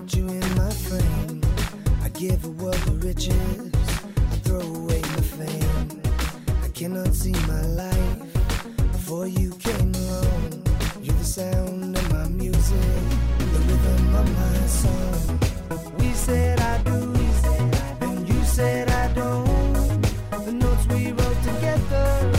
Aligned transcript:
got 0.00 0.14
you 0.14 0.28
in 0.28 0.54
my 0.54 0.70
frame. 0.70 1.40
I 2.04 2.08
give 2.10 2.44
a 2.44 2.50
world 2.50 2.76
of 2.76 3.02
riches. 3.02 3.72
I 4.32 4.36
throw 4.44 4.60
away 4.60 5.00
my 5.00 5.22
fame. 5.36 6.02
I 6.62 6.68
cannot 6.68 7.12
see 7.14 7.32
my 7.32 7.62
life 7.62 8.32
before 8.92 9.26
you 9.26 9.50
came 9.54 9.92
along. 9.94 10.62
You're 11.02 11.16
the 11.16 11.24
sound 11.24 11.96
of 11.96 12.12
my 12.12 12.28
music, 12.28 13.02
the 13.38 13.60
rhythm 13.66 14.14
of 14.14 14.26
my 14.40 14.66
song. 14.66 15.40
We 15.98 16.12
said 16.12 16.60
I 16.60 16.78
do, 16.84 17.14
and 18.02 18.28
you 18.28 18.44
said 18.44 18.88
I 18.90 19.12
don't. 19.14 20.02
The 20.44 20.52
notes 20.52 20.86
we 20.86 21.10
wrote 21.10 21.42
together, 21.42 22.37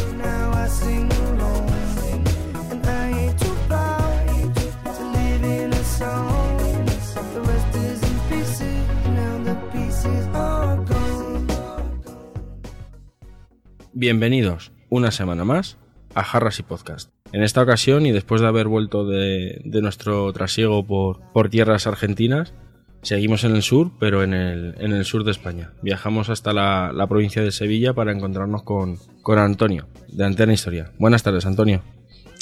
Bienvenidos 14.04 14.72
una 14.88 15.12
semana 15.12 15.44
más 15.44 15.78
a 16.16 16.24
Jarras 16.24 16.58
y 16.60 16.64
Podcast. 16.64 17.12
En 17.34 17.44
esta 17.44 17.62
ocasión, 17.62 18.06
y 18.06 18.14
después 18.14 18.40
de 18.40 18.48
haber 18.48 18.70
vuelto 18.70 19.06
de, 19.06 19.60
de 19.66 19.82
nuestro 19.82 20.32
trasiego 20.32 20.88
por, 20.88 21.20
por 21.34 21.50
tierras 21.50 21.86
argentinas, 21.86 22.54
seguimos 23.02 23.44
en 23.44 23.58
el 23.58 23.62
sur, 23.62 23.92
pero 24.00 24.24
en 24.24 24.34
el, 24.34 24.76
en 24.80 24.94
el 24.94 25.04
sur 25.04 25.26
de 25.26 25.32
España. 25.32 25.74
Viajamos 25.82 26.30
hasta 26.30 26.54
la, 26.54 26.94
la 26.94 27.08
provincia 27.08 27.42
de 27.44 27.52
Sevilla 27.52 27.94
para 27.94 28.14
encontrarnos 28.14 28.64
con, 28.64 28.96
con 29.22 29.38
Antonio, 29.38 29.90
de 30.08 30.24
Antena 30.26 30.54
Historia. 30.54 30.94
Buenas 30.98 31.22
tardes, 31.24 31.46
Antonio. 31.46 31.82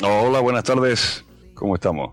Hola, 0.04 0.42
buenas 0.42 0.64
tardes. 0.64 1.26
¿Cómo 1.56 1.74
estamos? 1.74 2.12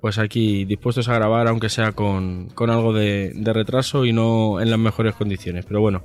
Pues 0.00 0.18
aquí 0.18 0.64
dispuestos 0.64 1.08
a 1.08 1.14
grabar, 1.14 1.46
aunque 1.46 1.68
sea 1.68 1.92
con, 1.92 2.48
con 2.56 2.70
algo 2.70 2.92
de, 2.92 3.34
de 3.36 3.52
retraso 3.52 4.04
y 4.04 4.12
no 4.12 4.60
en 4.60 4.68
las 4.68 4.80
mejores 4.80 5.14
condiciones. 5.14 5.64
Pero 5.64 5.80
bueno, 5.80 6.02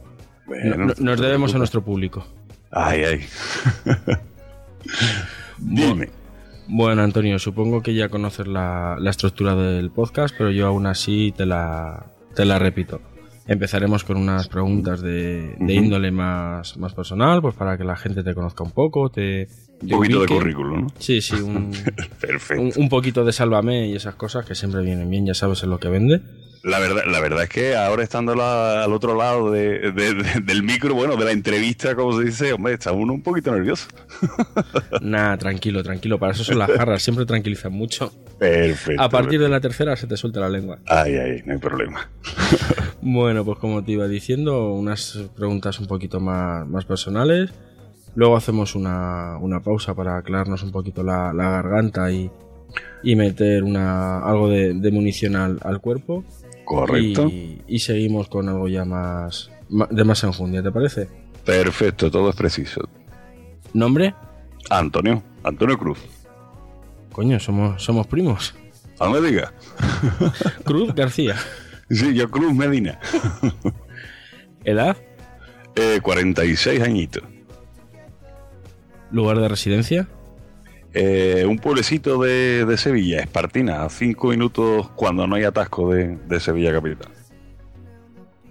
no- 0.77 0.93
nos 0.99 1.19
debemos 1.19 1.55
a 1.55 1.57
nuestro 1.57 1.83
público. 1.83 2.27
Ay, 2.71 3.03
ay. 3.03 3.25
Dime. 5.57 6.09
Bueno, 6.67 7.01
Antonio, 7.01 7.39
supongo 7.39 7.81
que 7.81 7.95
ya 7.95 8.09
conoces 8.09 8.47
la, 8.47 8.95
la 8.99 9.09
estructura 9.09 9.55
del 9.55 9.89
podcast, 9.89 10.35
pero 10.37 10.51
yo 10.51 10.67
aún 10.67 10.85
así 10.85 11.33
te 11.35 11.45
la, 11.45 12.05
te 12.35 12.45
la 12.45 12.59
repito. 12.59 13.01
Empezaremos 13.47 14.03
con 14.03 14.17
unas 14.17 14.47
preguntas 14.47 15.01
de, 15.01 15.55
de 15.59 15.73
índole 15.73 16.11
más, 16.11 16.77
más 16.77 16.93
personal, 16.93 17.41
pues 17.41 17.55
para 17.55 17.75
que 17.79 17.83
la 17.83 17.95
gente 17.95 18.21
te 18.21 18.35
conozca 18.35 18.63
un 18.63 18.69
poco, 18.69 19.09
te, 19.09 19.47
Un 19.81 19.89
poquito 19.89 20.21
de 20.21 20.27
currículum, 20.27 20.81
¿no? 20.81 20.87
Sí, 20.99 21.19
sí, 21.21 21.35
un, 21.41 21.71
Perfecto. 22.21 22.61
un, 22.61 22.71
un 22.75 22.89
poquito 22.89 23.25
de 23.25 23.31
sálvame 23.31 23.87
y 23.87 23.95
esas 23.95 24.13
cosas 24.13 24.45
que 24.45 24.53
siempre 24.53 24.83
vienen 24.83 25.09
bien, 25.09 25.25
ya 25.25 25.33
sabes 25.33 25.63
en 25.63 25.71
lo 25.71 25.79
que 25.79 25.89
vende. 25.89 26.21
La 26.63 26.79
verdad, 26.79 27.03
la 27.07 27.19
verdad 27.21 27.43
es 27.43 27.49
que 27.49 27.75
ahora 27.75 28.03
estando 28.03 28.35
la- 28.35 28.83
al 28.83 28.91
otro 28.91 29.15
lado 29.15 29.49
de- 29.51 29.91
de- 29.91 30.13
de- 30.13 30.39
del 30.43 30.61
micro, 30.63 30.93
bueno, 30.93 31.15
de 31.15 31.23
la 31.25 31.31
entrevista, 31.31 31.95
como 31.95 32.17
se 32.19 32.25
dice, 32.25 32.51
hombre, 32.53 32.73
está 32.73 32.91
uno 32.91 33.13
un 33.13 33.21
poquito 33.21 33.51
nervioso. 33.53 33.87
Nada, 35.01 35.37
tranquilo, 35.37 35.83
tranquilo, 35.83 36.19
para 36.19 36.33
eso 36.33 36.43
son 36.43 36.59
las 36.59 36.69
jarras, 36.71 37.01
siempre 37.01 37.25
tranquilizan 37.25 37.71
mucho. 37.71 38.11
Perfecto. 38.37 39.01
A 39.01 39.09
partir 39.09 39.39
de 39.39 39.47
la 39.49 39.59
tercera 39.61 39.95
se 39.95 40.07
te 40.07 40.17
suelta 40.17 40.39
la 40.41 40.49
lengua. 40.49 40.79
Ay, 40.85 41.15
ay, 41.15 41.41
no 41.45 41.53
hay 41.53 41.59
problema. 41.59 42.09
Bueno, 43.01 43.45
pues 43.45 43.57
como 43.59 43.81
te 43.81 43.93
iba 43.93 44.09
diciendo, 44.09 44.73
unas 44.73 45.17
preguntas 45.37 45.79
un 45.79 45.87
poquito 45.87 46.19
más, 46.19 46.67
más 46.67 46.83
personales. 46.83 47.49
Luego 48.15 48.35
hacemos 48.35 48.75
una, 48.75 49.37
una 49.37 49.61
pausa 49.61 49.93
para 49.95 50.17
aclararnos 50.17 50.63
un 50.63 50.71
poquito 50.73 51.01
la, 51.01 51.31
la 51.31 51.49
garganta 51.49 52.11
y, 52.11 52.29
y 53.01 53.15
meter 53.15 53.63
una, 53.63 54.19
algo 54.19 54.49
de, 54.49 54.73
de 54.73 54.91
munición 54.91 55.37
al, 55.37 55.59
al 55.63 55.79
cuerpo. 55.79 56.25
Correcto. 56.69 57.27
Y, 57.27 57.63
y 57.67 57.79
seguimos 57.79 58.29
con 58.29 58.47
algo 58.47 58.67
ya 58.67 58.85
más 58.85 59.49
de 59.89 60.03
más 60.03 60.23
enjundia, 60.23 60.61
¿te 60.61 60.71
parece? 60.71 61.07
Perfecto, 61.43 62.11
todo 62.11 62.29
es 62.29 62.35
preciso. 62.35 62.87
¿Nombre? 63.73 64.13
Antonio, 64.69 65.23
Antonio 65.43 65.79
Cruz. 65.79 65.97
Coño, 67.11 67.39
somos, 67.39 67.81
somos 67.83 68.05
primos. 68.05 68.53
No 68.99 69.09
me 69.09 69.19
diga. 69.19 69.51
Cruz 70.63 70.93
García. 70.93 71.35
Sí, 71.89 72.13
yo 72.13 72.29
Cruz 72.29 72.53
Medina. 72.53 72.99
¿Edad? 74.63 74.95
Eh, 75.75 75.99
46 76.03 76.81
añitos. 76.83 77.23
¿Lugar 79.09 79.39
de 79.39 79.47
residencia? 79.47 80.07
Eh, 80.93 81.45
un 81.47 81.57
pueblecito 81.59 82.21
de, 82.21 82.65
de 82.65 82.77
Sevilla, 82.77 83.19
Espartina, 83.19 83.83
a 83.83 83.89
cinco 83.89 84.29
minutos 84.29 84.89
cuando 84.95 85.27
no 85.27 85.35
hay 85.35 85.43
atasco 85.43 85.93
de, 85.93 86.17
de 86.17 86.39
Sevilla 86.39 86.71
capital. 86.71 87.11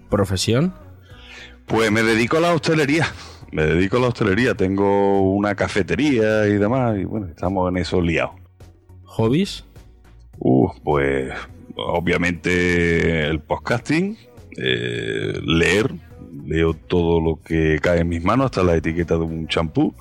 ¿Profesión? 0.09 0.73
Pues 1.67 1.91
me 1.91 2.03
dedico 2.03 2.39
a 2.39 2.41
la 2.41 2.55
hostelería. 2.55 3.07
Me 3.51 3.65
dedico 3.65 3.97
a 3.97 4.01
la 4.01 4.09
hostelería. 4.09 4.55
Tengo 4.55 5.33
una 5.33 5.55
cafetería 5.55 6.47
y 6.47 6.55
demás. 6.55 6.99
Y 6.99 7.05
bueno, 7.05 7.27
estamos 7.27 7.69
en 7.71 7.79
eso 7.79 8.01
liados. 8.01 8.37
¿Hobbies? 9.05 9.65
Uh, 10.39 10.71
pues 10.85 11.33
obviamente 11.77 13.27
el 13.27 13.41
podcasting, 13.41 14.17
eh, 14.57 15.41
leer, 15.45 15.93
leo 16.45 16.75
todo 16.75 17.21
lo 17.21 17.41
que 17.41 17.79
cae 17.81 18.01
en 18.01 18.09
mis 18.09 18.23
manos, 18.23 18.47
hasta 18.47 18.63
la 18.63 18.77
etiqueta 18.77 19.15
de 19.15 19.21
un 19.21 19.49
champú. 19.49 19.95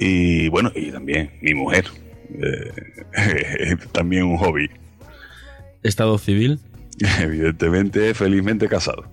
Y 0.00 0.48
bueno, 0.48 0.70
y 0.76 0.92
también 0.92 1.32
mi 1.40 1.54
mujer. 1.54 1.86
Eh, 2.30 3.76
también 3.92 4.22
un 4.26 4.36
hobby. 4.36 4.70
¿Estado 5.82 6.16
civil? 6.18 6.60
Evidentemente, 7.20 8.14
felizmente 8.14 8.68
casado. 8.68 9.10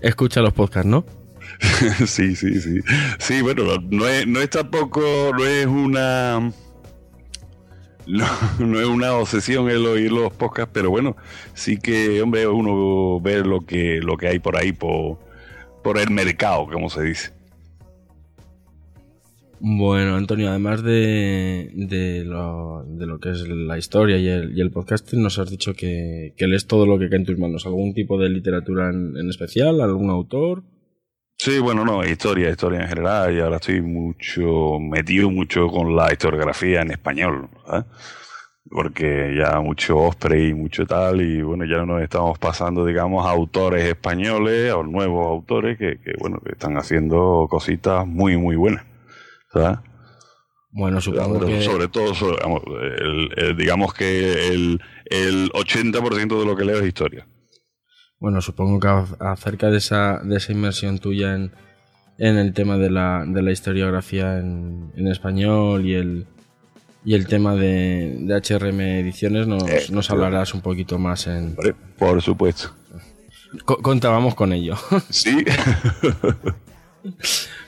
Escucha 0.00 0.40
los 0.40 0.54
podcasts, 0.54 0.88
¿no? 0.88 1.04
sí, 2.06 2.34
sí, 2.34 2.58
sí. 2.58 2.80
Sí, 3.18 3.42
bueno, 3.42 3.64
no 3.90 4.08
es, 4.08 4.26
no 4.26 4.40
es 4.40 4.48
tampoco, 4.48 5.02
no 5.36 5.44
es 5.44 5.66
una... 5.66 6.50
No, 8.06 8.26
no 8.58 8.80
es 8.80 8.86
una 8.86 9.12
obsesión 9.12 9.68
el 9.68 9.86
oír 9.86 10.10
los 10.10 10.32
podcasts, 10.32 10.70
pero 10.72 10.88
bueno, 10.88 11.16
sí 11.52 11.76
que, 11.76 12.22
hombre, 12.22 12.48
uno 12.48 13.20
ve 13.20 13.44
lo 13.44 13.60
que, 13.60 14.00
lo 14.02 14.16
que 14.16 14.28
hay 14.28 14.38
por 14.38 14.56
ahí, 14.56 14.72
por, 14.72 15.18
por 15.84 15.98
el 15.98 16.10
mercado, 16.10 16.66
como 16.66 16.88
se 16.88 17.02
dice. 17.02 17.41
Bueno, 19.64 20.16
Antonio, 20.16 20.50
además 20.50 20.82
de, 20.82 21.70
de, 21.72 22.24
lo, 22.24 22.84
de 22.84 23.06
lo 23.06 23.20
que 23.20 23.30
es 23.30 23.46
la 23.46 23.78
historia 23.78 24.18
y 24.18 24.26
el, 24.26 24.58
y 24.58 24.60
el 24.60 24.72
podcasting, 24.72 25.22
nos 25.22 25.38
has 25.38 25.50
dicho 25.50 25.72
que, 25.74 26.34
que 26.36 26.48
lees 26.48 26.66
todo 26.66 26.84
lo 26.84 26.98
que 26.98 27.08
cae 27.08 27.18
en 27.18 27.24
tus 27.24 27.38
manos. 27.38 27.64
¿Algún 27.64 27.94
tipo 27.94 28.18
de 28.18 28.28
literatura 28.28 28.90
en, 28.90 29.16
en 29.16 29.28
especial? 29.28 29.80
¿Algún 29.80 30.10
autor? 30.10 30.64
Sí, 31.38 31.60
bueno, 31.60 31.84
no, 31.84 32.04
historia, 32.04 32.50
historia 32.50 32.80
en 32.80 32.88
general, 32.88 33.36
y 33.36 33.38
ahora 33.38 33.58
estoy 33.58 33.82
mucho 33.82 34.80
metido 34.80 35.30
mucho 35.30 35.68
con 35.68 35.94
la 35.94 36.10
historiografía 36.10 36.82
en 36.82 36.90
español. 36.90 37.48
Porque 38.68 39.36
ya 39.38 39.60
mucho 39.60 39.96
Osprey 39.96 40.48
y 40.48 40.54
mucho 40.54 40.86
tal, 40.86 41.20
y 41.20 41.40
bueno, 41.40 41.64
ya 41.66 41.86
nos 41.86 42.02
estamos 42.02 42.36
pasando, 42.36 42.84
digamos, 42.84 43.24
a 43.24 43.30
autores 43.30 43.84
españoles, 43.84 44.72
o 44.72 44.82
nuevos 44.82 45.24
autores 45.24 45.78
que, 45.78 46.00
que 46.00 46.14
bueno, 46.18 46.40
que 46.44 46.50
están 46.50 46.76
haciendo 46.76 47.46
cositas 47.48 48.04
muy, 48.08 48.36
muy 48.36 48.56
buenas, 48.56 48.84
¿sabes? 49.52 49.78
Bueno, 50.70 51.00
supongo 51.00 51.44
que... 51.44 51.60
sobre 51.62 51.88
todo, 51.88 52.14
sobre- 52.14 52.38
vamos, 52.42 52.62
el- 52.66 53.30
el- 53.36 53.56
digamos 53.56 53.92
que 53.92 54.48
el, 54.48 54.80
el 55.06 55.50
80% 55.52 56.38
de 56.38 56.46
lo 56.46 56.56
que 56.56 56.64
leo 56.64 56.78
es 56.80 56.86
historia. 56.86 57.26
Bueno, 58.18 58.40
supongo 58.40 58.78
que 58.80 58.88
acerca 59.24 59.68
de 59.70 59.78
esa, 59.78 60.20
de 60.22 60.36
esa 60.36 60.52
inmersión 60.52 60.98
tuya 60.98 61.34
en, 61.34 61.52
en 62.18 62.38
el 62.38 62.54
tema 62.54 62.76
de 62.78 62.88
la, 62.88 63.24
de 63.26 63.42
la 63.42 63.50
historiografía 63.52 64.38
en, 64.38 64.92
en 64.96 65.08
español 65.08 65.84
y 65.84 65.94
el, 65.94 66.26
y 67.04 67.14
el 67.14 67.26
tema 67.26 67.54
de, 67.56 68.16
de 68.20 68.34
HRM 68.36 68.80
Ediciones 68.80 69.46
nos, 69.48 69.64
Eh, 69.68 69.86
nos 69.90 70.08
hablarás 70.10 70.54
un 70.54 70.60
poquito 70.62 70.98
más 70.98 71.26
en... 71.26 71.56
Por 71.98 72.22
supuesto. 72.22 72.70
Co- 73.66 73.82
contábamos 73.82 74.34
con 74.36 74.52
ello. 74.52 74.76
Sí. 75.10 75.44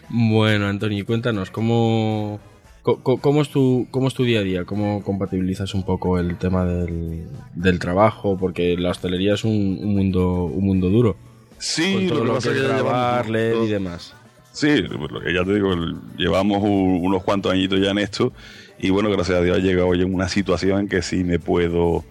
Bueno, 0.08 0.66
Antonio, 0.66 1.04
cuéntanos, 1.06 1.50
¿cómo, 1.50 2.38
co- 2.82 3.00
cómo, 3.20 3.42
es 3.42 3.48
tu, 3.48 3.86
¿cómo 3.90 4.08
es 4.08 4.14
tu 4.14 4.24
día 4.24 4.40
a 4.40 4.42
día? 4.42 4.64
¿Cómo 4.64 5.02
compatibilizas 5.02 5.74
un 5.74 5.84
poco 5.84 6.18
el 6.18 6.36
tema 6.36 6.64
del, 6.64 7.24
del 7.54 7.78
trabajo? 7.78 8.36
Porque 8.38 8.76
la 8.76 8.90
hostelería 8.90 9.34
es 9.34 9.44
un, 9.44 9.78
un 9.80 9.94
mundo, 9.94 10.44
un 10.44 10.64
mundo 10.64 10.88
duro. 10.90 11.16
Sí, 11.58 11.92
con 11.92 12.06
todo 12.08 12.24
lo 12.24 12.38
que 12.40 12.50
que 12.50 12.54
grabar, 12.60 13.28
leer 13.28 13.56
y 13.64 13.68
demás. 13.68 14.14
Sí, 14.52 14.82
lo 14.82 15.20
que 15.20 15.34
ya 15.34 15.44
te 15.44 15.54
digo, 15.54 15.74
llevamos 16.16 16.62
unos 16.62 17.22
cuantos 17.24 17.52
añitos 17.52 17.80
ya 17.80 17.90
en 17.90 17.98
esto 17.98 18.32
y 18.78 18.90
bueno, 18.90 19.10
gracias 19.10 19.38
a 19.38 19.42
Dios 19.42 19.58
he 19.58 19.62
llegado 19.62 19.92
ya 19.94 20.02
en 20.04 20.14
una 20.14 20.28
situación 20.28 20.80
en 20.80 20.88
que 20.88 21.02
sí 21.02 21.24
me 21.24 21.40
puedo 21.40 22.04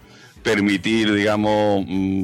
permitir, 0.44 1.14
digamos, 1.14 1.86
mm, 1.88 2.24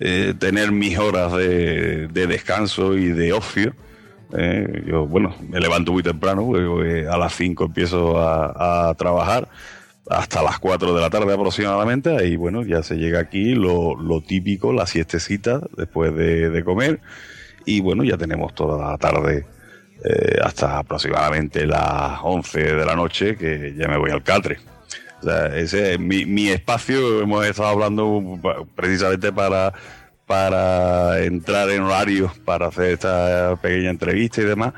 eh, 0.00 0.34
tener 0.38 0.72
mis 0.72 0.96
horas 0.98 1.32
de, 1.34 2.08
de 2.08 2.26
descanso 2.26 2.96
y 2.96 3.06
de 3.08 3.34
ocio. 3.34 3.74
Eh, 4.36 4.84
yo, 4.86 5.06
bueno, 5.06 5.34
me 5.48 5.60
levanto 5.60 5.92
muy 5.92 6.02
temprano, 6.02 6.52
a 6.54 7.18
las 7.18 7.34
5 7.34 7.64
empiezo 7.64 8.18
a, 8.18 8.90
a 8.90 8.94
trabajar, 8.94 9.48
hasta 10.08 10.42
las 10.42 10.58
4 10.58 10.94
de 10.94 11.00
la 11.00 11.10
tarde 11.10 11.32
aproximadamente. 11.32 12.26
Y 12.26 12.36
bueno, 12.36 12.62
ya 12.62 12.82
se 12.82 12.96
llega 12.96 13.20
aquí 13.20 13.54
lo, 13.54 13.96
lo 13.96 14.20
típico, 14.20 14.72
la 14.72 14.86
siestecita 14.86 15.60
después 15.76 16.14
de, 16.14 16.50
de, 16.50 16.64
comer. 16.64 17.00
Y 17.64 17.80
bueno, 17.80 18.04
ya 18.04 18.16
tenemos 18.16 18.54
toda 18.54 18.90
la 18.90 18.98
tarde 18.98 19.46
eh, 20.04 20.38
hasta 20.42 20.78
aproximadamente 20.78 21.66
las 21.66 22.18
11 22.22 22.74
de 22.74 22.84
la 22.84 22.96
noche 22.96 23.36
que 23.36 23.74
ya 23.76 23.88
me 23.88 23.98
voy 23.98 24.10
al 24.10 24.22
catre. 24.22 24.58
O 25.20 25.24
sea, 25.24 25.54
ese 25.56 25.94
es 25.94 26.00
mi, 26.00 26.24
mi 26.24 26.48
espacio. 26.48 27.20
Hemos 27.20 27.46
estado 27.46 27.68
hablando 27.68 28.38
precisamente 28.74 29.32
para, 29.32 29.74
para 30.30 31.24
entrar 31.24 31.68
en 31.70 31.82
horario, 31.82 32.32
para 32.44 32.68
hacer 32.68 32.92
esta 32.92 33.58
pequeña 33.60 33.90
entrevista 33.90 34.40
y 34.40 34.44
demás. 34.44 34.74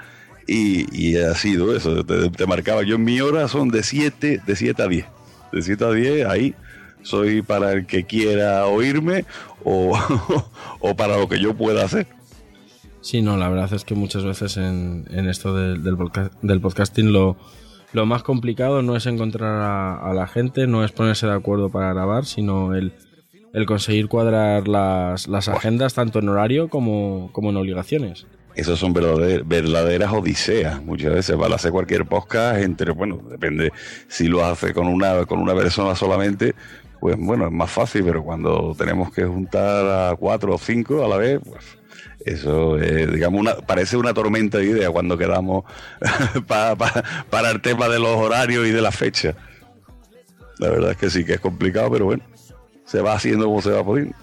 Y, 0.46 1.18
ha 1.18 1.34
sido 1.34 1.76
eso, 1.76 2.02
te, 2.06 2.46
marcaba. 2.46 2.84
Yo 2.84 2.94
en 2.94 3.04
mi 3.04 3.20
hora 3.20 3.46
son 3.48 3.68
de 3.68 3.82
7, 3.82 4.40
de 4.46 4.56
7 4.56 4.82
a 4.82 4.88
10 4.88 5.04
de 5.52 5.60
7 5.60 5.84
a 5.84 5.90
10, 5.90 6.26
ahí 6.26 6.54
soy 7.02 7.42
para 7.42 7.72
el 7.72 7.84
que 7.84 8.04
quiera 8.04 8.64
oírme 8.64 9.26
o, 9.62 9.94
o 10.80 10.96
para 10.96 11.18
lo 11.18 11.28
que 11.28 11.38
yo 11.38 11.54
pueda 11.54 11.84
hacer. 11.84 12.06
Sí, 13.02 13.20
no, 13.20 13.36
la 13.36 13.50
verdad 13.50 13.70
es 13.74 13.84
que 13.84 13.94
muchas 13.94 14.24
veces 14.24 14.56
en, 14.56 15.04
esto 15.10 15.54
del, 15.54 15.82
del, 15.84 15.98
podcast, 15.98 16.32
del, 16.40 16.62
podcasting 16.62 17.12
lo, 17.12 17.36
lo, 17.92 18.06
más 18.06 18.22
complicado 18.22 18.80
no 18.80 18.96
es 18.96 19.04
encontrar 19.04 20.00
a, 20.02 20.14
la 20.14 20.26
gente, 20.26 20.66
no 20.66 20.82
es 20.82 20.92
ponerse 20.92 21.26
de 21.26 21.34
acuerdo 21.34 21.68
para 21.68 21.92
grabar, 21.92 22.24
sino 22.24 22.74
el, 22.74 22.94
el 23.52 23.66
conseguir 23.66 24.08
cuadrar 24.08 24.66
las, 24.68 25.28
las 25.28 25.48
agendas 25.48 25.94
tanto 25.94 26.18
en 26.18 26.28
horario 26.28 26.68
como, 26.68 27.30
como 27.32 27.50
en 27.50 27.56
obligaciones. 27.56 28.26
Esos 28.54 28.78
son 28.78 28.92
verdaderas, 28.92 29.46
verdaderas 29.46 30.12
odiseas. 30.12 30.82
Muchas 30.82 31.12
veces 31.12 31.36
para 31.36 31.54
hacer 31.54 31.70
cualquier 31.70 32.06
podcast 32.06 32.60
entre, 32.60 32.92
bueno, 32.92 33.20
depende 33.28 33.72
si 34.08 34.28
lo 34.28 34.44
hace 34.44 34.74
con 34.74 34.86
una, 34.86 35.24
con 35.24 35.38
una 35.38 35.54
persona 35.54 35.94
solamente, 35.94 36.54
pues 37.00 37.16
bueno, 37.18 37.46
es 37.46 37.52
más 37.52 37.70
fácil, 37.70 38.04
pero 38.04 38.22
cuando 38.22 38.74
tenemos 38.76 39.12
que 39.12 39.24
juntar 39.24 40.10
a 40.10 40.16
cuatro 40.16 40.54
o 40.54 40.58
cinco 40.58 41.04
a 41.04 41.08
la 41.08 41.16
vez, 41.16 41.40
pues 41.44 41.64
eso 42.24 42.78
es, 42.78 43.12
digamos, 43.12 43.40
una, 43.40 43.56
parece 43.56 43.96
una 43.96 44.14
tormenta 44.14 44.58
de 44.58 44.66
ideas 44.66 44.90
cuando 44.90 45.18
quedamos 45.18 45.64
para, 46.46 46.76
para, 46.76 47.02
para 47.28 47.50
el 47.50 47.60
tema 47.60 47.88
de 47.88 47.98
los 47.98 48.16
horarios 48.16 48.66
y 48.66 48.70
de 48.70 48.82
la 48.82 48.92
fecha. 48.92 49.34
La 50.58 50.70
verdad 50.70 50.92
es 50.92 50.96
que 50.96 51.10
sí 51.10 51.24
que 51.24 51.34
es 51.34 51.40
complicado, 51.40 51.90
pero 51.90 52.04
bueno, 52.04 52.22
se 52.84 53.00
va 53.00 53.14
haciendo 53.14 53.46
como 53.46 53.62
se 53.62 53.70
va 53.70 53.84
poniendo. 53.84 54.14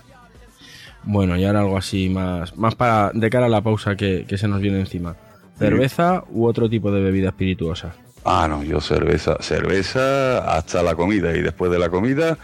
Bueno, 1.04 1.38
y 1.38 1.46
ahora 1.46 1.62
algo 1.62 1.78
así 1.78 2.10
más, 2.10 2.56
más 2.58 2.76
para 2.76 3.12
de 3.14 3.30
cara 3.30 3.46
a 3.46 3.50
la 3.50 3.62
pausa 3.62 3.96
que, 3.96 4.26
que 4.28 4.38
se 4.38 4.48
nos 4.48 4.62
viene 4.62 4.80
encima. 4.80 5.16
¿Cerveza 5.58 6.24
sí. 6.26 6.32
u 6.32 6.46
otro 6.46 6.70
tipo 6.70 6.92
de 6.92 7.02
bebida 7.02 7.30
espirituosa? 7.30 7.94
Ah, 8.24 8.48
no, 8.50 8.64
yo 8.64 8.82
cerveza, 8.82 9.38
cerveza 9.40 10.40
hasta 10.56 10.84
la 10.84 10.96
comida 10.96 11.36
y 11.36 11.42
después 11.42 11.72
de 11.72 11.80
la 11.80 11.90
comida 11.90 12.38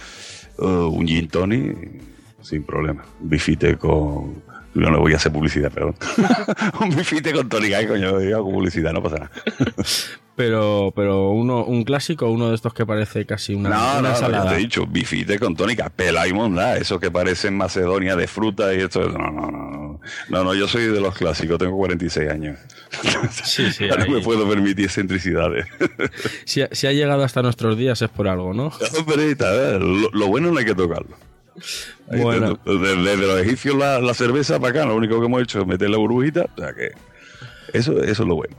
uh, 0.57 0.65
un 0.65 1.07
gin 1.07 1.27
tonic 1.27 2.01
sin 2.41 2.63
problema. 2.63 3.03
Bifite 3.19 3.77
con, 3.77 4.43
no 4.73 4.99
voy 4.99 5.13
a 5.13 5.17
hacer 5.17 5.31
publicidad, 5.31 5.71
perdón. 5.71 5.95
un 6.81 6.89
bifite 6.89 7.33
con 7.33 7.49
tónica, 7.49 7.81
¿eh, 7.81 7.87
coño, 7.87 8.17
hago 8.17 8.51
publicidad, 8.51 8.93
no 8.93 9.01
pasa 9.01 9.15
nada. 9.17 9.31
pero, 10.35 10.91
pero 10.95 11.31
uno, 11.31 11.63
un 11.63 11.83
clásico, 11.83 12.29
uno 12.29 12.49
de 12.49 12.55
estos 12.55 12.73
que 12.73 12.85
parece 12.85 13.25
casi 13.25 13.55
una, 13.55 13.69
no, 13.69 13.99
una 13.99 14.01
no, 14.01 14.09
ensalada. 14.09 14.43
No, 14.45 14.49
te 14.49 14.55
he 14.55 14.59
dicho, 14.59 14.85
bifite 14.85 15.39
con 15.39 15.55
tónica, 15.55 15.89
pela 15.89 16.27
y 16.27 16.33
monda, 16.33 16.77
eso 16.77 16.99
que 16.99 17.09
parece 17.11 17.47
en 17.47 17.57
Macedonia 17.57 18.15
de 18.15 18.27
fruta 18.27 18.73
y 18.73 18.81
esto. 18.81 19.09
No, 19.09 19.31
no, 19.31 19.49
no, 19.49 19.71
no. 19.71 19.85
No, 20.29 20.53
yo 20.53 20.67
soy 20.67 20.83
de 20.83 20.99
los 20.99 21.15
clásicos, 21.15 21.57
tengo 21.57 21.77
46 21.77 22.29
años. 22.29 22.59
Sí, 23.43 23.71
sí. 23.71 23.87
no 23.99 24.07
me 24.07 24.21
puedo 24.21 24.47
permitir 24.47 24.85
excentricidades. 24.85 25.65
si, 26.45 26.61
si 26.71 26.87
ha 26.87 26.91
llegado 26.91 27.23
hasta 27.23 27.41
nuestros 27.41 27.77
días 27.77 28.01
es 28.01 28.09
por 28.09 28.27
algo, 28.27 28.53
¿no? 28.53 28.71
Hombre, 28.97 29.35
lo, 29.79 30.09
lo 30.11 30.27
bueno 30.27 30.51
no 30.51 30.59
hay 30.59 30.65
que 30.65 30.75
tocarlo. 30.75 31.17
Bueno. 32.07 32.59
Desde, 32.65 32.95
desde, 32.97 33.27
los 33.27 33.41
egipcios 33.41 33.75
la, 33.75 33.99
la, 33.99 34.13
cerveza 34.13 34.59
para 34.59 34.71
acá, 34.71 34.85
lo 34.85 34.95
único 34.95 35.19
que 35.19 35.25
hemos 35.25 35.41
hecho 35.41 35.61
es 35.61 35.67
meter 35.67 35.89
la 35.89 35.97
burbujita, 35.97 36.47
o 36.55 36.59
sea 36.59 36.73
que 36.73 36.91
eso, 37.73 38.01
eso 38.03 38.23
es 38.23 38.27
lo 38.27 38.35
bueno. 38.35 38.55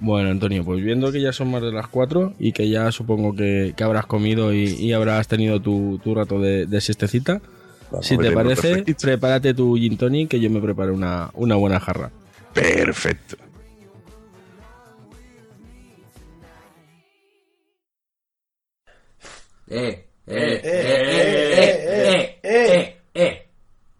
Bueno, 0.00 0.30
Antonio, 0.30 0.64
pues 0.64 0.82
viendo 0.82 1.12
que 1.12 1.20
ya 1.20 1.32
son 1.32 1.50
más 1.50 1.62
de 1.62 1.72
las 1.72 1.88
4 1.88 2.34
y 2.38 2.52
que 2.52 2.68
ya 2.70 2.90
supongo 2.90 3.34
que, 3.34 3.74
que 3.76 3.84
habrás 3.84 4.06
comido 4.06 4.52
y, 4.52 4.64
y, 4.64 4.92
habrás 4.94 5.28
tenido 5.28 5.60
tu, 5.60 6.00
tu 6.02 6.14
rato 6.14 6.40
de, 6.40 6.64
de 6.66 6.80
siestecita, 6.80 7.40
Vamos 7.90 8.06
si 8.06 8.16
te 8.16 8.30
parece, 8.32 8.84
prepárate 9.00 9.52
tu 9.52 9.76
gin 9.76 9.98
tonic 9.98 10.30
que 10.30 10.40
yo 10.40 10.48
me 10.48 10.60
preparo 10.60 10.94
una, 10.94 11.30
una 11.34 11.56
buena 11.56 11.78
jarra. 11.80 12.10
Perfecto. 12.54 13.36
Eh, 19.68 20.08
eh, 20.26 20.60
eh, 20.64 21.84
eh, 21.84 22.40
eh, 22.42 23.00
eh, 23.14 23.48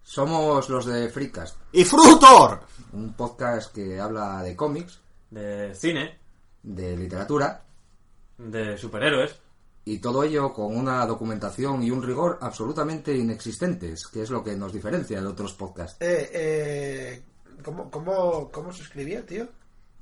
Somos 0.02 0.68
los 0.68 0.86
de 0.86 1.08
Freecast. 1.08 1.56
¡Y 1.72 1.84
Frutor! 1.84 2.60
Un 2.92 3.12
podcast 3.12 3.72
que 3.74 4.00
habla 4.00 4.42
de 4.42 4.56
cómics, 4.56 5.00
de 5.30 5.74
cine, 5.74 6.18
de 6.62 6.96
literatura, 6.96 7.62
de 8.38 8.76
superhéroes. 8.76 9.36
Y 9.84 9.98
todo 9.98 10.22
ello 10.22 10.52
con 10.52 10.76
una 10.76 11.04
documentación 11.06 11.82
y 11.82 11.90
un 11.90 12.02
rigor 12.02 12.38
absolutamente 12.42 13.16
inexistentes, 13.16 14.06
que 14.06 14.22
es 14.22 14.30
lo 14.30 14.44
que 14.44 14.54
nos 14.54 14.72
diferencia 14.72 15.20
de 15.20 15.26
otros 15.26 15.54
podcasts. 15.54 15.96
Eh, 16.00 16.30
eh, 16.32 17.22
¿cómo, 17.64 17.90
cómo, 17.90 18.50
¿Cómo 18.50 18.72
se 18.72 18.82
escribía, 18.82 19.24
tío? 19.24 19.48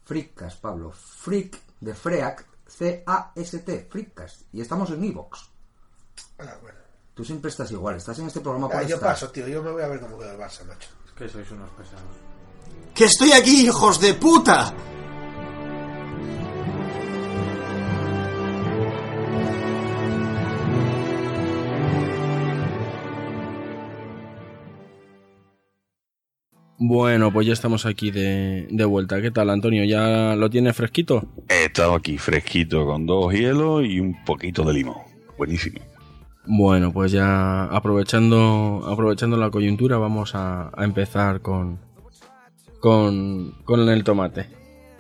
Freakcast, 0.05 0.61
Pablo. 0.61 0.91
Freak 0.91 1.61
de 1.81 1.95
Freak, 1.95 2.45
C-A-S-T, 2.67 3.89
Freakcast. 3.91 4.43
Y 4.53 4.61
estamos 4.61 4.91
en 4.91 5.05
Evox. 5.05 5.49
Ah, 6.39 6.57
bueno. 6.61 6.79
Tú 7.15 7.25
siempre 7.25 7.51
estás 7.51 7.71
igual, 7.73 7.97
estás 7.97 8.19
en 8.19 8.27
este 8.27 8.41
programa 8.41 8.69
por 8.69 8.77
ah, 8.77 8.83
Yo 8.83 8.97
estar. 8.97 9.11
paso, 9.11 9.31
tío, 9.31 9.49
yo 9.49 9.63
me 9.63 9.73
voy 9.73 9.83
a 9.83 9.89
ver 9.89 10.01
cómo 10.01 10.19
queda 10.19 10.33
el 10.33 10.39
Barça, 10.39 10.65
macho. 10.65 10.89
Es 11.05 11.13
que 11.13 11.29
sois 11.29 11.51
unos 11.51 11.71
pesados. 11.71 12.03
¡Que 12.95 13.05
estoy 13.05 13.33
aquí, 13.33 13.67
hijos 13.67 14.01
de 14.01 14.15
puta! 14.15 14.73
Bueno, 26.81 27.33
pues 27.33 27.47
ya 27.47 27.53
estamos 27.53 27.87
aquí 27.87 28.13
de, 28.13 28.69
de, 28.71 28.85
vuelta. 28.85 29.21
¿Qué 29.21 29.33
tal, 29.33 29.51
Antonio? 29.51 29.85
¿Ya 29.85 30.37
lo 30.37 30.49
tienes 30.49 30.77
fresquito? 30.77 31.29
He 31.49 31.65
estado 31.65 31.95
aquí 31.95 32.19
fresquito 32.19 32.87
con 32.87 33.05
dos 33.05 33.33
hielos 33.33 33.85
y 33.85 33.99
un 33.99 34.25
poquito 34.25 34.63
de 34.63 34.75
limón. 34.75 34.99
Buenísimo. 35.37 35.81
Bueno, 36.47 36.93
pues 36.93 37.11
ya 37.11 37.65
aprovechando, 37.65 38.87
aprovechando 38.89 39.37
la 39.37 39.51
coyuntura, 39.51 39.99
vamos 39.99 40.37
a, 40.37 40.71
a 40.73 40.85
empezar 40.85 41.41
con, 41.43 41.81
con, 42.81 43.53
con 43.65 43.89
el 43.89 44.05
tomate. 44.05 44.47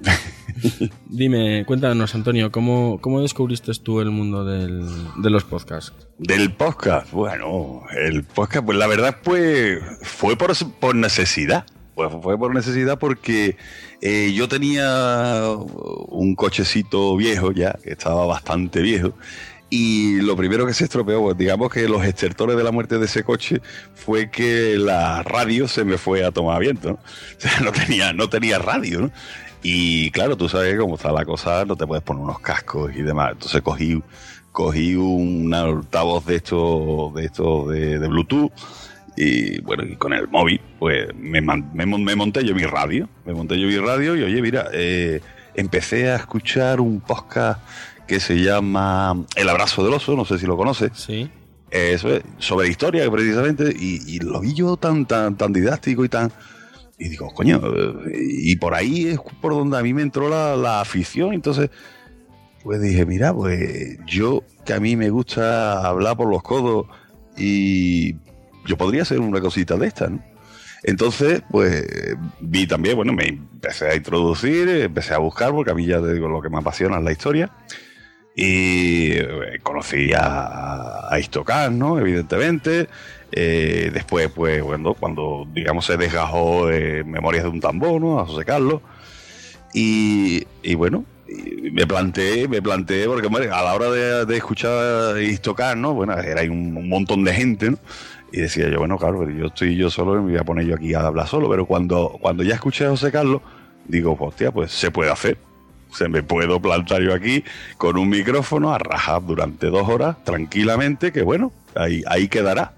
Dime, 1.06 1.64
cuéntanos, 1.66 2.14
Antonio, 2.14 2.50
¿cómo, 2.52 2.98
¿cómo 3.00 3.20
descubriste 3.22 3.72
tú 3.82 4.00
el 4.00 4.10
mundo 4.10 4.44
del, 4.44 4.86
de 5.16 5.30
los 5.30 5.44
podcasts? 5.44 5.92
Del 6.18 6.52
podcast, 6.52 7.10
bueno, 7.12 7.82
el 7.96 8.24
podcast, 8.24 8.64
pues 8.64 8.78
la 8.78 8.86
verdad, 8.86 9.16
pues 9.22 9.80
fue 10.02 10.36
por, 10.36 10.52
por 10.80 10.94
necesidad. 10.94 11.64
Pues 11.98 12.12
fue 12.22 12.38
por 12.38 12.54
necesidad 12.54 12.96
porque 12.96 13.56
eh, 14.00 14.32
yo 14.32 14.46
tenía 14.46 15.42
un 15.50 16.36
cochecito 16.36 17.16
viejo 17.16 17.50
ya, 17.50 17.72
que 17.82 17.90
estaba 17.90 18.24
bastante 18.24 18.80
viejo, 18.82 19.14
y 19.68 20.20
lo 20.20 20.36
primero 20.36 20.64
que 20.64 20.74
se 20.74 20.84
estropeó, 20.84 21.20
pues 21.20 21.36
digamos 21.36 21.72
que 21.72 21.88
los 21.88 22.04
estertores 22.04 22.56
de 22.56 22.62
la 22.62 22.70
muerte 22.70 23.00
de 23.00 23.06
ese 23.06 23.24
coche 23.24 23.60
fue 23.96 24.30
que 24.30 24.76
la 24.78 25.24
radio 25.24 25.66
se 25.66 25.82
me 25.82 25.98
fue 25.98 26.24
a 26.24 26.30
tomar 26.30 26.60
viento, 26.60 26.90
¿no? 26.90 26.94
O 27.36 27.40
sea, 27.40 27.58
no 27.62 27.72
tenía, 27.72 28.12
no 28.12 28.28
tenía 28.28 28.60
radio, 28.60 29.00
¿no? 29.00 29.10
Y 29.64 30.12
claro, 30.12 30.36
tú 30.36 30.48
sabes 30.48 30.78
cómo 30.78 30.94
está 30.94 31.10
la 31.10 31.24
cosa, 31.24 31.64
no 31.64 31.74
te 31.74 31.84
puedes 31.84 32.04
poner 32.04 32.22
unos 32.22 32.38
cascos 32.38 32.92
y 32.94 33.02
demás. 33.02 33.32
Entonces 33.32 33.60
cogí, 33.60 34.00
cogí 34.52 34.94
un 34.94 35.52
altavoz 35.52 36.24
de 36.26 36.36
estos 36.36 37.12
de, 37.14 37.24
estos 37.24 37.70
de, 37.70 37.98
de 37.98 38.06
Bluetooth 38.06 38.52
y 39.20 39.60
bueno, 39.62 39.82
y 39.84 39.96
con 39.96 40.12
el 40.12 40.28
móvil, 40.28 40.60
pues 40.78 41.08
me, 41.16 41.40
me, 41.40 41.86
me, 41.86 42.14
monté 42.14 42.44
yo 42.44 42.54
mi 42.54 42.62
radio. 42.62 43.08
Me 43.26 43.34
monté 43.34 43.58
yo 43.58 43.66
mi 43.66 43.76
radio 43.76 44.14
y 44.14 44.22
oye, 44.22 44.40
mira, 44.40 44.68
eh, 44.72 45.20
empecé 45.54 46.08
a 46.08 46.16
escuchar 46.16 46.80
un 46.80 47.00
podcast 47.00 47.60
que 48.06 48.20
se 48.20 48.36
llama 48.36 49.24
El 49.34 49.48
abrazo 49.48 49.84
del 49.84 49.94
oso, 49.94 50.14
no 50.14 50.24
sé 50.24 50.38
si 50.38 50.46
lo 50.46 50.56
conoces. 50.56 50.92
Sí. 50.94 51.28
Eso 51.68 52.14
es, 52.14 52.22
sobre 52.38 52.68
historia 52.68 53.10
precisamente, 53.10 53.74
y, 53.76 54.00
y, 54.06 54.20
lo 54.20 54.40
vi 54.40 54.54
yo 54.54 54.76
tan, 54.76 55.04
tan, 55.04 55.36
tan 55.36 55.52
didáctico 55.52 56.04
y 56.04 56.08
tan... 56.08 56.30
Y 56.96 57.08
digo, 57.08 57.28
coño, 57.34 57.60
y 58.14 58.54
por 58.56 58.74
ahí 58.74 59.08
es 59.08 59.18
por 59.40 59.52
donde 59.52 59.78
a 59.78 59.82
mí 59.82 59.92
me 59.94 60.02
entró 60.02 60.28
la, 60.28 60.56
la 60.56 60.80
afición, 60.80 61.32
entonces 61.32 61.70
pues 62.62 62.80
dije, 62.80 63.04
mira, 63.04 63.34
pues 63.34 63.98
yo 64.06 64.42
que 64.64 64.74
a 64.74 64.80
mí 64.80 64.94
me 64.94 65.10
gusta 65.10 65.86
hablar 65.86 66.16
por 66.16 66.28
los 66.28 66.42
codos 66.42 66.86
y 67.36 68.16
yo 68.68 68.76
podría 68.76 69.02
hacer 69.02 69.18
una 69.18 69.40
cosita 69.40 69.76
de 69.76 69.86
esta, 69.88 70.08
¿no? 70.08 70.22
Entonces, 70.82 71.42
pues 71.50 71.84
vi 72.40 72.66
también, 72.66 72.94
bueno, 72.94 73.12
me 73.12 73.26
empecé 73.26 73.88
a 73.88 73.96
introducir, 73.96 74.68
empecé 74.68 75.14
a 75.14 75.18
buscar, 75.18 75.50
porque 75.50 75.72
a 75.72 75.74
mí 75.74 75.86
ya 75.86 76.00
te 76.00 76.12
digo, 76.14 76.28
lo 76.28 76.40
que 76.40 76.50
me 76.50 76.58
apasiona 76.58 76.98
es 76.98 77.04
la 77.04 77.12
historia. 77.12 77.50
Y 78.36 79.10
eh, 79.10 79.58
conocí 79.64 80.12
a, 80.14 81.08
a 81.10 81.70
¿no? 81.70 81.98
Evidentemente. 81.98 82.88
Eh, 83.32 83.90
después, 83.92 84.30
pues, 84.30 84.62
cuando, 84.62 84.94
cuando, 84.94 85.48
digamos, 85.52 85.84
se 85.84 85.96
desgajó 85.96 86.68
de 86.68 87.02
Memorias 87.02 87.42
de 87.42 87.50
un 87.50 87.60
tambor, 87.60 88.00
¿no? 88.00 88.20
A 88.20 88.26
José 88.26 88.44
Carlos. 88.44 88.80
Y, 89.74 90.46
y 90.62 90.76
bueno, 90.76 91.04
me 91.72 91.86
planteé, 91.86 92.46
me 92.46 92.62
planteé, 92.62 93.06
porque 93.06 93.26
a 93.26 93.62
la 93.62 93.74
hora 93.74 93.90
de, 93.90 94.24
de 94.24 94.36
escuchar 94.36 95.16
tocar, 95.42 95.76
¿no? 95.76 95.94
Bueno, 95.94 96.16
era 96.18 96.42
un, 96.42 96.76
un 96.76 96.88
montón 96.88 97.24
de 97.24 97.34
gente, 97.34 97.72
¿no? 97.72 97.78
Y 98.32 98.40
decía 98.40 98.68
yo, 98.68 98.78
bueno, 98.78 98.98
claro, 98.98 99.20
pero 99.20 99.30
yo 99.30 99.46
estoy 99.46 99.76
yo 99.76 99.90
solo 99.90 100.14
y 100.14 100.22
me 100.22 100.32
voy 100.32 100.36
a 100.38 100.44
poner 100.44 100.66
yo 100.66 100.74
aquí 100.74 100.94
a 100.94 101.00
hablar 101.00 101.26
solo. 101.26 101.48
Pero 101.48 101.66
cuando, 101.66 102.18
cuando 102.20 102.42
ya 102.42 102.54
escuché 102.54 102.84
a 102.84 102.90
José 102.90 103.10
Carlos, 103.10 103.40
digo, 103.86 104.16
hostia, 104.18 104.52
pues 104.52 104.70
se 104.72 104.90
puede 104.90 105.10
hacer. 105.10 105.38
Se 105.90 106.08
me 106.08 106.22
puedo 106.22 106.60
plantar 106.60 107.00
yo 107.00 107.14
aquí 107.14 107.42
con 107.78 107.96
un 107.96 108.10
micrófono 108.10 108.74
a 108.74 108.78
rajar 108.78 109.24
durante 109.24 109.68
dos 109.68 109.88
horas 109.88 110.22
tranquilamente, 110.24 111.12
que 111.12 111.22
bueno, 111.22 111.52
ahí, 111.74 112.02
ahí 112.06 112.28
quedará. 112.28 112.74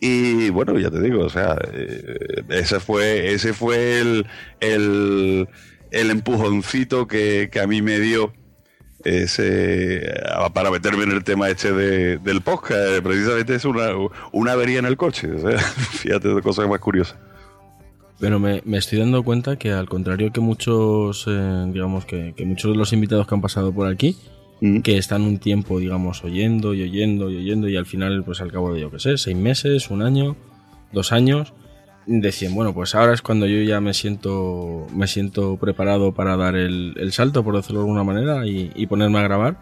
Y 0.00 0.50
bueno, 0.50 0.78
ya 0.78 0.90
te 0.90 1.00
digo, 1.00 1.24
o 1.24 1.28
sea, 1.28 1.58
eh, 1.72 2.42
ese 2.48 2.80
fue, 2.80 3.32
ese 3.32 3.52
fue 3.52 4.00
el, 4.00 4.26
el, 4.60 5.48
el 5.90 6.10
empujoncito 6.10 7.06
que, 7.06 7.48
que 7.50 7.60
a 7.60 7.66
mí 7.66 7.82
me 7.82 7.98
dio 7.98 8.32
ese 9.06 10.12
para 10.52 10.70
meterme 10.70 11.04
en 11.04 11.12
el 11.12 11.24
tema 11.24 11.48
este 11.48 11.72
de, 11.72 12.18
del 12.18 12.40
podcast. 12.40 12.80
Eh, 12.98 13.02
Precisamente 13.02 13.54
es 13.54 13.64
una, 13.64 13.88
una 14.32 14.52
avería 14.52 14.78
en 14.78 14.86
el 14.86 14.96
coche. 14.96 15.30
O 15.32 15.38
sea, 15.38 15.58
fíjate 15.58 16.28
de 16.28 16.42
cosas 16.42 16.68
más 16.68 16.80
curiosas. 16.80 17.16
Pero 18.18 18.38
me, 18.38 18.62
me 18.64 18.78
estoy 18.78 18.98
dando 18.98 19.22
cuenta 19.22 19.56
que 19.56 19.72
al 19.72 19.88
contrario 19.88 20.32
que 20.32 20.40
muchos, 20.40 21.26
eh, 21.28 21.64
digamos 21.72 22.06
que, 22.06 22.32
que 22.36 22.46
muchos 22.46 22.72
de 22.72 22.78
los 22.78 22.92
invitados 22.92 23.26
que 23.26 23.34
han 23.34 23.42
pasado 23.42 23.72
por 23.72 23.88
aquí, 23.88 24.16
Mm. 24.60 24.80
que 24.80 24.96
están 24.96 25.22
un 25.22 25.38
tiempo, 25.38 25.78
digamos, 25.78 26.24
oyendo 26.24 26.72
y 26.72 26.82
oyendo 26.82 27.30
y 27.30 27.36
oyendo 27.36 27.68
y 27.68 27.76
al 27.76 27.84
final, 27.84 28.24
pues 28.24 28.40
al 28.40 28.50
cabo 28.50 28.72
de, 28.72 28.80
yo 28.80 28.90
qué 28.90 28.98
sé, 28.98 29.18
seis 29.18 29.36
meses, 29.36 29.90
un 29.90 30.00
año, 30.02 30.34
dos 30.92 31.12
años, 31.12 31.52
decían, 32.06 32.54
bueno, 32.54 32.72
pues 32.72 32.94
ahora 32.94 33.12
es 33.12 33.22
cuando 33.22 33.46
yo 33.46 33.62
ya 33.62 33.80
me 33.80 33.94
siento, 33.94 34.86
me 34.94 35.06
siento 35.06 35.56
preparado 35.56 36.12
para 36.12 36.36
dar 36.36 36.56
el, 36.56 36.94
el 36.96 37.12
salto, 37.12 37.44
por 37.44 37.56
decirlo 37.56 37.80
de 37.80 37.86
alguna 37.86 38.04
manera, 38.04 38.46
y, 38.46 38.72
y 38.74 38.86
ponerme 38.86 39.18
a 39.18 39.22
grabar. 39.22 39.56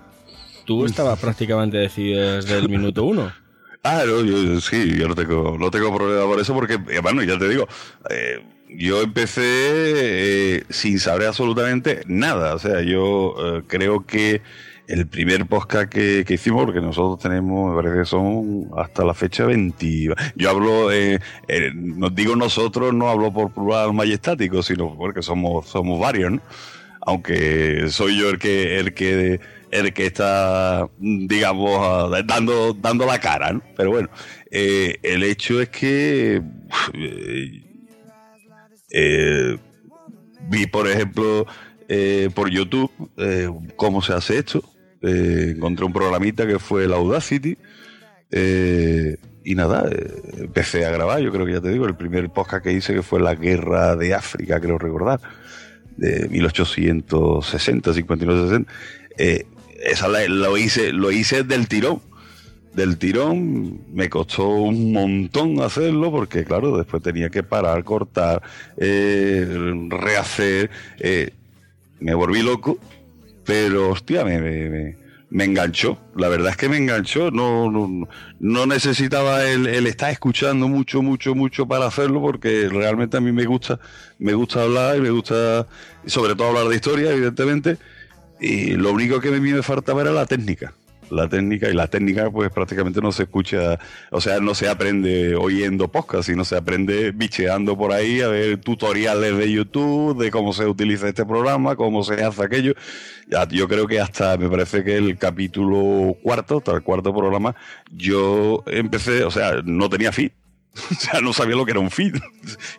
Tú 0.64 0.84
estabas 0.86 1.18
prácticamente 1.18 1.76
decidido 1.76 2.36
desde 2.36 2.58
el 2.58 2.68
minuto 2.68 3.04
uno. 3.04 3.32
Ah, 3.86 4.02
no, 4.06 4.24
yo, 4.24 4.62
sí, 4.62 4.96
yo 4.96 5.08
no 5.08 5.14
tengo, 5.14 5.58
no 5.58 5.70
tengo 5.70 5.94
problema 5.94 6.24
por 6.24 6.40
eso 6.40 6.54
porque, 6.54 6.78
eh, 6.88 7.00
bueno, 7.02 7.22
ya 7.22 7.38
te 7.38 7.46
digo, 7.50 7.68
eh, 8.08 8.42
yo 8.70 9.02
empecé 9.02 9.42
eh, 9.44 10.64
sin 10.70 10.98
saber 10.98 11.28
absolutamente 11.28 12.02
nada. 12.06 12.54
O 12.54 12.58
sea, 12.58 12.80
yo 12.82 13.34
eh, 13.38 13.62
creo 13.66 14.06
que 14.06 14.42
el 14.86 15.06
primer 15.06 15.46
podcast 15.46 15.88
que, 15.88 16.24
que 16.26 16.34
hicimos, 16.34 16.64
porque 16.64 16.80
nosotros 16.80 17.18
tenemos, 17.20 17.70
me 17.70 17.82
parece 17.82 18.00
que 18.00 18.04
son 18.04 18.70
hasta 18.76 19.04
la 19.04 19.14
fecha 19.14 19.46
20. 19.46 20.14
Yo 20.36 20.50
hablo, 20.50 20.92
eh, 20.92 21.20
eh, 21.48 21.70
nos 21.74 22.14
digo 22.14 22.36
nosotros, 22.36 22.92
no 22.92 23.08
hablo 23.08 23.32
por 23.32 23.52
plural 23.52 23.92
majestático, 23.94 24.62
sino 24.62 24.94
porque 24.96 25.22
somos, 25.22 25.66
somos 25.68 25.98
varios, 26.00 26.32
¿no? 26.32 26.40
Aunque 27.06 27.86
soy 27.90 28.18
yo 28.18 28.30
el 28.30 28.38
que, 28.38 28.78
el 28.78 28.94
que, 28.94 29.40
el 29.70 29.92
que 29.92 30.06
está, 30.06 30.88
digamos, 30.98 31.70
ah, 31.80 32.22
dando, 32.24 32.72
dando 32.74 33.06
la 33.06 33.18
cara, 33.18 33.52
¿no? 33.52 33.62
Pero 33.76 33.90
bueno, 33.90 34.08
eh, 34.50 34.98
el 35.02 35.24
hecho 35.24 35.60
es 35.60 35.68
que 35.68 36.40
eh, 36.94 37.62
eh, 38.90 39.58
vi, 40.48 40.66
por 40.66 40.88
ejemplo, 40.88 41.46
por 42.34 42.50
YouTube 42.50 42.90
cómo 43.76 44.00
se 44.00 44.14
hace 44.14 44.38
esto. 44.38 44.62
Eh, 45.06 45.52
encontré 45.56 45.84
un 45.84 45.92
programita 45.92 46.46
que 46.46 46.58
fue 46.58 46.84
el 46.84 46.92
Audacity. 46.92 47.56
eh, 48.30 49.16
y 49.44 49.54
nada, 49.54 49.88
eh, 49.90 50.10
empecé 50.38 50.86
a 50.86 50.90
grabar. 50.90 51.20
Yo 51.20 51.30
creo 51.30 51.44
que 51.44 51.52
ya 51.52 51.60
te 51.60 51.68
digo, 51.68 51.86
el 51.86 51.94
primer 51.96 52.30
podcast 52.30 52.64
que 52.64 52.72
hice 52.72 52.94
que 52.94 53.02
fue 53.02 53.20
la 53.20 53.34
guerra 53.34 53.94
de 53.94 54.14
África, 54.14 54.58
creo 54.60 54.78
recordar, 54.78 55.20
de 55.98 56.28
1860, 56.30 57.92
59, 57.92 58.42
60. 58.48 58.72
Eh, 59.18 59.46
esa 59.84 60.08
la- 60.08 60.26
lo 60.28 60.56
hice, 60.56 60.92
lo 60.92 61.12
hice 61.12 61.42
del 61.44 61.68
tirón. 61.68 62.00
Del 62.74 62.96
tirón 62.98 63.80
me 63.92 64.08
costó 64.08 64.48
un 64.48 64.92
montón 64.92 65.60
hacerlo 65.60 66.10
porque, 66.10 66.42
claro, 66.44 66.76
después 66.78 67.02
tenía 67.02 67.28
que 67.30 67.42
parar, 67.44 67.84
cortar, 67.84 68.42
eh, 68.78 69.46
rehacer. 69.90 70.70
eh, 70.98 71.30
me 72.00 72.14
volví 72.14 72.42
loco, 72.42 72.78
pero 73.44 73.90
hostia, 73.90 74.24
me, 74.24 74.40
me, 74.40 74.96
me- 75.30 75.44
enganchó. 75.44 75.98
La 76.16 76.28
verdad 76.28 76.50
es 76.50 76.56
que 76.56 76.68
me 76.68 76.76
enganchó. 76.76 77.30
No, 77.30 77.70
no, 77.70 78.08
no 78.38 78.66
necesitaba 78.66 79.44
el, 79.44 79.66
el 79.66 79.86
estar 79.86 80.10
escuchando 80.10 80.68
mucho, 80.68 81.02
mucho, 81.02 81.34
mucho 81.34 81.66
para 81.66 81.86
hacerlo, 81.86 82.20
porque 82.20 82.68
realmente 82.70 83.16
a 83.16 83.20
mí 83.20 83.32
me 83.32 83.44
gusta, 83.44 83.80
me 84.18 84.32
gusta 84.34 84.62
hablar 84.62 84.96
y 84.96 85.00
me 85.00 85.10
gusta, 85.10 85.66
sobre 86.06 86.34
todo 86.36 86.48
hablar 86.48 86.68
de 86.68 86.76
historia, 86.76 87.10
evidentemente. 87.10 87.78
Y 88.40 88.72
lo 88.72 88.92
único 88.92 89.20
que 89.20 89.28
a 89.28 89.32
mí 89.32 89.52
me 89.52 89.62
faltaba 89.62 90.02
era 90.02 90.12
la 90.12 90.26
técnica. 90.26 90.72
La 91.10 91.28
técnica, 91.28 91.68
y 91.68 91.74
la 91.74 91.86
técnica, 91.88 92.30
pues 92.30 92.50
prácticamente 92.50 93.00
no 93.00 93.12
se 93.12 93.24
escucha, 93.24 93.78
o 94.10 94.20
sea, 94.20 94.40
no 94.40 94.54
se 94.54 94.68
aprende 94.68 95.34
oyendo 95.34 95.88
podcast, 95.88 96.28
sino 96.28 96.44
se 96.44 96.56
aprende 96.56 97.12
bicheando 97.12 97.76
por 97.76 97.92
ahí, 97.92 98.20
a 98.20 98.28
ver 98.28 98.58
tutoriales 98.58 99.36
de 99.36 99.52
YouTube, 99.52 100.22
de 100.22 100.30
cómo 100.30 100.52
se 100.52 100.66
utiliza 100.66 101.08
este 101.08 101.24
programa, 101.24 101.76
cómo 101.76 102.02
se 102.02 102.22
hace 102.22 102.44
aquello. 102.44 102.74
Yo 103.50 103.68
creo 103.68 103.86
que 103.86 104.00
hasta, 104.00 104.36
me 104.36 104.48
parece 104.48 104.84
que 104.84 104.96
el 104.96 105.16
capítulo 105.18 106.16
cuarto, 106.22 106.58
hasta 106.58 106.72
el 106.72 106.82
cuarto 106.82 107.14
programa, 107.14 107.54
yo 107.90 108.62
empecé, 108.66 109.24
o 109.24 109.30
sea, 109.30 109.62
no 109.64 109.88
tenía 109.88 110.12
feed. 110.12 110.32
O 110.90 110.94
sea, 110.94 111.20
no 111.20 111.32
sabía 111.32 111.54
lo 111.56 111.64
que 111.64 111.70
era 111.70 111.80
un 111.80 111.90
feed. 111.90 112.16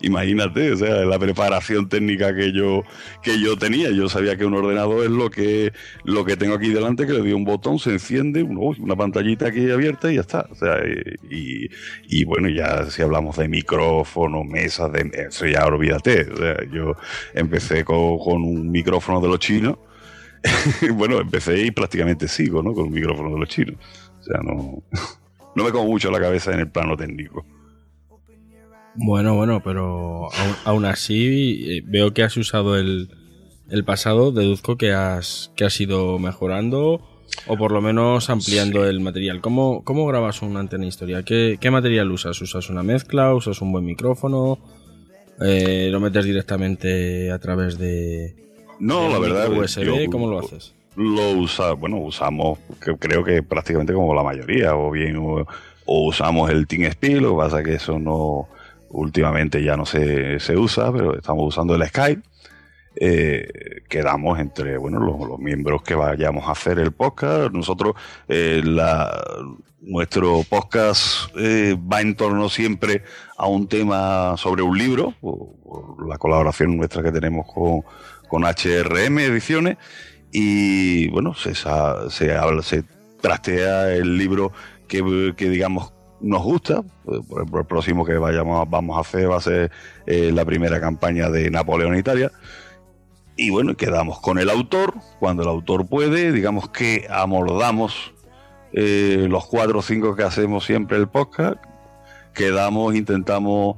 Imagínate, 0.01 0.71
o 0.71 0.77
sea, 0.77 1.05
la 1.05 1.19
preparación 1.19 1.89
técnica 1.89 2.35
que 2.35 2.51
yo, 2.51 2.83
que 3.21 3.39
yo 3.39 3.57
tenía. 3.57 3.91
Yo 3.91 4.09
sabía 4.09 4.37
que 4.37 4.45
un 4.45 4.53
ordenador 4.53 5.03
es 5.05 5.11
lo 5.11 5.29
que, 5.29 5.73
lo 6.03 6.25
que 6.25 6.37
tengo 6.37 6.55
aquí 6.55 6.69
delante, 6.69 7.05
que 7.05 7.13
le 7.13 7.19
doy 7.19 7.33
un 7.33 7.45
botón, 7.45 7.79
se 7.79 7.91
enciende, 7.91 8.43
una 8.43 8.95
pantallita 8.95 9.47
aquí 9.47 9.69
abierta 9.71 10.11
y 10.11 10.15
ya 10.15 10.21
está. 10.21 10.47
O 10.51 10.55
sea, 10.55 10.79
y, 11.29 11.69
y 12.07 12.23
bueno, 12.25 12.49
ya 12.49 12.89
si 12.89 13.01
hablamos 13.01 13.37
de 13.37 13.47
micrófono, 13.47 14.43
mesas, 14.43 14.91
de, 14.91 15.11
eso 15.27 15.45
ya 15.45 15.65
olvídate. 15.65 16.21
O 16.31 16.37
sea, 16.37 16.57
yo 16.71 16.93
empecé 17.33 17.83
con, 17.83 18.17
con 18.19 18.43
un 18.43 18.71
micrófono 18.71 19.21
de 19.21 19.27
los 19.27 19.39
chinos. 19.39 19.77
bueno, 20.93 21.19
empecé 21.19 21.59
y 21.61 21.71
prácticamente 21.71 22.27
sigo, 22.27 22.61
¿no? 22.61 22.73
Con 22.73 22.85
un 22.87 22.93
micrófono 22.93 23.31
de 23.33 23.39
los 23.39 23.49
chinos. 23.49 23.75
O 24.19 24.23
sea, 24.23 24.39
no, 24.41 24.83
no 25.55 25.63
me 25.63 25.71
como 25.71 25.85
mucho 25.85 26.11
la 26.11 26.19
cabeza 26.19 26.53
en 26.53 26.59
el 26.59 26.69
plano 26.69 26.95
técnico. 26.95 27.45
Bueno, 28.95 29.35
bueno, 29.35 29.61
pero 29.63 30.31
aún, 30.33 30.55
aún 30.63 30.85
así 30.85 31.65
eh, 31.77 31.83
veo 31.85 32.13
que 32.13 32.23
has 32.23 32.35
usado 32.37 32.77
el, 32.77 33.09
el 33.69 33.83
pasado, 33.83 34.31
deduzco 34.31 34.77
que 34.77 34.91
has, 34.93 35.51
que 35.55 35.65
has 35.65 35.79
ido 35.81 36.17
mejorando 36.19 37.01
o 37.47 37.57
por 37.57 37.71
lo 37.71 37.81
menos 37.81 38.29
ampliando 38.29 38.85
el 38.85 39.01
material. 39.01 39.41
¿Cómo, 39.41 39.83
¿Cómo 39.83 40.05
grabas 40.07 40.41
una 40.41 40.61
antena 40.61 40.85
historia? 40.85 41.23
¿Qué, 41.23 41.57
¿Qué 41.59 41.71
material 41.71 42.09
usas? 42.11 42.39
¿Usas 42.41 42.69
una 42.69 42.83
mezcla? 42.83 43.33
¿Usas 43.35 43.61
un 43.61 43.71
buen 43.73 43.83
micrófono? 43.85 44.59
Eh, 45.41 45.89
¿Lo 45.91 45.99
metes 45.99 46.23
directamente 46.23 47.29
a 47.31 47.39
través 47.39 47.77
de, 47.77 48.33
No, 48.79 49.03
de 49.03 49.09
la 49.09 49.15
un 49.17 49.21
verdad. 49.21 49.51
USB? 49.51 49.83
yo- 49.83 50.09
¿Cómo 50.09 50.29
lo 50.29 50.39
haces? 50.39 50.73
Lo 50.95 51.31
usa, 51.31 51.73
bueno, 51.73 51.97
usamos, 51.97 52.57
creo 52.99 53.21
que 53.25 53.43
prácticamente 53.43 53.91
como 53.91 54.15
la 54.15 54.23
mayoría, 54.23 54.77
o 54.77 54.91
bien 54.91 55.17
o, 55.17 55.45
o 55.85 56.07
usamos 56.07 56.49
el 56.49 56.65
Team 56.67 56.83
Speed, 56.83 57.19
lo 57.19 57.31
que 57.31 57.35
pasa 57.37 57.59
es 57.59 57.65
que 57.65 57.73
eso 57.73 57.99
no, 57.99 58.47
últimamente 58.89 59.63
ya 59.63 59.75
no 59.77 59.85
se, 59.85 60.39
se 60.39 60.57
usa, 60.57 60.91
pero 60.91 61.15
estamos 61.15 61.45
usando 61.47 61.75
el 61.75 61.85
Skype. 61.87 62.21
Eh, 62.97 63.45
quedamos 63.89 64.39
entre 64.39 64.77
bueno 64.77 64.99
los, 65.01 65.37
miembros 65.37 65.81
que 65.83 65.95
vayamos 65.95 66.47
a 66.47 66.51
hacer 66.51 66.79
el 66.79 66.93
podcast. 66.93 67.51
Nosotros, 67.51 67.93
eh, 68.29 68.61
la, 68.63 69.21
nuestro 69.81 70.43
podcast 70.49 71.29
eh, 71.37 71.75
va 71.77 72.01
en 72.01 72.15
torno 72.15 72.47
siempre 72.49 73.03
a 73.37 73.47
un 73.47 73.67
tema 73.67 74.35
sobre 74.37 74.61
un 74.63 74.77
libro, 74.77 75.13
por, 75.19 76.07
la 76.07 76.17
colaboración 76.17 76.77
nuestra 76.77 77.03
que 77.03 77.11
tenemos 77.11 77.45
con, 77.53 77.81
con 78.29 78.43
HRM 78.43 79.19
Ediciones. 79.19 79.77
Y 80.31 81.09
bueno, 81.09 81.33
se, 81.33 81.53
se, 81.53 82.35
habla- 82.35 82.61
se 82.61 82.83
trastea 83.21 83.93
el 83.93 84.17
libro 84.17 84.51
que, 84.87 85.33
que 85.35 85.49
digamos 85.49 85.91
nos 86.21 86.43
gusta. 86.43 86.81
Por 87.03 87.15
ejemplo, 87.15 87.59
el 87.59 87.65
próximo 87.65 88.05
que 88.05 88.17
vayamos 88.17 88.69
vamos 88.69 88.97
a 88.97 89.01
hacer 89.01 89.29
va 89.29 89.37
a 89.37 89.41
ser 89.41 89.71
eh, 90.05 90.31
la 90.33 90.45
primera 90.45 90.79
campaña 90.79 91.29
de 91.29 91.49
Napoleón 91.49 91.97
Italia. 91.97 92.31
Y 93.37 93.49
bueno, 93.49 93.75
quedamos 93.75 94.19
con 94.21 94.39
el 94.39 94.49
autor, 94.49 94.93
cuando 95.19 95.43
el 95.43 95.49
autor 95.49 95.87
puede, 95.87 96.31
digamos 96.31 96.69
que 96.69 97.05
amordamos 97.09 98.13
eh, 98.71 99.27
los 99.29 99.45
cuatro 99.45 99.79
o 99.79 99.81
cinco 99.81 100.15
que 100.15 100.23
hacemos 100.23 100.65
siempre 100.65 100.97
el 100.97 101.07
podcast, 101.07 101.57
quedamos, 102.33 102.95
intentamos 102.95 103.77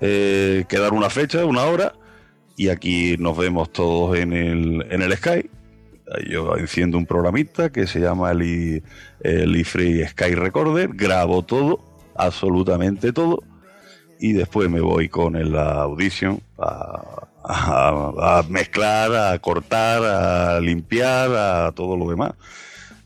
eh, 0.00 0.64
quedar 0.68 0.92
una 0.92 1.08
fecha, 1.08 1.44
una 1.44 1.64
hora, 1.64 1.94
y 2.56 2.68
aquí 2.68 3.16
nos 3.18 3.36
vemos 3.36 3.70
todos 3.70 4.18
en 4.18 4.32
el, 4.32 4.86
en 4.90 5.02
el 5.02 5.16
Skype 5.16 5.50
Yo 6.28 6.56
enciendo 6.56 6.98
un 6.98 7.06
programita 7.06 7.70
que 7.70 7.86
se 7.86 8.00
llama 8.00 8.30
el, 8.30 8.42
I- 8.42 8.82
el 9.20 9.56
iFree 9.56 10.06
Sky 10.08 10.34
Recorder, 10.34 10.90
grabo 10.94 11.42
todo, 11.42 11.80
absolutamente 12.14 13.12
todo, 13.12 13.42
y 14.20 14.32
después 14.32 14.70
me 14.70 14.80
voy 14.80 15.08
con 15.08 15.36
el 15.36 15.56
Audition 15.56 16.40
a, 16.58 17.26
a- 17.44 18.38
a 18.38 18.42
mezclar, 18.48 19.14
a 19.32 19.38
cortar, 19.40 20.02
a 20.04 20.60
limpiar, 20.60 21.30
a 21.34 21.72
todo 21.72 21.96
lo 21.96 22.08
demás. 22.08 22.32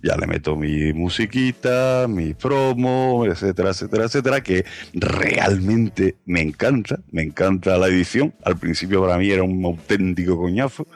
Ya 0.03 0.17
le 0.17 0.27
meto 0.27 0.57
mi 0.57 0.95
musiquita, 0.95 2.07
mi 2.09 2.33
promo, 2.33 3.27
etcétera, 3.27 3.71
etcétera, 3.71 4.05
etcétera, 4.05 4.43
que 4.43 4.65
realmente 4.95 6.17
me 6.25 6.41
encanta, 6.41 7.01
me 7.13 7.23
encanta 7.23 7.77
la 7.77 7.89
edición. 7.89 8.33
Al 8.45 8.57
principio 8.57 9.03
para 9.03 9.19
mí 9.19 9.31
era 9.31 9.43
un 9.43 9.63
auténtico 9.63 10.39
coñazo, 10.39 10.87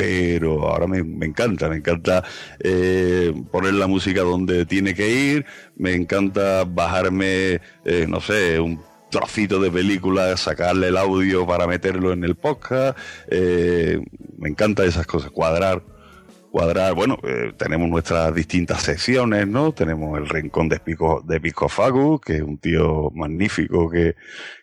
pero 0.00 0.66
ahora 0.66 0.86
me, 0.86 1.26
encanta, 1.26 1.68
me 1.68 1.76
encanta 1.76 2.24
eh, 2.58 3.34
poner 3.50 3.74
la 3.74 3.86
música 3.86 4.22
donde 4.22 4.64
tiene 4.64 4.94
que 4.94 5.10
ir, 5.10 5.44
me 5.76 5.92
encanta 5.92 6.64
bajarme, 6.64 7.60
eh, 7.84 8.06
no 8.08 8.18
sé, 8.22 8.58
un 8.58 8.80
trocito 9.10 9.60
de 9.60 9.70
película, 9.70 10.34
sacarle 10.38 10.88
el 10.88 10.96
audio 10.96 11.46
para 11.46 11.66
meterlo 11.66 12.12
en 12.12 12.24
el 12.24 12.34
podcast, 12.34 12.96
eh, 13.28 14.00
me 14.38 14.48
encanta 14.48 14.86
esas 14.86 15.06
cosas, 15.06 15.30
cuadrar 15.30 15.82
cuadrar, 16.50 16.94
bueno, 16.94 17.18
eh, 17.22 17.52
tenemos 17.56 17.88
nuestras 17.88 18.34
distintas 18.34 18.82
secciones, 18.82 19.46
¿no? 19.46 19.72
Tenemos 19.72 20.18
el 20.18 20.28
rincón 20.28 20.68
de 20.68 20.80
Pico, 20.80 21.22
de 21.24 21.40
que 21.40 22.36
es 22.36 22.42
un 22.42 22.58
tío 22.58 23.10
magnífico 23.14 23.88
que, 23.88 24.16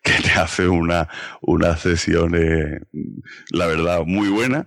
que 0.03 0.13
te 0.22 0.32
hace 0.32 0.67
una, 0.67 1.08
unas 1.41 1.79
sesiones, 1.79 2.82
la 3.51 3.67
verdad, 3.67 4.03
muy 4.06 4.27
buenas. 4.29 4.65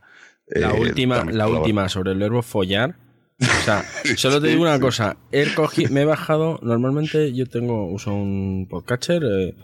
La 0.51 0.71
Eh, 0.75 0.81
última, 0.81 1.25
la 1.25 1.49
última 1.49 1.89
sobre 1.89 2.13
el 2.13 2.19
verbo 2.19 2.43
follar. 2.43 2.97
O 3.41 3.65
sea, 3.65 3.85
solo 4.17 4.41
te 4.41 4.49
digo 4.49 4.63
una 4.63 4.79
cosa. 4.81 5.17
He 5.33 5.47
cogi- 5.55 5.89
me 5.89 6.03
he 6.03 6.05
bajado. 6.05 6.59
Normalmente 6.63 7.33
yo 7.33 7.47
tengo, 7.47 7.87
uso 7.87 8.13
un 8.13 8.67
podcatcher 8.69 9.23
eh, 9.25 9.55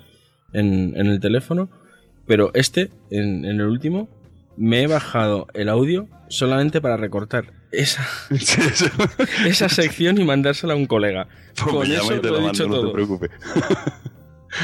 en, 0.53 0.95
en 0.97 1.07
el 1.07 1.21
teléfono. 1.21 1.69
Pero 2.27 2.51
este, 2.55 2.91
en, 3.11 3.45
en 3.45 3.61
el 3.61 3.67
último, 3.67 4.09
me 4.57 4.83
he 4.83 4.87
bajado 4.87 5.47
el 5.55 5.69
audio 5.69 6.09
solamente 6.29 6.81
para 6.81 6.97
recortar 6.97 7.53
esa, 7.71 8.05
esa 9.47 9.69
sección 9.69 10.19
y 10.21 10.25
mandársela 10.25 10.73
a 10.73 10.77
un 10.77 10.87
colega. 10.87 11.29
Pues 11.55 11.73
Con 11.75 11.91
eso 11.91 12.21
te 12.21 12.29
lo 12.31 12.39
he 12.39 12.43
dicho 12.51 12.65
mando, 12.65 12.69
no 12.69 12.75
todo. 12.83 12.87
te 12.89 12.93
preocupes. 12.95 13.31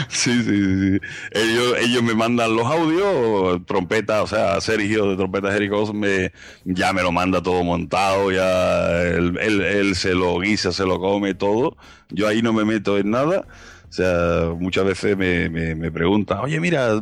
Sí, 0.09 0.43
sí, 0.43 0.45
sí. 0.45 1.01
Ellos, 1.33 1.77
ellos 1.81 2.03
me 2.03 2.15
mandan 2.15 2.55
los 2.57 2.67
audios, 2.67 3.65
trompeta, 3.67 4.23
o 4.23 4.27
sea, 4.27 4.61
Sergio 4.61 5.11
de 5.11 5.17
Trompeta 5.17 5.53
Jericó 5.53 5.93
me, 5.93 6.33
ya 6.65 6.93
me 6.93 7.03
lo 7.03 7.13
manda 7.13 7.43
todo 7.43 7.63
montado, 7.65 8.31
ya 8.33 9.03
él, 9.03 9.37
él 9.41 9.95
se 9.97 10.15
lo 10.15 10.39
guisa, 10.41 10.73
se 10.73 10.85
lo 10.87 10.99
come 11.01 11.35
todo. 11.35 11.77
Yo 12.09 12.29
ahí 12.29 12.43
no 12.43 12.53
me 12.53 12.65
meto 12.65 12.99
en 12.99 13.11
nada. 13.11 13.47
O 13.93 13.95
sea, 13.95 14.55
muchas 14.59 14.87
veces 14.87 15.19
me, 15.19 15.51
me, 15.51 15.75
me 15.75 15.93
preguntan, 15.93 16.39
oye, 16.39 16.59
mira, 16.61 16.99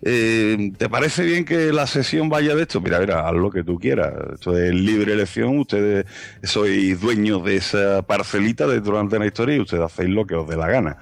eh, 0.00 0.72
¿te 0.78 0.88
parece 0.88 1.22
bien 1.22 1.44
que 1.44 1.70
la 1.70 1.86
sesión 1.86 2.30
vaya 2.30 2.54
de 2.54 2.62
esto? 2.62 2.80
Mira, 2.80 2.98
mira, 2.98 3.28
haz 3.28 3.34
lo 3.34 3.50
que 3.50 3.62
tú 3.62 3.78
quieras. 3.78 4.14
Esto 4.32 4.56
es 4.56 4.72
libre 4.72 5.12
elección. 5.12 5.58
Ustedes 5.58 6.06
sois 6.42 6.98
dueños 6.98 7.44
de 7.44 7.56
esa 7.56 8.00
parcelita 8.00 8.66
de 8.66 8.80
Antena 8.98 9.26
Historia 9.26 9.56
y 9.56 9.60
ustedes 9.60 9.84
hacéis 9.84 10.08
lo 10.08 10.26
que 10.26 10.34
os 10.34 10.48
dé 10.48 10.56
la 10.56 10.68
gana. 10.68 10.96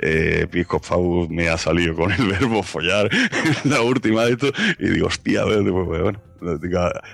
Eh, 0.00 0.48
Pisco 0.50 0.80
Pau 0.80 1.28
me 1.30 1.48
ha 1.48 1.56
salido 1.56 1.94
con 1.94 2.10
el 2.10 2.26
verbo 2.26 2.64
follar 2.64 3.08
la 3.64 3.82
última 3.82 4.24
de 4.24 4.32
esto 4.32 4.48
y 4.80 4.88
digo, 4.88 5.06
hostia, 5.06 5.44
pues, 5.44 5.62
bueno. 5.62 6.29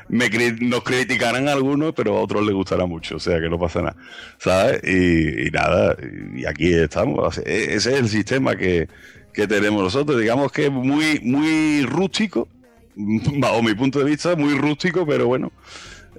Me, 0.09 0.29
nos 0.61 0.83
criticarán 0.83 1.49
algunos, 1.49 1.93
pero 1.95 2.17
a 2.17 2.21
otros 2.21 2.45
les 2.45 2.55
gustará 2.55 2.87
mucho, 2.87 3.17
o 3.17 3.21
sea 3.21 3.41
que 3.41 3.49
no 3.49 3.59
pasa 3.59 3.83
nada, 3.83 3.97
¿sabes? 4.39 4.81
Y, 4.85 5.51
nada, 5.51 5.97
y 6.35 6.45
aquí 6.47 6.73
estamos. 6.73 7.39
E- 7.39 7.75
Ese 7.75 7.93
es 7.95 8.01
el 8.01 8.09
sistema 8.09 8.57
que, 8.57 8.89
que 9.33 9.47
tenemos 9.47 9.83
nosotros, 9.83 10.21
digamos 10.21 10.53
que 10.53 10.67
es 10.67 10.73
muy, 10.73 11.21
muy 11.21 11.85
rústico, 11.85 12.49
bajo 12.97 13.63
mi 13.63 13.75
punto 13.75 13.99
de 13.99 14.05
vista, 14.07 14.37
muy 14.37 14.55
rústico, 14.55 15.07
pero 15.07 15.27
bueno, 15.27 15.53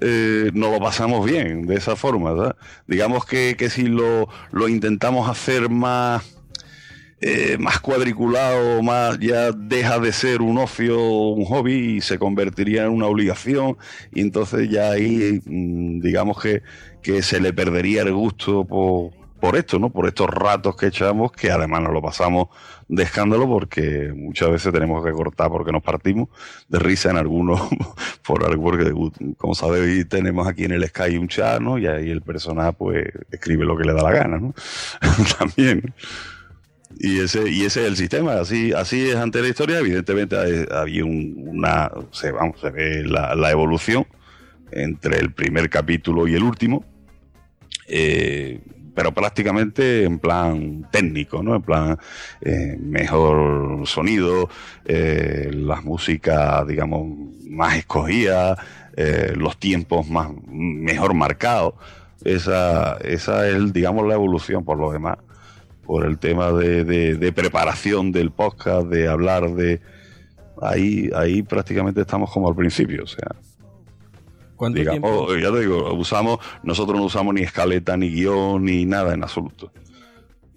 eh, 0.00 0.50
nos 0.54 0.70
lo 0.72 0.78
pasamos 0.78 1.28
bien 1.28 1.66
de 1.66 1.74
esa 1.76 1.96
forma. 1.96 2.54
Digamos 2.86 3.24
que, 3.26 3.56
que 3.58 3.68
si 3.70 3.82
lo, 3.88 4.28
lo 4.52 4.68
intentamos 4.68 5.28
hacer 5.28 5.68
más 5.68 6.37
eh, 7.20 7.56
más 7.58 7.80
cuadriculado, 7.80 8.80
más 8.82 9.18
ya 9.18 9.50
deja 9.50 9.98
de 9.98 10.12
ser 10.12 10.40
un 10.40 10.58
ocio, 10.58 11.00
un 11.00 11.44
hobby 11.46 11.96
y 11.96 12.00
se 12.00 12.18
convertiría 12.18 12.84
en 12.84 12.90
una 12.90 13.06
obligación 13.06 13.76
y 14.12 14.20
entonces 14.20 14.68
ya 14.70 14.92
ahí 14.92 15.40
mm, 15.44 16.00
digamos 16.00 16.40
que, 16.40 16.62
que 17.02 17.22
se 17.22 17.40
le 17.40 17.52
perdería 17.52 18.02
el 18.02 18.12
gusto 18.12 18.64
por, 18.64 19.10
por 19.40 19.56
esto, 19.56 19.78
¿no? 19.78 19.90
Por 19.90 20.06
estos 20.06 20.28
ratos 20.28 20.76
que 20.76 20.86
echamos 20.86 21.32
que 21.32 21.50
además 21.50 21.82
nos 21.82 21.92
lo 21.92 22.02
pasamos 22.02 22.48
de 22.88 23.02
escándalo 23.02 23.48
porque 23.48 24.12
muchas 24.14 24.50
veces 24.50 24.72
tenemos 24.72 25.04
que 25.04 25.10
cortar 25.10 25.48
porque 25.50 25.72
nos 25.72 25.82
partimos 25.82 26.28
de 26.68 26.78
risa 26.78 27.10
en 27.10 27.16
algunos 27.16 27.60
por 28.26 28.44
algo 28.44 28.62
porque 28.62 28.92
como 29.36 29.54
sabéis 29.56 30.08
tenemos 30.08 30.46
aquí 30.46 30.64
en 30.64 30.72
el 30.72 30.86
Sky 30.86 31.16
un 31.16 31.26
chat, 31.26 31.60
¿no? 31.60 31.78
Y 31.78 31.86
ahí 31.88 32.10
el 32.10 32.22
personaje 32.22 32.72
pues 32.74 33.06
escribe 33.30 33.64
lo 33.64 33.76
que 33.76 33.84
le 33.84 33.92
da 33.92 34.02
la 34.02 34.12
gana, 34.12 34.38
¿no? 34.38 34.54
También. 35.38 35.94
Y 37.00 37.20
ese, 37.20 37.48
y 37.48 37.64
ese 37.64 37.82
es 37.82 37.86
el 37.88 37.96
sistema, 37.96 38.34
así, 38.40 38.72
así 38.72 39.08
es 39.08 39.16
ante 39.16 39.40
la 39.40 39.48
historia, 39.48 39.78
evidentemente 39.78 40.66
había 40.70 41.04
un- 41.04 41.34
una, 41.46 41.90
se, 42.10 42.32
vamos, 42.32 42.60
se 42.60 42.70
ve 42.70 43.04
la, 43.04 43.36
la 43.36 43.50
evolución 43.52 44.04
entre 44.72 45.18
el 45.18 45.32
primer 45.32 45.70
capítulo 45.70 46.26
y 46.26 46.34
el 46.34 46.42
último, 46.42 46.84
eh, 47.86 48.60
pero 48.96 49.12
prácticamente 49.12 50.02
en 50.04 50.18
plan 50.18 50.88
técnico, 50.90 51.40
¿no? 51.40 51.54
En 51.54 51.62
plan 51.62 51.98
eh, 52.40 52.76
mejor 52.80 53.86
sonido, 53.86 54.50
eh, 54.84 55.50
las 55.54 55.84
músicas, 55.84 56.66
digamos, 56.66 57.06
más 57.48 57.76
escogidas, 57.76 58.58
eh, 58.96 59.34
los 59.36 59.56
tiempos 59.56 60.08
más 60.10 60.30
mejor 60.48 61.14
marcados. 61.14 61.74
Esa, 62.24 62.96
esa 62.96 63.48
es, 63.48 63.72
digamos, 63.72 64.04
la 64.08 64.14
evolución 64.14 64.64
por 64.64 64.76
lo 64.78 64.90
demás 64.90 65.18
por 65.88 66.04
el 66.04 66.18
tema 66.18 66.52
de, 66.52 66.84
de- 66.84 67.14
de 67.16 67.32
preparación 67.32 68.12
del 68.12 68.30
podcast, 68.30 68.86
de 68.88 69.08
hablar 69.08 69.54
de... 69.54 69.80
Ahí, 70.60 71.08
ahí 71.14 71.42
prácticamente 71.42 72.02
estamos 72.02 72.30
como 72.30 72.46
al 72.48 72.54
principio, 72.54 73.04
o 73.04 73.06
sea, 73.06 73.28
¿Cuánto 74.56 74.78
digamos, 74.80 75.00
tiempo? 75.28 75.36
ya 75.36 75.50
te 75.52 75.60
digo, 75.60 75.94
usamos, 75.94 76.40
nosotros 76.64 76.98
no 76.98 77.04
usamos 77.06 77.32
ni 77.32 77.40
escaleta, 77.42 77.96
ni 77.96 78.10
guion, 78.10 78.64
ni 78.64 78.84
nada 78.84 79.14
en 79.14 79.22
absoluto. 79.22 79.72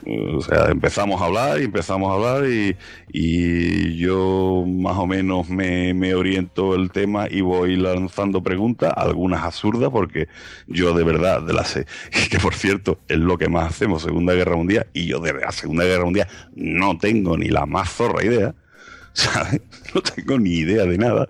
Eh, 0.05 0.33
O 0.35 0.41
sea, 0.41 0.65
empezamos 0.71 1.21
a 1.21 1.25
hablar 1.25 1.61
y 1.61 1.65
empezamos 1.65 2.09
a 2.11 2.15
hablar 2.15 2.49
y, 2.49 3.97
yo 3.97 4.65
más 4.67 4.97
o 4.97 5.05
menos 5.07 5.49
me, 5.49 6.13
oriento 6.15 6.75
el 6.75 6.91
tema 6.91 7.27
y 7.29 7.41
voy 7.41 7.75
lanzando 7.75 8.41
preguntas, 8.43 8.93
algunas 8.95 9.43
absurdas, 9.43 9.89
porque 9.91 10.27
yo 10.67 10.93
de 10.93 11.03
verdad, 11.03 11.41
de 11.43 11.53
la 11.53 11.63
se- 11.65 11.85
que 12.31 12.39
por 12.39 12.53
cierto 12.55 12.99
es 13.07 13.17
lo 13.19 13.37
que 13.37 13.47
más 13.49 13.69
hacemos, 13.69 14.01
Segunda 14.03 14.33
Guerra 14.33 14.55
Mundial, 14.55 14.87
y 14.93 15.05
yo 15.07 15.19
de 15.19 15.33
la 15.33 15.51
Segunda 15.51 15.83
Guerra 15.85 16.05
Mundial 16.05 16.27
no 16.55 16.97
tengo 16.97 17.37
ni 17.37 17.49
la 17.49 17.65
más 17.65 17.89
zorra 17.91 18.23
idea, 18.25 18.55
¿sabes? 19.13 19.61
No 19.95 20.01
tengo 20.01 20.39
ni 20.39 20.51
idea 20.59 20.85
de 20.85 20.97
nada. 20.97 21.27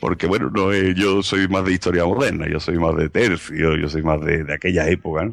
Porque 0.00 0.26
bueno, 0.26 0.50
no 0.54 0.72
es- 0.72 0.94
yo 0.96 1.22
soy 1.22 1.48
más 1.48 1.64
de 1.64 1.72
historia 1.72 2.04
moderna, 2.04 2.48
yo 2.50 2.60
soy 2.60 2.78
más 2.78 2.96
de 2.96 3.08
tercio, 3.08 3.76
yo 3.76 3.88
soy 3.88 4.02
más 4.02 4.20
de, 4.22 4.44
de 4.44 4.54
aquella 4.54 4.88
época, 4.88 5.26
¿no? 5.26 5.32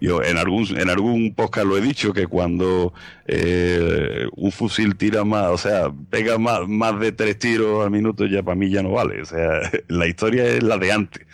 Yo 0.00 0.22
en 0.22 0.36
algún, 0.36 0.66
en 0.78 0.90
algún 0.90 1.34
podcast 1.34 1.66
lo 1.66 1.76
he 1.76 1.80
dicho 1.80 2.12
que 2.12 2.26
cuando 2.26 2.92
eh, 3.26 4.26
un 4.36 4.52
fusil 4.52 4.96
tira 4.96 5.24
más, 5.24 5.48
o 5.48 5.58
sea, 5.58 5.92
pega 6.10 6.38
más, 6.38 6.68
más 6.68 6.98
de 7.00 7.12
tres 7.12 7.38
tiros 7.38 7.84
al 7.84 7.90
minuto, 7.90 8.26
ya 8.26 8.42
para 8.42 8.54
mí 8.54 8.70
ya 8.70 8.82
no 8.82 8.92
vale. 8.92 9.22
O 9.22 9.24
sea, 9.24 9.60
la 9.88 10.06
historia 10.06 10.44
es 10.44 10.62
la 10.62 10.78
de 10.78 10.92
antes. 10.92 11.26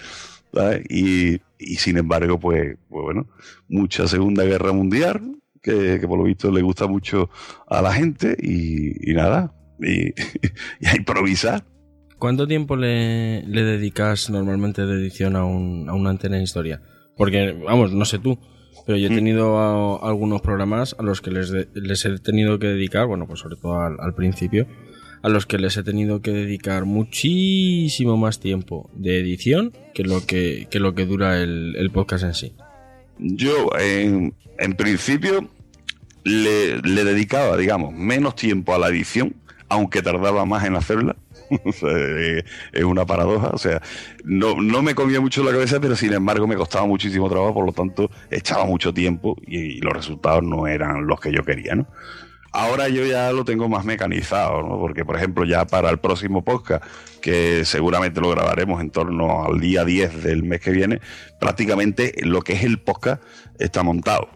Y, 0.88 1.40
y 1.59 1.77
sin 1.77 1.98
embargo, 1.98 2.38
pues, 2.38 2.77
pues 2.88 3.03
bueno, 3.03 3.27
mucha 3.68 4.07
Segunda 4.07 4.44
Guerra 4.44 4.72
Mundial, 4.72 5.37
que, 5.62 5.98
que 6.00 6.07
por 6.07 6.18
lo 6.18 6.24
visto 6.24 6.50
le 6.50 6.62
gusta 6.62 6.87
mucho 6.87 7.31
a 7.66 7.83
la 7.83 7.92
gente, 7.92 8.37
y, 8.40 9.12
nada, 9.14 9.55
y, 9.81 10.09
y 10.81 10.87
a 10.87 10.96
improvisar. 10.96 11.64
¿Cuánto 12.18 12.46
tiempo 12.46 12.77
le, 12.77 13.42
le 13.42 13.64
dedicas 13.64 14.31
normalmente 14.31 14.87
de 14.87 14.94
edición 14.94 15.37
a, 15.37 15.44
un, 15.44 15.88
a 15.88 15.94
una 15.94 16.11
antena 16.11 16.37
de 16.37 16.44
historia? 16.44 16.81
Porque, 17.16 17.53
vamos, 17.53 17.92
no 17.92 18.05
sé 18.05 18.18
tú, 18.18 18.38
pero 18.87 18.99
yo 18.99 19.07
he 19.09 19.11
Mm. 19.11 19.14
tenido 19.14 19.59
a- 19.59 20.09
algunos 20.09 20.40
programas 20.42 20.94
a 20.99 21.03
los 21.03 21.20
que 21.20 21.31
les, 21.31 21.51
de- 21.51 21.68
les 21.75 22.05
he 22.05 22.18
tenido 22.18 22.59
que 22.59 22.66
dedicar, 22.68 23.07
bueno, 23.07 23.27
pues 23.27 23.40
sobre 23.40 23.57
todo 23.57 23.81
al, 23.81 23.97
al 24.01 24.14
principio, 24.14 24.66
a 25.23 25.29
los 25.29 25.47
que 25.47 25.59
les 25.59 25.77
he 25.77 25.83
tenido 25.83 26.20
que 26.20 26.33
dedicar 26.33 26.85
muchísimo 26.85 28.16
más 28.16 28.40
tiempo 28.40 28.90
de 28.94 29.18
edición 29.20 29.73
que 29.94 30.05
lo 30.05 30.25
que, 30.27 30.66
que, 30.70 30.81
lo 30.81 30.94
que 30.94 31.07
dura 31.07 31.40
el, 31.42 31.75
el 31.77 31.90
podcast 31.90 32.25
en 32.25 32.35
sí. 32.35 32.53
Yo, 33.18 33.70
en, 33.81 34.35
en 34.59 34.73
principio, 34.75 35.49
le, 36.25 36.79
le 36.83 37.05
dedicaba, 37.05 37.57
digamos, 37.57 37.92
menos 37.94 38.35
tiempo 38.37 38.75
a 38.75 38.79
la 38.79 38.88
edición, 38.88 39.35
aunque 39.68 40.03
tardaba 40.03 40.44
más 40.44 40.64
en 40.64 40.77
hacerla. 40.77 41.16
Eh, 41.87 42.42
es 42.72 42.85
una 42.85 43.04
paradoja. 43.04 43.50
O 43.52 43.59
sea, 43.59 43.80
no, 44.24 44.61
no 44.61 44.83
me 44.83 44.94
comía 44.94 45.20
mucho 45.20 45.44
la 45.44 45.52
cabeza, 45.52 45.80
pero 45.80 45.96
sin 45.96 46.12
embargo 46.12 46.46
me 46.46 46.57
costaba 46.57 46.87
muchísimo 46.87 47.28
trabajo, 47.28 47.54
por 47.54 47.66
lo 47.66 47.72
tanto 47.72 48.11
echaba 48.30 48.64
mucho 48.64 48.92
tiempo 48.94 49.37
y, 49.46 49.59
y 49.59 49.80
los 49.80 49.92
resultados 49.92 50.42
no 50.42 50.66
eran 50.66 51.07
los 51.07 51.20
que 51.20 51.33
yo 51.33 51.44
quería, 51.44 51.74
¿no? 51.74 51.87
Ahora 52.57 52.88
yo 52.88 53.04
ya 53.04 53.33
lo 53.33 53.44
tengo 53.44 53.68
más 53.68 53.85
mecanizado, 53.85 54.62
¿no? 54.62 54.78
Porque, 54.78 55.04
por 55.04 55.16
ejemplo, 55.16 55.44
ya 55.44 55.64
para 55.64 55.90
el 55.90 55.98
próximo 55.98 56.44
podcast, 56.44 56.85
que 57.20 57.64
seguramente 57.64 58.20
lo 58.20 58.30
grabaremos 58.30 58.80
en 58.80 58.90
torno 58.90 59.44
al 59.44 59.59
día 59.59 59.85
10 59.85 60.22
del 60.22 60.44
mes 60.44 60.61
que 60.61 60.70
viene, 60.70 61.00
prácticamente 61.40 62.14
lo 62.22 62.42
que 62.42 62.52
es 62.52 62.62
el 62.62 62.78
podcast 62.78 63.20
está 63.59 63.83
montado. 63.83 64.28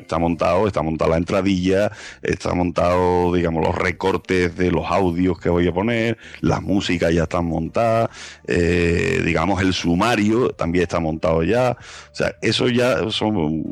Está 0.00 0.18
montado, 0.18 0.66
está 0.66 0.82
montada 0.82 1.12
la 1.12 1.16
entradilla, 1.18 1.92
está 2.22 2.54
montado, 2.54 3.32
digamos, 3.34 3.64
los 3.64 3.74
recortes 3.74 4.56
de 4.56 4.70
los 4.70 4.86
audios 4.90 5.38
que 5.38 5.48
voy 5.48 5.68
a 5.68 5.72
poner, 5.72 6.18
las 6.40 6.62
músicas 6.62 7.12
ya 7.14 7.24
están 7.24 7.46
montadas, 7.46 8.10
eh, 8.46 9.22
digamos, 9.24 9.60
el 9.62 9.72
sumario 9.72 10.50
también 10.50 10.82
está 10.82 11.00
montado 11.00 11.42
ya. 11.42 11.76
O 12.12 12.14
sea, 12.14 12.34
eso 12.42 12.68
ya 12.68 13.10
son, 13.10 13.64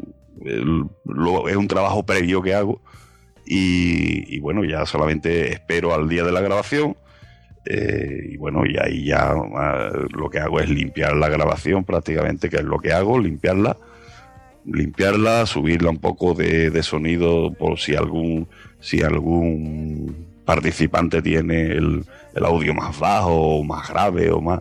es 0.45 1.57
un 1.57 1.69
trabajo 1.69 2.05
previo 2.05 2.43
que 2.43 2.55
hago 2.55 2.81
y, 3.47 4.37
y 4.37 4.41
bueno, 4.41 4.64
ya 4.64 4.87
solamente 4.87 5.53
espero 5.53 5.95
al 5.95 6.09
día 6.09 6.23
de 6.25 6.33
la 6.33 6.41
grabación. 6.41 6.97
eh, 7.64 8.31
y 8.33 8.37
bueno, 8.38 8.64
y 8.67 8.77
ahí 8.79 9.05
ya 9.05 9.33
ah, 9.57 9.91
lo 10.11 10.31
que 10.31 10.38
hago 10.38 10.61
es 10.61 10.69
limpiar 10.71 11.17
la 11.17 11.29
grabación 11.29 11.85
prácticamente, 11.85 12.49
que 12.49 12.57
es 12.57 12.64
lo 12.64 12.79
que 12.79 12.93
hago, 12.93 13.19
limpiarla, 13.19 13.77
limpiarla, 14.64 15.47
subirla 15.47 15.90
un 15.90 15.99
poco 15.99 16.35
de, 16.35 16.71
de 16.71 16.83
sonido 16.83 17.53
por 17.53 17.79
si 17.79 17.94
algún, 17.94 18.49
si 18.81 19.03
algún 19.03 20.27
participante 20.44 21.23
tiene 21.23 21.73
el, 21.73 22.05
el 22.35 22.44
audio 22.44 22.75
más 22.75 22.99
bajo 22.99 23.59
o 23.59 23.64
más 23.64 23.88
grave 23.88 24.31
o 24.31 24.40
más, 24.40 24.61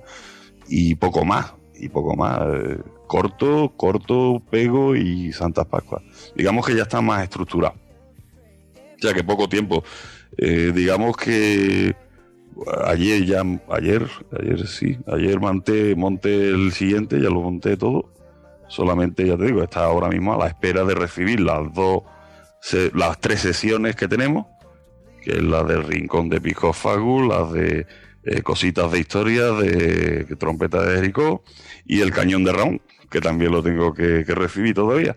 y 0.70 0.96
poco 0.96 1.24
más, 1.26 1.54
y 1.76 1.90
poco 1.90 2.16
más. 2.16 2.40
eh, 2.42 2.78
corto, 3.08 3.74
corto, 3.76 4.42
pego 4.50 4.96
y 4.96 5.32
Santas 5.32 5.66
Pascuas. 5.66 6.04
Digamos 6.36 6.66
que 6.66 6.76
ya 6.76 6.84
está 6.84 7.02
más 7.02 7.24
estructurado. 7.24 7.76
O 8.76 9.00
sea 9.00 9.14
que 9.14 9.24
poco 9.24 9.48
tiempo. 9.48 9.84
Eh, 10.38 10.72
digamos 10.76 11.16
que 11.16 11.96
ayer 12.86 13.26
ya, 13.26 13.44
ayer, 13.70 14.06
ayer 14.38 14.68
sí, 14.68 14.98
ayer 15.08 15.40
monté, 15.40 15.96
monté 15.96 16.50
el 16.50 16.72
siguiente, 16.74 17.22
ya 17.22 17.30
lo 17.30 17.42
monté 17.42 17.78
todo. 17.78 18.12
Solamente, 18.68 19.26
ya 19.26 19.38
te 19.38 19.46
digo, 19.46 19.64
está 19.64 19.86
ahora 19.86 20.10
mismo 20.10 20.34
a 20.34 20.38
la 20.38 20.48
espera 20.48 20.84
de 20.84 20.94
recibir 20.94 21.40
las 21.40 21.74
dos, 21.74 22.04
las 22.94 23.20
tres 23.20 23.42
sesiones 23.42 23.96
que 23.96 24.08
tenemos, 24.08 24.48
que 25.24 25.32
es 25.32 25.44
la 25.44 25.64
del 25.64 25.84
Rincón 25.84 26.30
de 26.30 26.42
Pico 26.42 26.74
Fagu, 26.74 27.28
las 27.28 27.52
de 27.54 27.88
eh, 28.24 28.42
Cositas 28.42 28.92
de 28.92 29.00
Historia, 29.00 29.52
de 29.52 30.26
Trompeta 30.38 30.82
de 30.82 30.96
Jericó 30.96 31.44
y 31.86 32.02
el 32.02 32.12
Cañón 32.12 32.44
de 32.44 32.52
Raúl, 32.52 32.82
que 33.10 33.22
también 33.22 33.52
lo 33.52 33.64
tengo 33.64 33.94
que, 33.94 34.24
recibir 34.24 34.76
todavía 34.76 35.16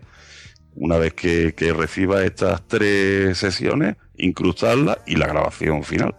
una 0.75 0.97
vez 0.97 1.13
que, 1.13 1.53
reciba 1.75 2.23
estas 2.23 2.65
tres 2.65 3.37
sesiones, 3.37 3.97
incrustarlas 4.15 4.99
y 5.05 5.17
la 5.17 5.27
grabación 5.27 5.83
final. 5.83 6.15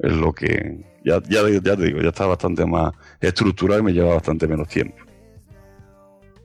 Es 0.00 0.12
lo 0.12 0.32
que 0.32 0.80
ya, 1.04 1.22
ya 1.28 1.44
te 1.76 1.84
digo, 1.84 2.00
ya 2.00 2.08
está 2.08 2.26
bastante 2.26 2.66
más 2.66 2.92
estructurado 3.20 3.80
y 3.80 3.84
me 3.84 3.92
lleva 3.92 4.14
bastante 4.14 4.48
menos 4.48 4.66
tiempo. 4.66 4.96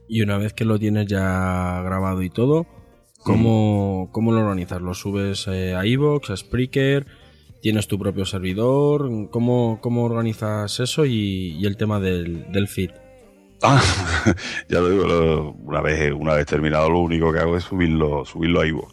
Y 0.08 0.22
una 0.22 0.38
vez 0.38 0.52
que 0.54 0.64
lo 0.64 0.78
tienes 0.78 1.06
ya 1.06 1.82
grabado 1.84 2.22
y 2.22 2.30
todo, 2.30 2.66
¿cómo, 3.24 4.08
cómo 4.12 4.32
lo 4.32 4.40
organizas? 4.40 4.80
¿Lo 4.80 4.94
subes 4.94 5.46
eh, 5.48 5.74
a 5.74 5.84
Evox, 5.84 6.30
a 6.30 6.36
Spreaker? 6.36 7.06
¿Tienes 7.60 7.88
tu 7.88 7.98
propio 7.98 8.24
servidor? 8.24 9.08
¿Cómo, 9.30 9.78
cómo 9.80 10.04
organizas 10.04 10.78
eso 10.80 11.04
y, 11.04 11.56
y 11.60 11.66
el 11.66 11.76
tema 11.76 12.00
del, 12.00 12.50
del 12.52 12.68
feed? 12.68 12.90
Ah, 13.62 13.82
ya 14.68 14.80
lo 14.80 14.88
digo, 14.90 15.04
lo- 15.06 15.50
una 15.52 15.80
vez, 15.80 16.12
una 16.12 16.34
vez 16.34 16.46
terminado, 16.46 16.88
lo 16.88 17.00
único 17.00 17.32
que 17.32 17.40
hago 17.40 17.56
es 17.56 17.64
subirlo, 17.64 18.24
subirlo 18.24 18.60
a 18.60 18.66
Ivo. 18.66 18.88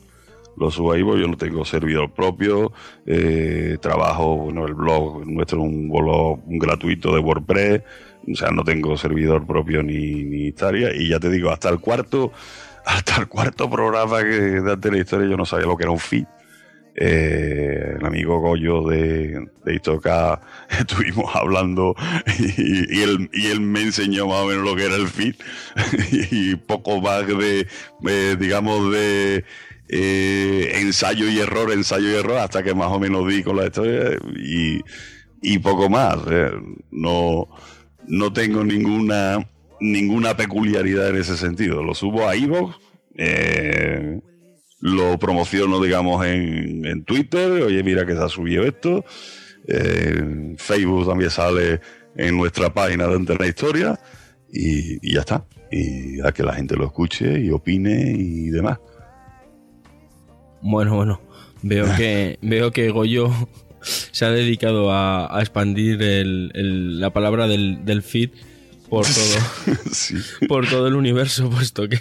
Lo 0.58 0.72
subo 0.72 0.94
a 0.94 0.98
Ivo, 0.98 1.18
yo 1.18 1.28
no 1.28 1.38
tengo 1.38 1.66
servidor 1.66 2.12
propio, 2.12 2.72
eh, 3.06 3.78
trabajo, 3.82 4.38
bueno, 4.38 4.66
el 4.66 4.74
blog 4.74 5.26
nuestro 5.28 5.60
es 5.60 5.66
un 5.66 5.90
blog 5.90 6.40
gratuito 6.46 7.14
de 7.14 7.20
WordPress, 7.20 7.82
o 8.32 8.36
sea, 8.36 8.52
no 8.52 8.64
tengo 8.64 8.98
servidor 8.98 9.46
propio 9.46 9.84
ni, 9.84 10.24
ni 10.24 10.48
historia, 10.48 10.96
y 10.96 11.10
ya 11.10 11.20
te 11.20 11.30
digo, 11.30 11.52
hasta 11.52 11.70
el 11.70 11.80
cuarto, 11.80 12.32
hasta 12.86 13.18
el 13.22 13.28
cuarto 13.28 13.70
programa 13.70 14.22
que 14.24 14.62
de 14.62 14.92
la 14.92 14.98
historia 14.98 15.28
yo 15.30 15.38
no 15.38 15.46
sabía 15.46 15.66
lo 15.66 15.78
que 15.78 15.84
era 15.84 15.92
un 15.92 16.00
feed. 16.00 16.26
Eh, 16.98 17.98
el 18.00 18.06
amigo 18.06 18.40
Goyo 18.40 18.88
de, 18.88 19.50
de 19.66 19.76
Istoca 19.76 20.40
estuvimos 20.80 21.36
hablando 21.36 21.94
y, 22.40 23.00
y 23.00 23.02
él, 23.02 23.30
y 23.34 23.48
él 23.48 23.60
me 23.60 23.82
enseñó 23.82 24.28
más 24.28 24.38
o 24.44 24.46
menos 24.46 24.64
lo 24.64 24.78
que 24.78 24.86
era 24.86 24.96
el 24.96 25.10
feed 25.10 25.36
y 26.32 26.56
poco 26.56 27.02
más 27.02 27.28
de, 27.28 27.68
eh, 28.08 28.38
digamos, 28.40 28.94
de 28.94 29.44
eh, 29.88 30.72
ensayo 30.82 31.30
y 31.30 31.40
error, 31.40 31.72
ensayo 31.72 32.10
y 32.10 32.16
error, 32.16 32.38
hasta 32.40 32.64
que 32.64 32.74
más 32.74 32.92
o 32.92 33.00
menos 33.00 33.28
di 33.28 33.44
con 33.44 33.58
la 33.58 33.66
historia 33.66 34.18
y, 34.36 35.60
poco 35.60 35.90
más. 35.90 36.18
eh, 36.30 36.52
no, 36.92 37.48
no 38.08 38.34
tengo 38.34 38.64
ninguna, 38.64 39.48
ninguna 39.80 40.36
peculiaridad 40.36 41.10
en 41.10 41.18
ese 41.18 41.38
sentido. 41.38 41.84
Lo 41.84 41.94
subo 41.94 42.28
a 42.28 42.36
Evox. 42.36 42.76
Eh, 43.18 44.20
lo 44.82 45.18
promociono, 45.18 45.82
digamos, 45.82 46.26
en, 46.26 46.86
en 46.86 47.04
Twitter. 47.06 47.64
Oye, 47.64 47.82
mira 47.84 48.06
que 48.06 48.14
se 48.14 48.24
ha 48.24 48.30
subido 48.30 48.64
esto. 48.66 49.04
En 49.68 50.58
Facebook 50.58 51.08
también 51.08 51.32
sale 51.32 51.80
en 52.16 52.38
nuestra 52.38 52.74
página 52.74 53.08
de 53.08 53.16
Internet 53.16 53.50
Historia. 53.50 54.00
Y 54.52 55.14
ya 55.14 55.22
está. 55.22 55.46
Y 55.72 56.22
a 56.22 56.32
que 56.32 56.44
la 56.44 56.54
gente 56.54 56.76
lo 56.76 56.86
escuche 56.86 57.40
y 57.40 57.50
opine 57.52 58.14
y 58.18 58.50
demás. 58.50 58.80
Bueno, 60.68 60.96
bueno, 60.96 61.22
veo 61.62 61.86
que, 61.96 62.40
veo 62.42 62.72
que 62.72 62.90
Goyo 62.90 63.30
se 63.82 64.26
ha 64.26 64.32
dedicado 64.32 64.92
a, 64.92 65.38
a 65.38 65.42
expandir 65.42 66.02
el- 66.02 66.52
el- 66.56 67.00
la 67.00 67.12
palabra 67.12 67.48
del, 67.48 67.86
del 67.86 68.02
feed 68.02 68.32
por 68.90 69.06
todo, 69.06 69.76
sí. 69.92 70.16
por 70.48 70.68
todo 70.68 70.88
el 70.88 70.96
universo, 70.96 71.50
puesto 71.52 71.88
que 71.88 72.00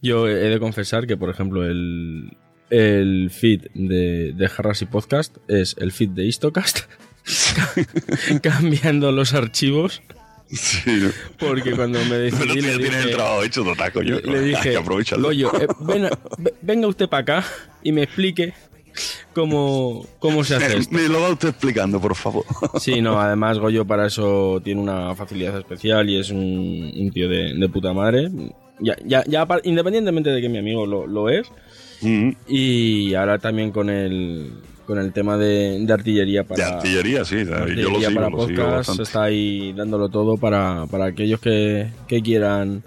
yo 0.00 0.28
he 0.28 0.34
de 0.48 0.60
confesar 0.60 1.06
que, 1.08 1.16
por 1.16 1.28
ejemplo, 1.30 1.64
el, 1.66 2.36
el 2.70 3.30
feed 3.32 3.66
de, 3.74 4.32
de 4.32 4.48
Jarras 4.48 4.80
y 4.82 4.86
Podcast 4.86 5.36
es 5.48 5.74
el 5.80 5.90
feed 5.90 6.10
de 6.10 6.26
Istocast, 6.26 6.80
cambiando 8.42 9.10
los 9.12 9.34
archivos, 9.34 10.02
Sí. 10.50 11.10
porque 11.38 11.72
cuando 11.72 11.98
me 12.04 12.04
Pero 12.08 12.22
decidí 12.22 12.46
ya 12.46 12.54
le 12.54 12.78
tienes 12.78 12.94
el 12.96 13.02
dije, 13.04 13.14
trabajo 13.16 13.42
hecho, 13.42 13.64
total, 13.64 13.92
coño. 13.92 14.16
le, 14.16 14.32
le 14.32 14.40
dije. 14.42 14.76
Goyo, 15.18 15.52
eh, 15.60 15.66
ven 15.80 16.08
venga 16.62 16.86
usted 16.86 17.08
para 17.08 17.20
acá 17.22 17.44
y 17.82 17.92
me 17.92 18.02
explique 18.04 18.54
cómo, 19.34 20.06
cómo 20.18 20.44
se 20.44 20.56
hace 20.56 20.78
esto. 20.78 20.94
Me 20.94 21.08
lo 21.08 21.20
va 21.20 21.30
usted 21.30 21.48
explicando, 21.50 22.00
por 22.00 22.14
favor. 22.14 22.44
Sí, 22.80 23.00
no, 23.00 23.20
además 23.20 23.58
Goyo 23.58 23.84
para 23.84 24.06
eso 24.06 24.60
tiene 24.64 24.80
una 24.80 25.14
facilidad 25.14 25.58
especial 25.58 26.08
y 26.08 26.18
es 26.18 26.30
un, 26.30 26.92
un 26.96 27.10
tío 27.10 27.28
de, 27.28 27.54
de 27.54 27.68
puta 27.68 27.92
madre. 27.92 28.30
Ya, 28.80 28.96
ya, 29.04 29.24
ya 29.26 29.46
independientemente 29.64 30.30
de 30.30 30.40
que 30.40 30.48
mi 30.48 30.58
amigo 30.58 30.86
lo, 30.86 31.06
lo 31.06 31.28
es. 31.28 31.48
Mm. 32.00 32.30
Y 32.46 33.14
ahora 33.14 33.38
también 33.38 33.72
con 33.72 33.90
el, 33.90 34.52
con 34.88 34.98
el 34.98 35.12
tema 35.12 35.36
de, 35.36 35.84
de 35.84 35.92
artillería 35.92 36.44
para, 36.44 36.64
De 36.64 36.76
artillería, 36.76 37.22
sí. 37.22 37.44
yo 37.44 37.90
lo 37.90 38.00
sigo, 38.00 38.14
para 38.14 38.30
lo 38.30 38.38
podcast 38.38 38.98
está 38.98 39.24
ahí 39.24 39.74
dándolo 39.74 40.08
todo 40.08 40.38
para, 40.38 40.86
para 40.86 41.04
aquellos 41.04 41.40
que, 41.40 41.90
que 42.06 42.22
quieran 42.22 42.82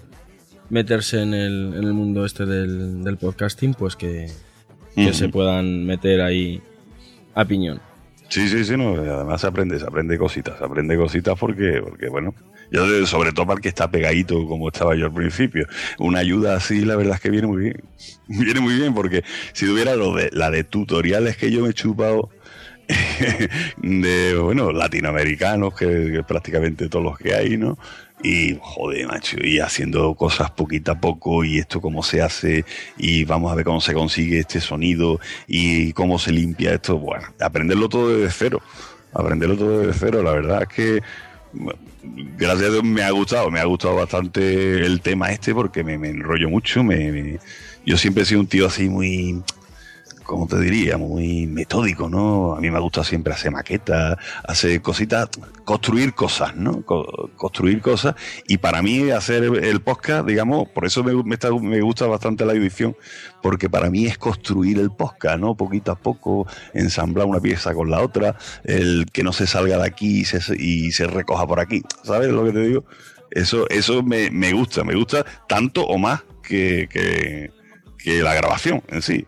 meterse 0.68 1.22
en 1.22 1.32
el, 1.32 1.74
en 1.76 1.84
el 1.84 1.92
mundo 1.92 2.24
este 2.24 2.44
del, 2.44 3.04
del 3.04 3.18
podcasting, 3.18 3.74
pues 3.74 3.94
que, 3.94 4.26
que 4.96 5.14
se 5.14 5.28
puedan 5.28 5.86
meter 5.86 6.22
ahí 6.22 6.60
a 7.36 7.44
piñón. 7.44 7.80
Sí, 8.28 8.48
sí, 8.48 8.64
sí, 8.64 8.76
no, 8.76 8.94
además 8.94 9.40
se 9.40 9.46
aprende, 9.46 9.78
se 9.78 9.86
aprende 9.86 10.18
cositas, 10.18 10.58
se 10.58 10.64
aprende 10.64 10.96
cositas 10.96 11.38
porque, 11.38 11.80
porque 11.84 12.08
bueno, 12.08 12.34
yo 12.72 13.06
sobre 13.06 13.32
todo 13.32 13.46
para 13.46 13.58
el 13.58 13.62
que 13.62 13.68
está 13.68 13.90
pegadito 13.90 14.46
como 14.46 14.68
estaba 14.68 14.96
yo 14.96 15.06
al 15.06 15.14
principio, 15.14 15.66
una 15.98 16.20
ayuda 16.20 16.56
así 16.56 16.84
la 16.84 16.96
verdad 16.96 17.14
es 17.16 17.20
que 17.20 17.30
viene 17.30 17.46
muy 17.46 17.62
bien, 17.62 17.82
viene 18.28 18.60
muy 18.60 18.74
bien 18.74 18.94
porque 18.94 19.22
si 19.52 19.66
tuviera 19.66 19.96
de, 19.96 20.30
la 20.32 20.50
de 20.50 20.64
tutoriales 20.64 21.36
que 21.36 21.50
yo 21.50 21.62
me 21.62 21.70
he 21.70 21.74
chupado 21.74 22.30
de, 23.76 24.36
bueno, 24.36 24.72
latinoamericanos, 24.72 25.74
que, 25.74 26.22
prácticamente 26.26 26.88
todos 26.88 27.04
los 27.04 27.18
que 27.18 27.34
hay, 27.34 27.56
¿no? 27.56 27.78
Y, 28.22 28.58
joder, 28.60 29.06
macho, 29.06 29.36
y 29.42 29.58
haciendo 29.58 30.14
cosas 30.14 30.50
poquito 30.50 30.92
a 30.92 31.00
poco, 31.00 31.44
y 31.44 31.58
esto 31.58 31.80
cómo 31.80 32.02
se 32.02 32.22
hace, 32.22 32.64
y 32.96 33.24
vamos 33.24 33.50
a 33.50 33.54
ver 33.54 33.64
cómo 33.64 33.80
se 33.80 33.94
consigue 33.94 34.38
este 34.38 34.60
sonido, 34.60 35.20
y 35.46 35.92
cómo 35.92 36.18
se 36.18 36.32
limpia 36.32 36.74
esto. 36.74 36.98
Bueno, 36.98 37.26
aprenderlo 37.40 37.88
todo 37.88 38.16
desde 38.16 38.30
cero. 38.30 38.62
Aprenderlo 39.12 39.56
todo 39.56 39.80
desde 39.80 39.98
cero, 39.98 40.22
la 40.22 40.32
verdad 40.32 40.62
es 40.62 40.68
que 40.68 41.02
gracias 42.02 42.68
a 42.68 42.72
Dios 42.72 42.84
me 42.84 43.02
ha 43.02 43.10
gustado, 43.10 43.50
me 43.50 43.60
ha 43.60 43.64
gustado 43.64 43.94
bastante 43.96 44.84
el 44.84 45.00
tema 45.00 45.30
este 45.32 45.54
porque 45.54 45.84
me, 45.84 45.98
me 45.98 46.08
enrollo 46.08 46.48
mucho, 46.48 46.82
me, 46.82 47.12
me- 47.12 47.38
yo 47.84 47.96
siempre 47.96 48.22
he 48.22 48.26
sido 48.26 48.40
un 48.40 48.46
tío 48.46 48.66
así 48.66 48.88
muy 48.88 49.42
como 50.32 50.46
te 50.46 50.58
diría, 50.58 50.96
muy 50.96 51.46
metódico, 51.46 52.08
¿no? 52.08 52.54
A 52.54 52.60
mí 52.60 52.70
me 52.70 52.80
gusta 52.80 53.04
siempre 53.04 53.34
hacer 53.34 53.50
maquetas, 53.52 54.16
hacer 54.48 54.80
cositas, 54.80 55.28
construir 55.66 56.14
cosas, 56.14 56.56
¿no? 56.56 56.80
Co- 56.86 57.28
construir 57.36 57.82
cosas. 57.82 58.14
Y 58.48 58.56
para 58.56 58.80
mí 58.80 59.10
hacer 59.10 59.44
el 59.44 59.82
podcast, 59.82 60.26
digamos, 60.26 60.70
por 60.70 60.86
eso 60.86 61.04
me, 61.04 61.12
me 61.22 61.36
me 61.60 61.80
gusta 61.82 62.06
bastante 62.06 62.46
la 62.46 62.54
edición, 62.54 62.96
porque 63.42 63.68
para 63.68 63.90
mí 63.90 64.06
es 64.06 64.16
construir 64.16 64.78
el 64.78 64.90
podcast, 64.90 65.38
¿no? 65.38 65.54
Poquito 65.54 65.92
a 65.92 65.96
poco, 65.96 66.46
ensamblar 66.72 67.26
una 67.26 67.38
pieza 67.38 67.74
con 67.74 67.90
la 67.90 68.00
otra, 68.00 68.34
el 68.64 69.04
que 69.12 69.22
no 69.22 69.34
se 69.34 69.46
salga 69.46 69.76
de 69.76 69.86
aquí 69.86 70.20
y 70.20 70.24
se, 70.24 70.40
y 70.56 70.92
se 70.92 71.06
recoja 71.08 71.46
por 71.46 71.60
aquí. 71.60 71.82
¿Sabes 72.04 72.30
lo 72.30 72.42
que 72.46 72.52
te 72.52 72.60
digo? 72.60 72.84
Eso, 73.30 73.68
eso 73.68 74.02
me, 74.02 74.30
me 74.30 74.54
gusta, 74.54 74.82
me 74.82 74.94
gusta 74.94 75.26
tanto 75.46 75.84
o 75.84 75.98
más 75.98 76.22
que, 76.42 76.88
que 77.98 78.22
la 78.22 78.32
grabación 78.32 78.82
en 78.88 79.02
sí. 79.02 79.26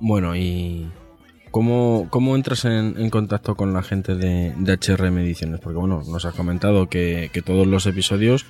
Bueno, 0.00 0.36
y 0.36 0.86
¿cómo, 1.50 2.06
cómo 2.10 2.36
entras 2.36 2.64
en, 2.64 2.94
en 2.98 3.10
contacto 3.10 3.56
con 3.56 3.72
la 3.72 3.82
gente 3.82 4.14
de, 4.14 4.52
de 4.56 4.72
HRM 4.74 5.18
Ediciones? 5.18 5.60
Porque 5.60 5.78
bueno, 5.78 6.02
nos 6.06 6.24
has 6.24 6.34
comentado 6.34 6.88
que, 6.88 7.30
que 7.32 7.42
todos 7.42 7.66
los 7.66 7.86
episodios 7.86 8.46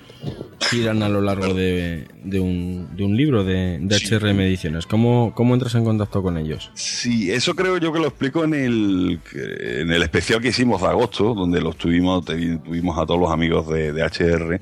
giran 0.71 1.03
a 1.03 1.09
lo 1.09 1.21
largo 1.21 1.55
de, 1.55 2.07
de 2.23 2.41
un, 2.41 2.89
de 2.97 3.05
un 3.05 3.17
libro 3.17 3.45
de, 3.45 3.81
Sí. 3.99 4.15
HRM 4.15 4.41
Ediciones. 4.41 4.87
¿Cómo, 4.87 5.33
¿Cómo 5.35 5.55
entras 5.55 5.75
en 5.75 5.85
contacto 5.85 6.23
con 6.23 6.37
ellos? 6.37 6.71
Sí, 6.75 7.31
eso 7.31 7.55
creo 7.55 7.79
yo 7.79 7.93
que 7.93 8.01
lo 8.01 8.09
explico 8.09 8.45
en 8.45 8.55
el, 8.55 9.21
en 9.35 9.91
el 9.91 10.03
especial 10.03 10.41
que 10.41 10.49
hicimos 10.49 10.83
de 10.83 10.89
agosto, 10.89 11.35
donde 11.35 11.61
los 11.61 11.77
tuvimos, 11.77 12.25
tuvimos 12.25 12.99
a 12.99 13.07
todos 13.07 13.21
los 13.21 13.31
amigos 13.31 13.69
de, 13.69 13.93
de 13.93 14.03
HR 14.03 14.61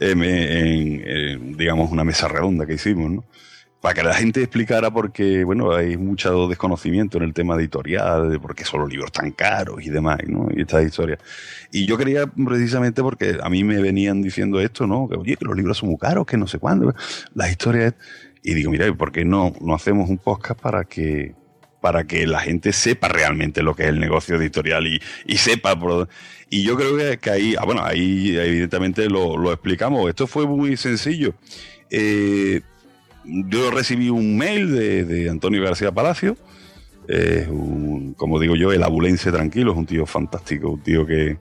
en, 0.00 0.22
en, 0.24 1.56
digamos, 1.56 1.90
una 1.92 2.04
mesa 2.04 2.26
redonda 2.28 2.66
que 2.66 2.74
hicimos, 2.74 3.10
¿no? 3.10 3.24
Para 3.82 3.94
que 3.94 4.02
la 4.02 4.14
gente 4.14 4.40
explicara 4.40 4.90
porque, 4.90 5.44
bueno, 5.44 5.72
hay 5.72 5.98
mucho 5.98 6.48
desconocimiento 6.48 7.18
en 7.18 7.24
el 7.24 7.34
tema 7.34 7.56
editorial, 7.56 8.30
de 8.30 8.38
por 8.38 8.54
qué 8.54 8.64
son 8.64 8.80
los 8.80 8.88
libros 8.88 9.12
tan 9.12 9.32
caros 9.32 9.82
y 9.82 9.90
demás, 9.90 10.20
¿no? 10.26 10.48
Y 10.56 10.62
estas 10.62 10.86
historias. 10.86 11.18
Y 11.72 11.84
yo 11.84 11.98
quería 11.98 12.26
precisamente 12.26 13.02
porque 13.02 13.38
a 13.42 13.50
mí 13.50 13.64
me 13.64 13.82
venían 13.82 14.22
diciendo 14.22 14.60
esto, 14.60 14.86
¿no? 14.86 15.08
Que, 15.08 15.16
oye, 15.16 15.36
que 15.36 15.44
los 15.44 15.56
libros 15.56 15.76
son 15.78 15.90
muy 15.90 15.98
caros, 15.98 16.24
que 16.24 16.38
no 16.38 16.46
sé 16.46 16.58
cuándo. 16.58 16.94
Las 17.34 17.50
historias... 17.50 17.94
Y 18.44 18.54
digo, 18.54 18.72
mira, 18.72 18.88
¿y 18.88 18.92
¿por 18.92 19.12
qué 19.12 19.24
no, 19.24 19.52
no 19.60 19.74
hacemos 19.74 20.08
un 20.10 20.18
podcast 20.18 20.60
para 20.60 20.84
que, 20.84 21.34
para 21.80 22.04
que 22.04 22.26
la 22.26 22.40
gente 22.40 22.72
sepa 22.72 23.08
realmente 23.08 23.62
lo 23.62 23.74
que 23.74 23.82
es 23.82 23.88
el 23.90 24.00
negocio 24.00 24.36
editorial 24.36 24.86
y, 24.86 25.00
y 25.26 25.36
sepa 25.36 25.78
por 25.78 26.08
y 26.50 26.64
yo 26.64 26.76
creo 26.76 26.96
que, 26.96 27.18
que 27.18 27.30
ahí 27.30 27.54
ah, 27.58 27.64
bueno 27.64 27.84
ahí 27.84 28.36
evidentemente 28.36 29.08
lo, 29.08 29.36
lo 29.36 29.52
explicamos 29.52 30.08
esto 30.08 30.26
fue 30.26 30.46
muy 30.46 30.76
sencillo 30.76 31.34
Eh, 31.94 32.62
yo 33.24 33.70
recibí 33.70 34.08
un 34.10 34.36
mail 34.36 34.72
de, 34.74 35.04
de 35.04 35.30
Antonio 35.30 35.62
García 35.62 35.92
Palacio 35.92 36.36
es 37.08 37.48
un- 37.48 38.14
como 38.14 38.38
digo 38.40 38.54
yo 38.56 38.72
el 38.72 38.82
abulense 38.82 39.30
tranquilo 39.32 39.72
es 39.72 39.78
un 39.78 39.86
tío 39.86 40.06
fantástico 40.06 40.70
un 40.70 40.82
tío 40.82 41.06
que 41.06 41.36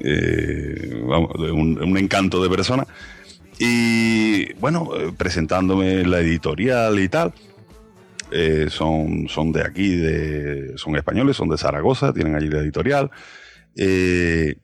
eh, 0.00 1.02
un, 1.02 1.96
encanto 1.98 2.42
de 2.42 2.48
persona 2.50 2.86
y 3.58 4.52
bueno 4.54 4.90
eh, 4.96 5.12
presentándome 5.16 6.04
la 6.04 6.20
editorial 6.20 6.98
y 6.98 7.08
tal 7.08 7.32
eh, 8.34 8.68
son, 8.70 9.28
son 9.28 9.52
de 9.52 9.60
aquí, 9.62 9.94
de, 9.94 10.72
son 10.76 10.96
españoles, 10.96 11.36
son 11.36 11.50
de 11.50 11.58
Zaragoza, 11.58 12.14
tienen 12.14 12.34
allí 12.34 12.48
la 12.48 12.60
editorial. 12.60 13.10
Eh, 13.76 14.56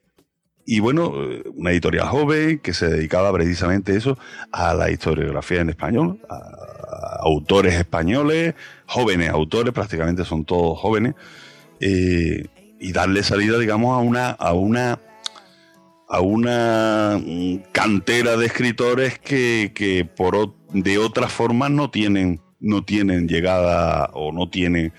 y 0.71 0.81
bueno, 0.81 1.15
una 1.55 1.71
editorial 1.71 2.09
joven 2.09 2.59
que 2.59 2.75
se 2.75 2.91
dedicaba 2.91 3.33
precisamente 3.33 3.97
eso, 3.97 4.19
a 4.53 4.75
la 4.75 4.91
historiografía 4.91 5.63
en 5.63 5.71
español, 5.71 6.21
a, 6.29 6.35
a 6.35 7.17
autores 7.23 7.73
españoles, 7.73 8.55
jóvenes 8.85 9.31
autores, 9.31 9.73
prácticamente 9.73 10.27
son 10.27 10.45
todos 10.45 10.79
jóvenes, 10.79 11.15
eh, 11.81 12.49
y 12.79 12.93
darle 12.93 13.23
salida, 13.23 13.59
digamos, 13.59 13.97
a 13.97 14.03
una, 14.03 14.29
a 14.29 14.53
una 14.53 14.99
a 16.07 16.21
una 16.21 17.19
mm, 17.19 17.73
cantera 17.73 18.37
de 18.37 18.45
escritores 18.45 19.19
que, 19.19 19.73
que 19.75 20.05
por 20.05 20.55
de 20.75 20.99
otras 20.99 21.33
formas 21.33 21.71
no 21.71 21.91
tienen 21.91 22.43
no 22.61 22.85
tienen 22.85 23.27
llegada 23.27 24.11
o 24.13 24.33
no 24.33 24.51
tienen 24.51 24.93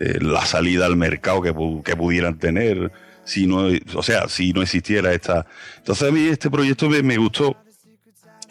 eh, 0.00 0.18
la 0.20 0.44
salida 0.44 0.84
al 0.84 0.96
mercado 0.96 1.40
que, 1.40 1.54
que 1.82 1.96
pudieran 1.96 2.38
tener 2.38 2.92
si 3.24 3.46
no 3.46 3.68
o 3.94 4.02
sea 4.02 4.28
si 4.28 4.52
no 4.52 4.62
existiera 4.62 5.12
esta 5.12 5.46
entonces 5.78 6.08
a 6.08 6.12
mí 6.12 6.20
este 6.26 6.50
proyecto 6.50 6.88
me, 6.88 7.02
me 7.02 7.16
gustó 7.16 7.56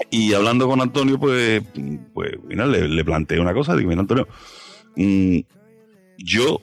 y 0.10 0.34
hablando 0.34 0.68
con 0.68 0.82
Antonio 0.82 1.20
pues 1.20 1.62
pues 2.14 2.32
mira, 2.48 2.66
le, 2.66 3.06
planteé 3.06 3.40
una 3.40 3.54
cosa 3.54 3.76
digo 3.76 3.90
mira 3.90 4.02
Antonio 4.02 4.28
mm, 4.96 5.40
yo 6.18 6.62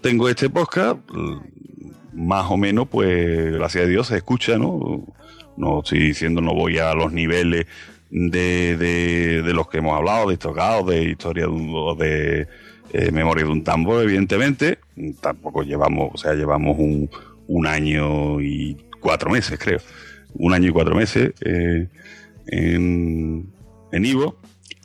tengo 0.00 0.28
este 0.28 0.48
podcast 0.48 0.98
más 2.16 2.50
o 2.50 2.56
menos, 2.56 2.88
pues, 2.88 3.52
gracias 3.52 3.84
a 3.84 3.86
Dios 3.86 4.06
se 4.08 4.16
escucha, 4.16 4.58
¿no? 4.58 5.04
No 5.56 5.80
estoy 5.80 5.98
diciendo, 5.98 6.40
no 6.40 6.54
voy 6.54 6.78
a 6.78 6.94
los 6.94 7.12
niveles 7.12 7.66
de, 8.10 8.76
de, 8.76 9.42
de 9.42 9.52
los 9.52 9.68
que 9.68 9.78
hemos 9.78 9.96
hablado, 9.96 10.30
de 10.30 10.36
tocados, 10.38 10.86
de 10.86 11.04
historia 11.04 11.46
de, 11.46 11.94
de 12.04 12.48
eh, 12.92 13.10
memoria 13.10 13.44
de 13.44 13.50
un 13.50 13.62
tambor, 13.62 14.02
evidentemente. 14.02 14.78
Tampoco 15.20 15.62
llevamos, 15.62 16.10
o 16.14 16.16
sea, 16.16 16.34
llevamos 16.34 16.78
un, 16.78 17.10
un 17.48 17.66
año 17.66 18.40
y 18.40 18.76
cuatro 19.00 19.30
meses, 19.30 19.58
creo. 19.58 19.80
Un 20.34 20.52
año 20.52 20.68
y 20.68 20.72
cuatro 20.72 20.94
meses 20.94 21.32
eh, 21.40 21.88
en, 22.46 23.52
en 23.92 24.04
Ivo. 24.04 24.36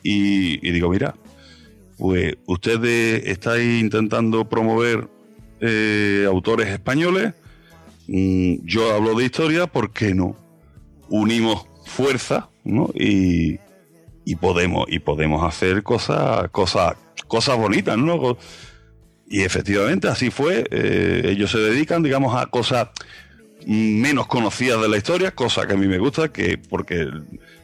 Y, 0.02 0.58
digo, 0.70 0.88
mira, 0.90 1.14
pues 1.98 2.34
ustedes 2.46 3.24
estáis 3.26 3.80
intentando 3.80 4.48
promover 4.48 5.08
eh, 5.60 6.24
autores 6.26 6.68
españoles. 6.68 7.34
Mm, 8.08 8.64
yo 8.64 8.94
hablo 8.94 9.14
de 9.14 9.24
historia, 9.24 9.66
¿por 9.66 9.92
qué 9.92 10.14
no? 10.14 10.36
Unimos 11.08 11.66
fuerzas, 11.86 12.44
¿no? 12.64 12.90
Y, 12.94 13.58
y 14.24 14.36
podemos, 14.36 14.86
y 14.88 14.98
podemos 14.98 15.44
hacer 15.44 15.82
cosas, 15.82 16.50
cosas, 16.50 16.96
cosas 17.28 17.56
bonitas, 17.56 17.98
¿no? 17.98 18.36
Y 19.32 19.40
efectivamente 19.44 20.08
así 20.08 20.30
fue. 20.30 20.66
Eh, 20.70 21.22
ellos 21.30 21.50
se 21.50 21.56
dedican, 21.58 22.02
digamos, 22.02 22.36
a 22.36 22.44
cosas 22.46 22.88
menos 23.66 24.26
conocidas 24.26 24.82
de 24.82 24.88
la 24.90 24.98
historia, 24.98 25.30
cosa 25.30 25.66
que 25.66 25.72
a 25.72 25.76
mí 25.78 25.86
me 25.86 25.96
gusta, 25.96 26.30
que 26.30 26.58
porque 26.58 27.08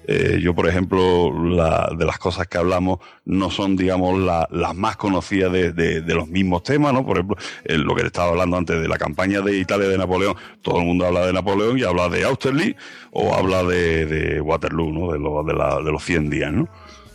eh, 0.07 0.38
yo, 0.42 0.54
por 0.54 0.66
ejemplo, 0.66 1.31
la- 1.50 1.90
de 1.94 2.07
las 2.07 2.18
cosas 2.18 2.46
que 2.46 2.57
hablamos 2.57 3.00
no 3.26 3.50
son, 3.50 3.76
digamos, 3.76 4.18
la- 4.18 4.48
las 4.50 4.74
más 4.74 4.96
conocidas 4.96 5.52
de, 5.52 6.02
los 6.07 6.26
mismos 6.28 6.62
temas, 6.62 6.94
¿no? 6.94 7.04
Por 7.04 7.18
ejemplo, 7.18 7.37
lo 7.66 7.94
que 7.94 8.00
te 8.00 8.07
estaba 8.07 8.31
hablando 8.31 8.57
antes 8.57 8.81
de 8.81 8.88
la 8.88 8.96
campaña 8.96 9.42
de 9.42 9.59
Italia 9.59 9.88
de 9.88 9.98
Napoleón, 9.98 10.37
todo 10.62 10.78
el 10.78 10.87
mundo 10.87 11.04
habla 11.04 11.26
de 11.26 11.35
Napoleón 11.35 11.78
y 11.78 11.83
habla 11.83 12.09
de 12.09 12.24
Austerlitz 12.24 12.78
o 13.11 13.35
habla 13.35 13.62
de, 13.64 14.07
de 14.07 14.40
Waterloo, 14.40 14.90
¿no? 14.90 15.12
De, 15.12 15.18
lo- 15.18 15.42
la- 15.52 15.83
de 15.83 15.92
los 15.92 16.02
100 16.02 16.31
días, 16.31 16.50
¿no? 16.50 16.66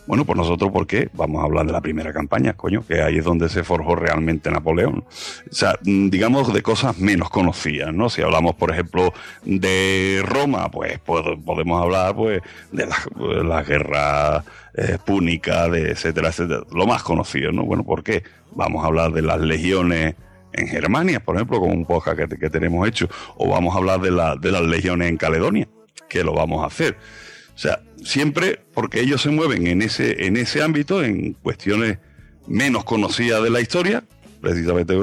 Bueno, 0.06 0.26
pues 0.26 0.38
nosotros, 0.38 0.70
¿por 0.72 0.86
qué? 0.86 1.10
Vamos 1.14 1.42
a 1.42 1.46
hablar 1.46 1.66
de 1.66 1.72
la 1.72 1.80
primera 1.80 2.12
campaña, 2.12 2.54
coño, 2.54 2.84
que 2.86 3.02
ahí 3.02 3.20
es 3.20 3.24
donde 3.24 3.48
se 3.48 3.64
forjó 3.64 3.96
realmente 3.96 4.52
Napoleón. 4.52 5.06
O 5.50 5.54
sea, 5.54 5.76
mm, 5.82 6.10
digamos 6.10 6.54
de 6.54 6.62
cosas 6.62 6.98
menos 7.00 7.30
conocidas, 7.30 7.94
¿no? 7.94 8.10
Si 8.10 8.22
hablamos, 8.22 8.56
por 8.56 8.72
ejemplo, 8.72 9.14
de 9.46 10.22
Roma, 10.26 10.70
pues 10.70 11.00
pod- 11.06 11.42
podemos 11.46 11.82
hablar, 11.82 12.16
pues, 12.16 12.42
de 12.74 12.86
las 12.86 13.06
de 13.16 13.44
las 13.46 13.66
guerras 13.66 14.44
eh, 14.76 14.98
púnicas, 15.06 15.72
de 15.72 15.92
etcétera, 15.92 16.30
etcétera. 16.30 16.64
Lo 16.74 16.86
más 16.86 17.02
conocido, 17.04 17.54
¿no? 17.54 17.64
Bueno, 17.64 17.86
¿por 17.86 18.04
qué? 18.04 18.24
Vamos 18.52 18.84
a 18.84 18.88
hablar 18.88 19.14
de 19.14 19.22
las 19.22 19.40
legiones 19.40 20.16
en 20.52 20.68
Germania, 20.68 21.22
por 21.22 21.36
ejemplo, 21.38 21.62
con 21.62 21.72
un 21.72 21.86
podcast 21.86 22.18
que, 22.20 22.28
que 22.38 22.50
tenemos 22.50 22.86
hecho, 22.88 23.08
o 23.38 23.48
vamos 23.50 23.74
a 23.74 23.78
hablar 23.78 24.02
de, 24.02 24.12
la, 24.12 24.36
de 24.36 24.52
las 24.52 24.62
legiones 24.64 25.08
en 25.10 25.16
Caledonia, 25.18 25.68
que 26.10 26.24
lo 26.26 26.34
vamos 26.34 26.62
a 26.62 26.68
hacer. 26.68 26.98
O 27.56 27.58
sea, 27.58 27.82
siempre 28.04 28.60
porque 28.74 29.02
ellos 29.02 29.22
se 29.22 29.30
mueven 29.30 29.68
en 29.68 29.82
ese, 29.82 30.26
en 30.26 30.38
ese 30.38 30.62
ámbito, 30.62 31.04
en 31.04 31.34
cuestiones 31.34 32.00
menos 32.48 32.84
conocidas 32.84 33.44
de 33.44 33.50
la 33.50 33.62
historia, 33.62 34.04
precisamente. 34.42 34.96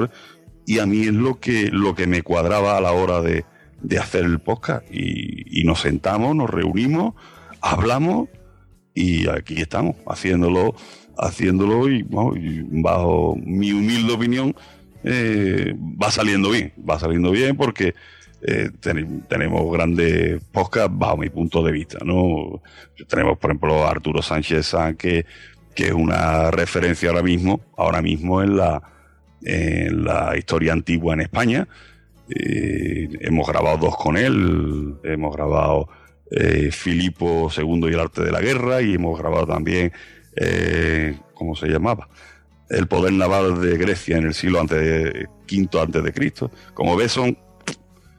Y 0.65 0.79
a 0.79 0.85
mí 0.85 1.03
es 1.03 1.13
lo 1.13 1.39
que, 1.39 1.69
lo 1.71 1.95
que 1.95 2.07
me 2.07 2.21
cuadraba 2.21 2.77
a 2.77 2.81
la 2.81 2.91
hora 2.91 3.21
de, 3.21 3.45
de 3.81 3.99
hacer 3.99 4.25
el 4.25 4.39
podcast. 4.39 4.85
Y, 4.93 5.63
nos 5.63 5.81
sentamos, 5.81 6.35
nos 6.35 6.49
reunimos, 6.49 7.13
hablamos 7.61 8.29
y 8.93 9.29
aquí 9.29 9.61
estamos, 9.61 9.95
haciéndolo, 10.07 10.75
haciéndolo 11.17 11.87
y 11.87 12.03
bajo 12.03 13.37
mi 13.45 13.71
humilde 13.71 14.11
opinión, 14.11 14.55
eh, 15.03 15.73
va 16.01 16.11
saliendo 16.11 16.49
bien, 16.49 16.73
va 16.89 16.99
saliendo 16.99 17.31
bien 17.31 17.55
porque 17.55 17.93
eh, 18.43 18.69
ten- 18.79 19.23
tenemos 19.29 19.71
grandes 19.71 20.41
podcasts 20.51 20.91
bajo 20.97 21.17
mi 21.17 21.29
punto 21.29 21.63
de 21.63 21.71
vista, 21.71 21.99
¿no? 22.03 22.61
Tenemos, 23.07 23.37
por 23.37 23.51
ejemplo, 23.51 23.87
Arturo 23.87 24.21
Sánchez 24.21 24.65
San, 24.67 24.95
que, 24.95 25.25
que 25.75 25.87
es 25.87 25.93
una 25.93 26.51
referencia 26.51 27.09
ahora 27.09 27.23
mismo, 27.23 27.61
ahora 27.77 28.01
mismo 28.01 28.41
en 28.41 28.57
la, 28.57 28.81
en 29.43 30.03
la 30.03 30.35
historia 30.37 30.73
antigua 30.73 31.13
en 31.13 31.21
España. 31.21 31.67
Eh, 32.29 33.09
hemos 33.21 33.47
grabado 33.47 33.77
dos 33.77 33.97
con 33.97 34.17
él, 34.17 34.95
hemos 35.03 35.35
grabado 35.35 35.89
eh, 36.31 36.69
Filipo 36.71 37.49
II 37.55 37.89
y 37.89 37.93
el 37.93 37.99
arte 37.99 38.23
de 38.23 38.31
la 38.31 38.39
guerra, 38.41 38.81
y 38.81 38.93
hemos 38.95 39.19
grabado 39.19 39.45
también 39.47 39.91
¿cómo 41.33 41.55
se 41.55 41.67
llamaba? 41.67 42.07
El 42.69 42.87
poder 42.87 43.11
naval 43.11 43.59
de 43.61 43.77
Grecia 43.77 44.15
en 44.17 44.25
el 44.27 44.33
siglo 44.33 44.61
antes 44.61 44.79
de, 44.79 45.27
quinto 45.45 45.81
antes 45.81 46.01
de 46.01 46.13
Cristo. 46.13 46.51
Como 46.73 46.95
ves, 46.95 47.11
son, 47.11 47.37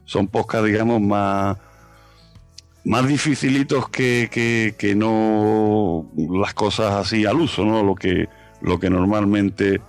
son 0.05 0.29
podcasts, 0.29 0.67
digamos, 0.67 1.01
más, 1.01 1.59
más 2.85 3.07
dificilitos 3.07 3.89
que, 3.89 4.29
que, 4.31 4.75
que 4.79 4.95
no 4.95 6.11
las 6.17 6.55
cosas 6.55 6.95
así 6.95 7.25
al 7.27 7.41
uso, 7.41 7.65
¿no? 7.65 7.83
Lo 7.83 7.95
que, 7.95 8.29
lo 8.61 8.79
que 8.79 8.91
normalmente 8.91 9.81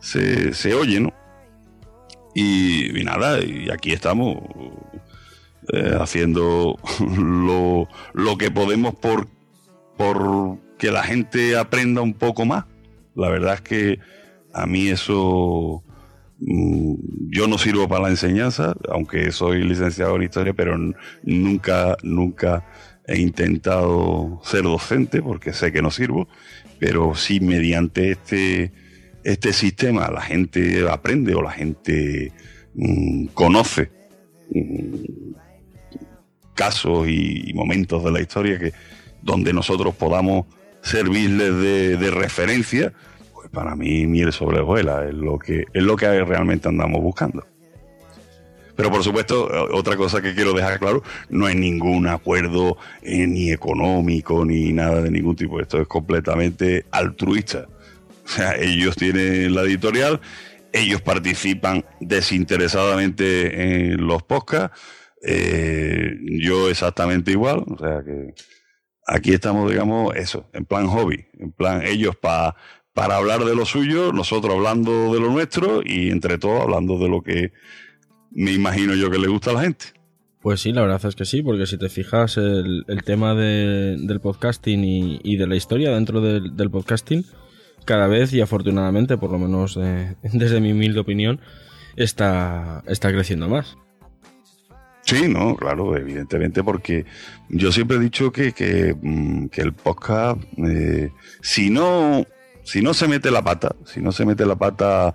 se, 0.00 0.52
se 0.54 0.74
oye, 0.74 1.00
¿no? 1.00 1.12
Y, 2.34 2.92
nada, 3.02 3.42
y 3.42 3.70
aquí 3.70 3.92
estamos 3.92 4.36
eh, 5.72 5.96
haciendo 5.98 6.76
lo, 7.18 7.88
lo 8.12 8.38
que 8.38 8.50
podemos 8.50 8.94
por, 8.94 9.28
por 9.96 10.58
que 10.76 10.90
la 10.90 11.02
gente 11.02 11.56
aprenda 11.56 12.02
un 12.02 12.14
poco 12.14 12.44
más. 12.44 12.66
La 13.14 13.30
verdad 13.30 13.54
es 13.54 13.60
que 13.62 13.98
a 14.52 14.66
mí 14.66 14.88
eso 14.88 15.82
yo 16.38 17.48
no 17.48 17.58
sirvo 17.58 17.88
para 17.88 18.04
la 18.04 18.10
enseñanza, 18.10 18.74
aunque 18.90 19.32
soy 19.32 19.62
licenciado 19.62 20.16
en 20.16 20.24
historia, 20.24 20.52
pero 20.52 20.76
nunca, 21.22 21.96
nunca 22.02 22.64
he 23.06 23.18
intentado 23.18 24.40
ser 24.44 24.64
docente 24.64 25.22
porque 25.22 25.52
sé 25.52 25.72
que 25.72 25.82
no 25.82 25.90
sirvo, 25.90 26.28
pero 26.78 27.14
sí 27.14 27.40
mediante 27.40 28.10
este, 28.10 28.72
este 29.24 29.52
sistema 29.52 30.10
la 30.10 30.20
gente 30.20 30.86
aprende 30.88 31.34
o 31.34 31.42
la 31.42 31.52
gente 31.52 32.32
mm, 32.74 33.26
conoce 33.28 33.90
mm, 34.50 35.34
casos 36.54 37.08
y, 37.08 37.52
momentos 37.54 38.02
de 38.04 38.10
la 38.10 38.20
historia 38.20 38.58
que 38.58 38.72
donde 39.22 39.52
nosotros 39.52 39.94
podamos 39.94 40.46
servirles 40.82 41.54
de, 41.98 42.10
referencia, 42.10 42.92
para 43.50 43.74
mí 43.76 44.06
miel 44.06 44.32
sobre 44.32 44.60
hojuelas 44.60 45.06
es 45.08 45.14
lo 45.14 45.38
que 45.38 45.64
es 45.72 45.82
lo 45.82 45.96
que 45.96 46.24
realmente 46.24 46.68
andamos 46.68 47.00
buscando. 47.02 47.46
Pero 48.76 48.90
por 48.90 49.02
supuesto, 49.02 49.48
otra 49.72 49.96
cosa 49.96 50.20
que 50.20 50.34
quiero 50.34 50.52
dejar 50.52 50.78
claro, 50.78 51.02
no 51.30 51.48
es 51.48 51.56
ningún 51.56 52.06
acuerdo 52.06 52.76
eh, 53.02 53.26
ni 53.26 53.50
económico 53.50 54.44
ni 54.44 54.70
nada 54.74 55.00
de 55.00 55.10
ningún 55.10 55.34
tipo. 55.34 55.60
Esto 55.60 55.80
es 55.80 55.88
completamente 55.88 56.84
altruista. 56.90 57.66
O 58.24 58.28
sea, 58.28 58.54
ellos 58.56 58.94
tienen 58.96 59.54
la 59.54 59.62
editorial, 59.62 60.20
ellos 60.72 61.00
participan 61.00 61.84
desinteresadamente 62.00 63.92
en 63.92 64.06
los 64.06 64.22
podcasts, 64.24 64.78
eh, 65.22 66.14
yo 66.40 66.68
exactamente 66.68 67.30
igual. 67.30 67.64
O 67.66 67.78
sea 67.78 68.02
que 68.04 68.34
aquí 69.06 69.32
estamos, 69.32 69.70
digamos, 69.70 70.14
eso, 70.16 70.50
en 70.52 70.64
plan 70.64 70.86
hobby, 70.88 71.24
en 71.38 71.52
plan 71.52 71.82
ellos 71.82 72.16
pa- 72.16 72.54
para 72.96 73.16
hablar 73.18 73.44
de 73.44 73.54
lo 73.54 73.66
suyo, 73.66 74.10
nosotros 74.10 74.54
hablando 74.54 75.12
de 75.12 75.20
lo 75.20 75.30
nuestro 75.30 75.82
y 75.84 76.08
entre 76.10 76.38
todos 76.38 76.62
hablando 76.62 76.98
de 76.98 77.08
lo 77.10 77.20
que 77.20 77.52
me 78.30 78.52
imagino 78.52 78.94
yo 78.94 79.10
que 79.10 79.18
le 79.18 79.28
gusta 79.28 79.50
a 79.50 79.52
la 79.54 79.60
gente. 79.60 79.84
Pues 80.40 80.60
sí, 80.62 80.72
la 80.72 80.80
verdad 80.80 81.04
es 81.04 81.14
que 81.14 81.26
sí, 81.26 81.42
porque 81.42 81.66
si 81.66 81.76
te 81.76 81.90
fijas, 81.90 82.38
el, 82.38 82.84
el 82.88 83.02
tema 83.02 83.34
de- 83.34 83.96
del 83.98 84.20
podcasting 84.20 84.82
y, 84.82 85.20
y 85.22 85.36
de 85.36 85.46
la 85.46 85.56
historia 85.56 85.90
dentro 85.90 86.22
del, 86.22 86.56
del 86.56 86.70
podcasting, 86.70 87.26
cada 87.84 88.06
vez 88.06 88.32
y 88.32 88.40
afortunadamente, 88.40 89.18
por 89.18 89.30
lo 89.30 89.38
menos 89.38 89.78
eh, 89.78 90.14
desde 90.32 90.60
mi 90.62 90.72
humilde 90.72 91.00
opinión, 91.00 91.38
está, 91.96 92.82
está 92.86 93.12
creciendo 93.12 93.46
más. 93.48 93.76
Sí, 95.02 95.28
no, 95.28 95.54
claro, 95.54 95.94
evidentemente, 95.96 96.64
porque 96.64 97.04
yo 97.50 97.70
siempre 97.72 97.98
he 97.98 98.00
dicho 98.00 98.32
que, 98.32 98.52
que, 98.52 98.96
mm, 99.00 99.48
que 99.48 99.60
el 99.60 99.72
podcast, 99.74 100.40
eh, 100.66 101.10
si 101.42 101.68
no, 101.70 102.26
si 102.66 102.82
no 102.82 102.92
se 102.94 103.06
mete 103.06 103.30
la 103.30 103.42
pata, 103.42 103.74
si 103.84 104.00
no 104.00 104.10
se 104.10 104.26
mete 104.26 104.44
la 104.44 104.56
pata 104.56 105.14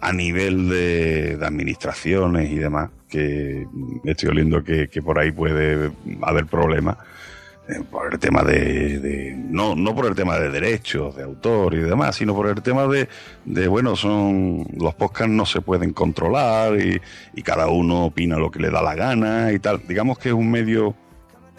a 0.00 0.12
nivel 0.12 0.68
de, 0.68 1.38
administraciones 1.42 2.50
y 2.50 2.56
demás, 2.56 2.90
que 3.08 3.66
estoy 4.04 4.28
oliendo 4.28 4.62
que, 4.62 4.88
que 4.88 5.00
por 5.00 5.18
ahí 5.18 5.32
puede 5.32 5.90
haber 6.20 6.46
problemas, 6.46 6.98
eh, 7.68 7.80
por 7.90 8.12
el 8.12 8.18
tema 8.20 8.42
de, 8.42 9.00
de- 9.00 9.34
no, 9.36 9.74
no 9.74 9.94
por 9.94 10.04
el 10.06 10.14
tema 10.14 10.38
de 10.38 10.50
derechos 10.50 11.16
de 11.16 11.22
autor 11.24 11.74
y 11.74 11.78
demás, 11.78 12.16
sino 12.16 12.34
por 12.34 12.46
el 12.46 12.60
tema 12.62 12.86
de, 12.86 13.08
de 13.46 13.68
bueno, 13.68 13.96
son 13.96 14.66
los 14.78 14.94
podcasts 14.94 15.32
no 15.32 15.46
se 15.46 15.62
pueden 15.62 15.92
controlar 15.94 16.78
y, 16.78 17.00
y 17.34 17.42
cada 17.42 17.68
uno 17.68 18.04
opina 18.04 18.36
lo 18.36 18.50
que 18.50 18.60
le 18.60 18.70
da 18.70 18.82
la 18.82 18.94
gana 18.94 19.50
y 19.52 19.58
tal. 19.58 19.80
Digamos 19.88 20.18
que 20.18 20.28
es 20.28 20.34
un 20.34 20.50
medio 20.50 20.94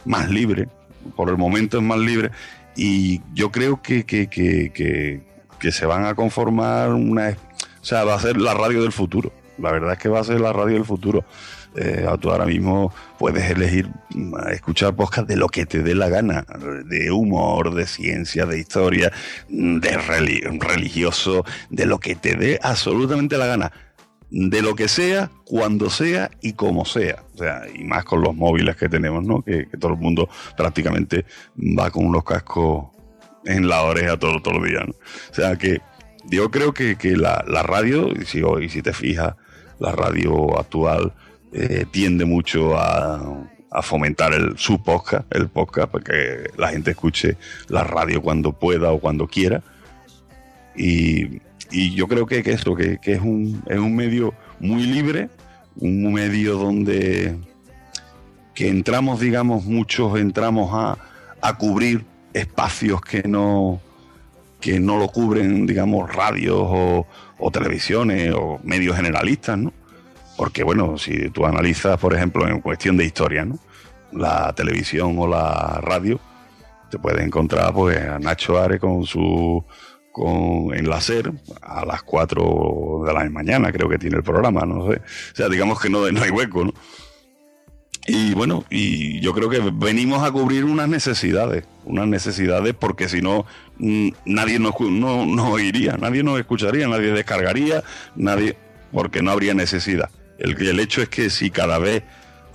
más 0.06 0.30
libre, 0.30 0.70
por 1.16 1.30
el 1.30 1.38
momento 1.38 1.78
es 1.80 1.84
más 1.84 1.98
libre 2.00 2.30
y 2.78 3.22
yo 3.34 3.52
creo 3.52 3.82
que, 3.82 4.06
que, 4.06 4.28
que, 4.28 4.72
que, 4.74 5.22
que 5.60 5.72
se 5.72 5.86
van 5.86 6.06
a 6.06 6.16
conformar 6.16 6.92
una... 6.94 7.36
O 7.82 7.86
sea, 7.86 8.04
va 8.04 8.16
a 8.16 8.20
ser 8.20 8.38
la 8.38 8.54
radio 8.54 8.82
del 8.84 8.92
futuro. 8.92 9.34
La 9.58 9.72
verdad 9.72 9.94
es 9.94 9.98
que 10.00 10.10
va 10.10 10.20
a 10.20 10.24
ser 10.24 10.40
la 10.40 10.54
radio 10.54 10.76
del 10.76 10.86
futuro. 10.86 11.26
Eh, 11.76 12.06
tú 12.22 12.32
ahora 12.32 12.46
mismo 12.46 12.94
puedes 13.20 13.50
elegir 13.52 13.88
mm, 14.10 14.36
escuchar 14.52 14.96
podcast 14.96 15.28
de 15.28 15.36
lo 15.36 15.48
que 15.48 15.66
te 15.66 15.84
dé 15.84 15.96
la 15.96 16.10
gana, 16.10 16.46
de 16.86 17.12
humor, 17.12 17.74
de 17.76 17.86
ciencia, 17.86 18.46
de 18.46 18.60
historia, 18.60 19.12
mm, 19.50 19.80
de 19.80 19.98
reli- 20.00 20.60
religioso, 20.60 21.46
de 21.70 21.86
lo 21.86 22.00
que 22.00 22.16
te 22.16 22.36
dé 22.36 22.60
absolutamente 22.64 23.38
la 23.38 23.46
gana, 23.48 23.72
de 24.30 24.62
lo 24.62 24.76
que 24.76 24.88
sea, 24.88 25.32
cuando 25.46 25.90
sea 25.90 26.32
y 26.42 26.54
como 26.54 26.86
sea. 26.86 27.24
O 27.34 27.38
sea, 27.38 27.62
y 27.74 27.84
más 27.84 28.04
con 28.04 28.22
los 28.22 28.36
móviles 28.36 28.76
que 28.76 28.90
tenemos, 28.90 29.24
¿no? 29.24 29.42
Que, 29.42 29.68
que 29.68 29.78
todo 29.78 29.94
el 29.94 30.00
mundo 30.00 30.30
prácticamente 30.56 31.26
va 31.58 31.90
con 31.92 32.06
unos 32.06 32.24
cascos 32.24 32.88
en 33.46 33.68
la 33.68 33.84
oreja 33.84 34.18
todo, 34.18 34.42
todos 34.42 34.58
los 34.58 34.68
días, 34.68 34.84
¿no? 34.88 34.94
O 35.32 35.34
sea 35.34 35.56
que 35.56 35.82
yo 36.30 36.52
creo 36.52 36.74
que, 36.74 36.98
que 36.98 37.16
la, 37.16 37.44
la 37.48 37.64
radio, 37.64 38.10
y 38.10 38.26
si, 38.26 38.42
y 38.62 38.70
si 38.70 38.82
te 38.82 38.94
fijas, 38.94 39.36
la 39.80 39.92
radio 39.94 40.60
actual 40.60 41.14
eh, 41.54 41.86
tiende 41.90 42.26
mucho 42.26 42.78
a, 42.78 43.48
a 43.72 43.82
fomentar 43.82 44.34
el, 44.34 44.58
su 44.58 44.84
podcast, 44.84 45.34
el 45.34 45.48
podcast, 45.48 45.90
porque 45.90 46.50
la 46.58 46.70
gente 46.70 46.92
escuche 46.92 47.38
la 47.70 47.84
radio 47.84 48.22
cuando 48.22 48.52
pueda 48.52 48.92
o 48.92 49.00
cuando 49.00 49.28
quiera. 49.28 49.64
Y, 50.76 51.40
y 51.72 51.94
yo 51.96 52.08
creo 52.08 52.26
que, 52.26 52.44
que 52.44 52.52
eso, 52.52 52.76
que, 52.76 52.98
que 53.00 53.14
es, 53.14 53.22
un, 53.22 53.64
es 53.68 53.78
un 53.78 53.96
medio 53.96 54.34
muy 54.60 54.84
libre, 54.84 55.30
un 55.76 56.14
medio 56.14 56.58
donde 56.58 57.38
que 58.54 58.70
entramos, 58.70 59.20
digamos, 59.20 59.66
muchos 59.66 60.20
entramos 60.20 60.72
a, 60.74 60.98
a 61.42 61.58
cubrir 61.58 62.06
espacios 62.34 63.02
que 63.02 63.22
no, 63.22 63.80
que 64.60 64.80
no 64.80 64.98
lo 64.98 65.10
cubren, 65.10 65.68
digamos, 65.68 66.12
radios 66.12 66.58
o, 66.60 67.08
o 67.38 67.52
televisiones 67.52 68.34
o 68.34 68.60
medios 68.64 68.96
generalistas, 68.96 69.58
¿no? 69.60 69.74
Porque, 70.38 70.64
bueno, 70.64 70.98
si 70.98 71.30
tú 71.30 71.46
analizas, 71.46 72.00
por 72.00 72.16
ejemplo, 72.16 72.48
en 72.48 72.62
cuestión 72.62 72.98
de 72.98 73.06
historia, 73.06 73.46
¿no? 73.46 73.60
La 74.12 74.54
televisión 74.54 75.16
o 75.18 75.28
la 75.28 75.80
radio, 75.82 76.20
te 76.90 77.00
puedes 77.00 77.26
encontrar, 77.26 77.74
pues, 77.74 78.00
a 78.00 78.20
Nacho 78.20 78.60
Are 78.60 78.80
con 78.80 79.06
su. 79.06 79.64
Con, 80.18 80.74
en 80.74 80.90
la 80.90 81.00
SER 81.00 81.32
a 81.62 81.86
las 81.86 82.02
4 82.02 83.04
de 83.06 83.14
la 83.14 83.30
mañana, 83.30 83.72
creo 83.72 83.88
que 83.88 84.00
tiene 84.00 84.18
el 84.18 84.24
programa, 84.24 84.62
no 84.66 84.92
sé. 84.92 84.98
O 84.98 85.36
sea, 85.36 85.48
digamos 85.48 85.80
que 85.80 85.92
no, 85.92 86.12
no 86.12 86.24
hay 86.24 86.32
hueco, 86.32 86.66
¿no? 86.66 86.74
Y 88.08 88.34
bueno, 88.34 88.66
y 88.72 89.20
yo 89.20 89.32
creo 89.36 89.48
que 89.48 89.60
venimos 89.72 90.24
a 90.24 90.32
cubrir 90.32 90.66
unas 90.66 90.90
necesidades, 90.90 91.66
unas 91.86 92.08
necesidades 92.08 92.74
porque 92.74 93.10
si 93.10 93.22
no, 93.22 93.46
mm, 93.78 94.10
nadie 94.26 94.58
nos, 94.58 94.74
no, 94.80 95.52
oiría, 95.52 95.98
nadie 95.98 96.24
nos 96.24 96.40
escucharía, 96.40 96.88
nadie 96.88 97.12
descargaría, 97.12 97.84
nadie, 98.16 98.58
porque 98.92 99.22
no 99.22 99.30
habría 99.30 99.54
necesidad. 99.54 100.10
El, 100.40 100.60
el 100.60 100.80
hecho 100.80 101.04
es 101.04 101.10
que 101.10 101.30
si 101.30 101.52
cada 101.52 101.78
vez 101.78 102.02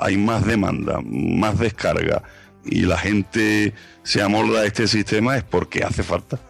hay 0.00 0.16
más 0.16 0.44
demanda, 0.44 1.00
más 1.04 1.60
descarga 1.60 2.24
y 2.64 2.82
la 2.82 2.98
gente 2.98 3.72
se 4.02 4.20
amolda 4.20 4.62
a 4.62 4.66
este 4.66 4.88
sistema 4.88 5.36
es 5.36 5.44
porque 5.44 5.84
hace 5.84 6.02
falta. 6.02 6.40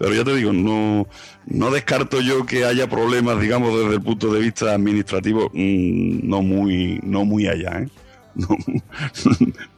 Pero 0.00 0.14
ya 0.14 0.24
te 0.24 0.34
digo, 0.34 0.50
no, 0.54 1.06
no 1.44 1.70
descarto 1.70 2.22
yo 2.22 2.46
que 2.46 2.64
haya 2.64 2.88
problemas, 2.88 3.38
digamos, 3.38 3.78
desde 3.78 3.96
el 3.96 4.00
punto 4.00 4.32
de 4.32 4.40
vista 4.40 4.72
administrativo, 4.72 5.50
mm, 5.52 6.26
no 6.26 6.40
muy, 6.40 6.98
no 7.02 7.26
muy 7.26 7.46
allá, 7.46 7.82
¿eh? 7.82 7.88
No, 8.34 8.56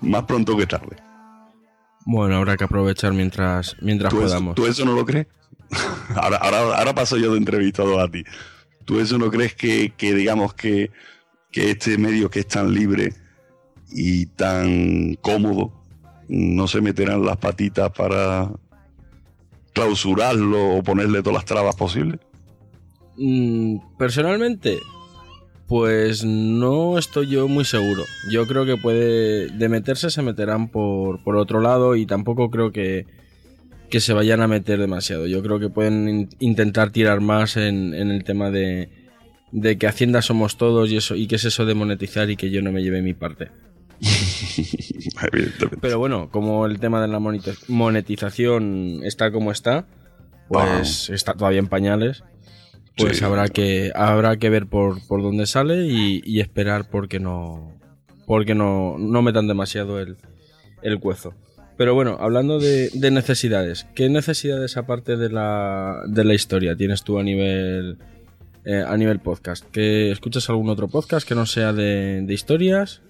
más 0.00 0.22
pronto 0.22 0.56
que 0.56 0.64
tarde. 0.68 0.96
Bueno, 2.06 2.36
habrá 2.36 2.56
que 2.56 2.62
aprovechar 2.62 3.12
mientras, 3.12 3.74
mientras 3.80 4.12
¿Tú 4.12 4.18
eso, 4.20 4.26
podamos. 4.28 4.54
tú 4.54 4.66
eso 4.66 4.84
no 4.84 4.92
lo 4.92 5.04
crees? 5.04 5.26
ahora, 6.14 6.36
ahora, 6.36 6.78
ahora 6.78 6.94
paso 6.94 7.16
yo 7.16 7.32
de 7.32 7.38
entrevistado 7.38 7.98
a 7.98 8.08
ti. 8.08 8.22
¿Tú 8.84 9.00
eso 9.00 9.18
no 9.18 9.28
crees 9.28 9.56
que, 9.56 9.92
que 9.96 10.14
digamos, 10.14 10.54
que, 10.54 10.92
que 11.50 11.72
este 11.72 11.98
medio 11.98 12.30
que 12.30 12.40
es 12.40 12.46
tan 12.46 12.72
libre 12.72 13.12
y 13.90 14.26
tan 14.26 15.14
cómodo 15.14 15.72
no 16.28 16.68
se 16.68 16.80
meterán 16.80 17.24
las 17.24 17.38
patitas 17.38 17.90
para 17.90 18.52
clausurarlo 19.72 20.76
o 20.76 20.82
ponerle 20.82 21.20
todas 21.22 21.34
las 21.34 21.44
trabas 21.44 21.76
posibles? 21.76 22.20
Mm, 23.16 23.76
personalmente, 23.98 24.78
pues 25.68 26.24
no 26.24 26.98
estoy 26.98 27.28
yo 27.28 27.48
muy 27.48 27.64
seguro. 27.64 28.02
Yo 28.30 28.46
creo 28.46 28.64
que 28.66 28.76
puede. 28.76 29.48
De 29.48 29.68
meterse 29.68 30.10
se 30.10 30.22
meterán 30.22 30.68
por, 30.68 31.22
por 31.22 31.36
otro 31.36 31.60
lado 31.60 31.96
y 31.96 32.06
tampoco 32.06 32.50
creo 32.50 32.72
que, 32.72 33.06
que 33.90 34.00
se 34.00 34.12
vayan 34.12 34.40
a 34.40 34.48
meter 34.48 34.78
demasiado. 34.78 35.26
Yo 35.26 35.42
creo 35.42 35.58
que 35.58 35.68
pueden 35.68 36.08
in- 36.08 36.28
intentar 36.40 36.90
tirar 36.90 37.20
más 37.20 37.56
en, 37.56 37.94
en 37.94 38.10
el 38.10 38.24
tema 38.24 38.50
de, 38.50 38.90
de 39.50 39.78
que 39.78 39.86
Hacienda 39.86 40.22
somos 40.22 40.56
todos 40.56 40.90
y 40.90 40.96
eso 40.96 41.14
y 41.14 41.26
que 41.26 41.36
es 41.36 41.44
eso 41.44 41.64
de 41.66 41.74
monetizar 41.74 42.28
y 42.30 42.36
que 42.36 42.50
yo 42.50 42.62
no 42.62 42.72
me 42.72 42.82
lleve 42.82 43.02
mi 43.02 43.14
parte. 43.14 43.48
Pero 45.80 45.98
bueno, 45.98 46.28
como 46.30 46.66
el 46.66 46.78
tema 46.80 47.00
de 47.00 47.09
la 47.09 47.18
monetiz- 47.18 47.68
monetización 47.68 49.00
está 49.05 49.30
como 49.30 49.53
está, 49.53 49.86
pues 50.48 51.11
está 51.11 51.34
todavía 51.34 51.61
en 51.61 51.68
pañales. 51.68 52.24
Pues 52.96 53.18
Sí. 53.18 53.24
habrá 53.24 53.48
que 53.48 53.90
habrá 53.94 54.36
que 54.36 54.50
ver 54.50 54.66
por, 54.66 55.07
por 55.07 55.22
dónde 55.22 55.46
sale 55.46 55.86
y, 55.86 56.20
y 56.24 56.40
esperar 56.40 56.90
porque 56.90 57.20
no 57.20 57.72
porque 58.26 58.55
no, 58.55 58.96
no 58.98 59.22
metan 59.22 59.48
demasiado 59.48 59.98
el, 60.00 60.16
el 60.82 61.00
cuezo. 61.00 61.34
Pero 61.78 61.94
bueno, 61.94 62.18
hablando 62.20 62.59
de, 62.59 62.90
de 62.92 63.11
necesidades, 63.11 63.86
¿qué 63.94 64.09
necesidades 64.11 64.76
aparte 64.76 65.16
de 65.16 65.30
la, 65.30 66.03
de 66.07 66.24
la 66.24 66.34
historia 66.34 66.76
tienes 66.76 67.03
tú 67.03 67.18
a 67.18 67.22
nivel 67.22 67.96
eh, 68.66 68.84
a 68.86 68.96
nivel 68.98 69.20
podcast? 69.20 69.64
¿Que 69.70 70.11
escuchas 70.12 70.48
algún 70.50 70.68
otro 70.68 70.88
podcast 70.88 71.26
que 71.26 71.34
no 71.34 71.46
sea 71.46 71.72
de, 71.72 72.20
de 72.22 72.34
historias? 72.34 73.00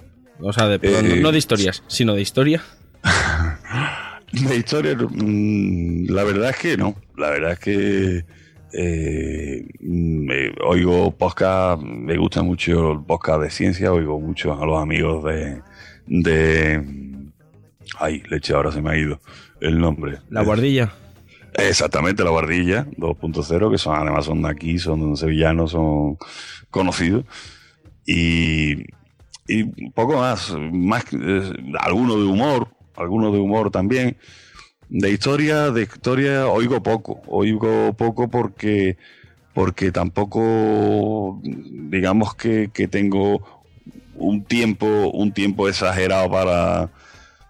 O 0.40 0.52
sea, 0.52 0.66
de, 0.68 0.78
perdón, 0.78 1.06
Eh, 1.06 1.20
no 1.20 1.32
de 1.32 1.38
historias, 1.38 1.82
sino 1.88 2.14
de 2.14 2.22
historia. 2.22 2.62
De 4.32 4.56
historia, 4.56 4.96
mm, 4.96 6.06
la 6.08 6.24
verdad 6.24 6.50
es 6.50 6.56
que 6.56 6.76
no. 6.78 6.94
La 7.18 7.28
verdad 7.30 7.52
es 7.52 7.58
que 7.58 8.24
eh, 8.72 9.66
me- 9.80 10.52
oigo 10.64 11.10
podcast, 11.14 11.82
me 11.82 12.16
gusta 12.16 12.42
mucho 12.42 12.92
el 12.92 13.04
podcast 13.04 13.42
de 13.42 13.50
ciencia, 13.50 13.92
oigo 13.92 14.18
mucho 14.18 14.58
a 14.58 14.64
los 14.64 14.80
amigos 14.80 15.22
de. 15.24 15.60
de 16.06 16.82
ay, 17.98 18.22
leche, 18.30 18.54
ahora 18.54 18.72
se 18.72 18.80
me 18.80 18.90
ha 18.92 18.96
ido 18.96 19.20
el 19.60 19.78
nombre. 19.78 20.20
La 20.30 20.42
guardilla. 20.42 20.94
Exactamente, 21.54 22.24
la 22.24 22.30
guardilla 22.30 22.86
2.0, 22.96 23.70
que 23.70 23.76
son 23.76 23.94
además 23.96 24.24
son 24.24 24.40
de 24.40 24.48
aquí, 24.48 24.78
son 24.78 25.14
sevillanos, 25.18 25.72
son 25.72 26.16
conocidos. 26.70 27.26
Y, 28.06 28.84
y 29.60 29.90
poco 29.90 30.16
más, 30.16 30.54
más 30.72 31.04
eh, 31.12 31.52
alguno 31.80 32.16
de 32.16 32.24
humor, 32.24 32.68
alguno 32.96 33.32
de 33.32 33.38
humor 33.38 33.70
también. 33.70 34.16
De 34.88 35.10
historia, 35.10 35.70
de 35.70 35.82
historia 35.82 36.48
oigo 36.48 36.82
poco, 36.82 37.22
oigo 37.26 37.94
poco 37.94 38.28
porque, 38.28 38.96
porque 39.54 39.90
tampoco, 39.90 41.40
digamos 41.42 42.34
que, 42.34 42.70
que 42.72 42.88
tengo 42.88 43.42
un 44.14 44.44
tiempo, 44.44 44.86
un 45.12 45.32
tiempo 45.32 45.68
exagerado 45.68 46.30
para, 46.30 46.90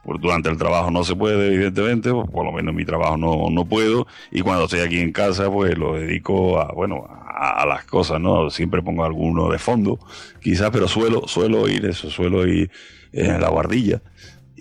pues 0.03 0.20
durante 0.20 0.48
el 0.50 0.57
trabajo 0.59 0.90
no 0.90 1.05
se 1.05 1.16
puede, 1.16 1.55
evidentemente, 1.55 2.11
pues 2.12 2.28
por 2.30 2.44
lo 2.44 2.53
menos 2.53 2.70
en 2.70 2.76
mi 2.76 2.84
trabajo 2.84 3.16
no, 3.16 3.50
no 3.50 3.64
puedo, 3.64 4.07
y 4.30 4.40
cuando 4.42 4.64
estoy 4.64 4.80
aquí 4.80 4.98
en 5.00 5.12
casa, 5.12 5.50
pues 5.50 5.76
lo 5.78 5.94
dedico 5.94 6.61
a, 6.61 6.72
bueno, 6.72 7.07
a, 7.09 7.62
a 7.62 7.66
las 7.66 7.84
cosas, 7.84 8.20
¿no? 8.20 8.50
Siempre 8.50 8.82
pongo 8.82 9.05
alguno 9.05 9.50
de 9.50 9.59
fondo, 9.59 9.98
quizás, 10.40 10.70
pero 10.70 10.88
suelo, 10.88 11.26
suelo 11.28 11.62
oír 11.62 11.84
eso, 11.86 12.11
suelo 12.11 12.46
ir 12.46 12.70
en 13.12 13.40
la 13.40 13.48
guardilla. 13.50 14.03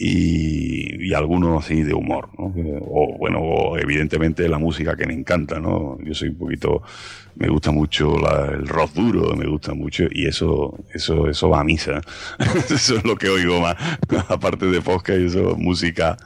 Y, 0.03 1.09
y 1.09 1.13
algunos 1.13 1.63
así 1.63 1.83
de 1.83 1.93
humor, 1.93 2.29
¿no? 2.35 2.45
O 2.87 3.17
bueno, 3.19 3.39
o 3.39 3.77
evidentemente 3.77 4.49
la 4.49 4.57
música 4.57 4.95
que 4.95 5.05
me 5.05 5.13
encanta, 5.13 5.59
¿no? 5.59 5.99
Yo 6.03 6.15
soy 6.15 6.29
un 6.29 6.37
poquito, 6.37 6.81
me 7.35 7.47
gusta 7.49 7.69
mucho 7.69 8.15
el 8.51 8.67
rock 8.67 8.93
duro, 8.93 9.35
me 9.35 9.45
gusta 9.45 9.75
mucho, 9.75 10.05
y 10.09 10.25
eso, 10.25 10.75
eso, 10.91 11.29
eso 11.29 11.49
va 11.49 11.59
a 11.59 11.63
misa. 11.63 12.01
eso 12.73 12.95
es 12.95 13.03
lo 13.05 13.15
que 13.15 13.29
oigo 13.29 13.61
más, 13.61 13.75
aparte 14.27 14.65
de 14.65 14.81
podcast 14.81 15.19
y 15.19 15.25
eso, 15.25 15.55
música, 15.55 16.17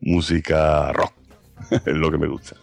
música 0.00 0.92
rock, 0.92 1.14
es 1.72 1.96
lo 1.96 2.12
que 2.12 2.18
me 2.18 2.28
gusta. 2.28 2.54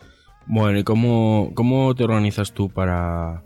Bueno, 0.45 0.79
¿y 0.79 0.85
cómo, 0.85 1.51
cómo 1.53 1.93
te 1.95 2.05
organizas 2.05 2.53
tú 2.53 2.69
para, 2.69 3.43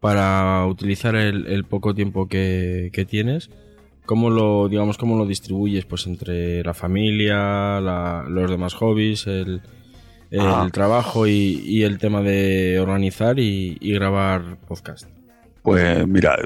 para 0.00 0.66
utilizar 0.66 1.16
el, 1.16 1.64
poco 1.64 1.94
tiempo 1.94 2.28
que 2.28 3.06
tienes? 3.08 3.48
¿Cómo 4.06 4.28
lo, 4.30 4.68
digamos, 4.68 4.98
cómo 4.98 5.16
lo 5.16 5.26
distribuyes? 5.26 5.84
Pues 5.86 6.06
entre 6.06 6.62
la 6.62 6.74
familia, 6.74 7.80
la- 7.80 8.24
los 8.28 8.50
demás 8.50 8.74
hobbies, 8.74 9.26
el, 9.26 9.62
el 10.30 10.40
Ah. 10.40 10.68
trabajo 10.72 11.26
y, 11.26 11.62
y 11.64 11.84
el 11.84 11.98
tema 11.98 12.20
de 12.20 12.78
organizar 12.80 13.38
y, 13.38 13.78
y 13.80 13.92
grabar 13.94 14.56
podcast. 14.68 15.08
Pues 15.62 16.06
mira, 16.06 16.36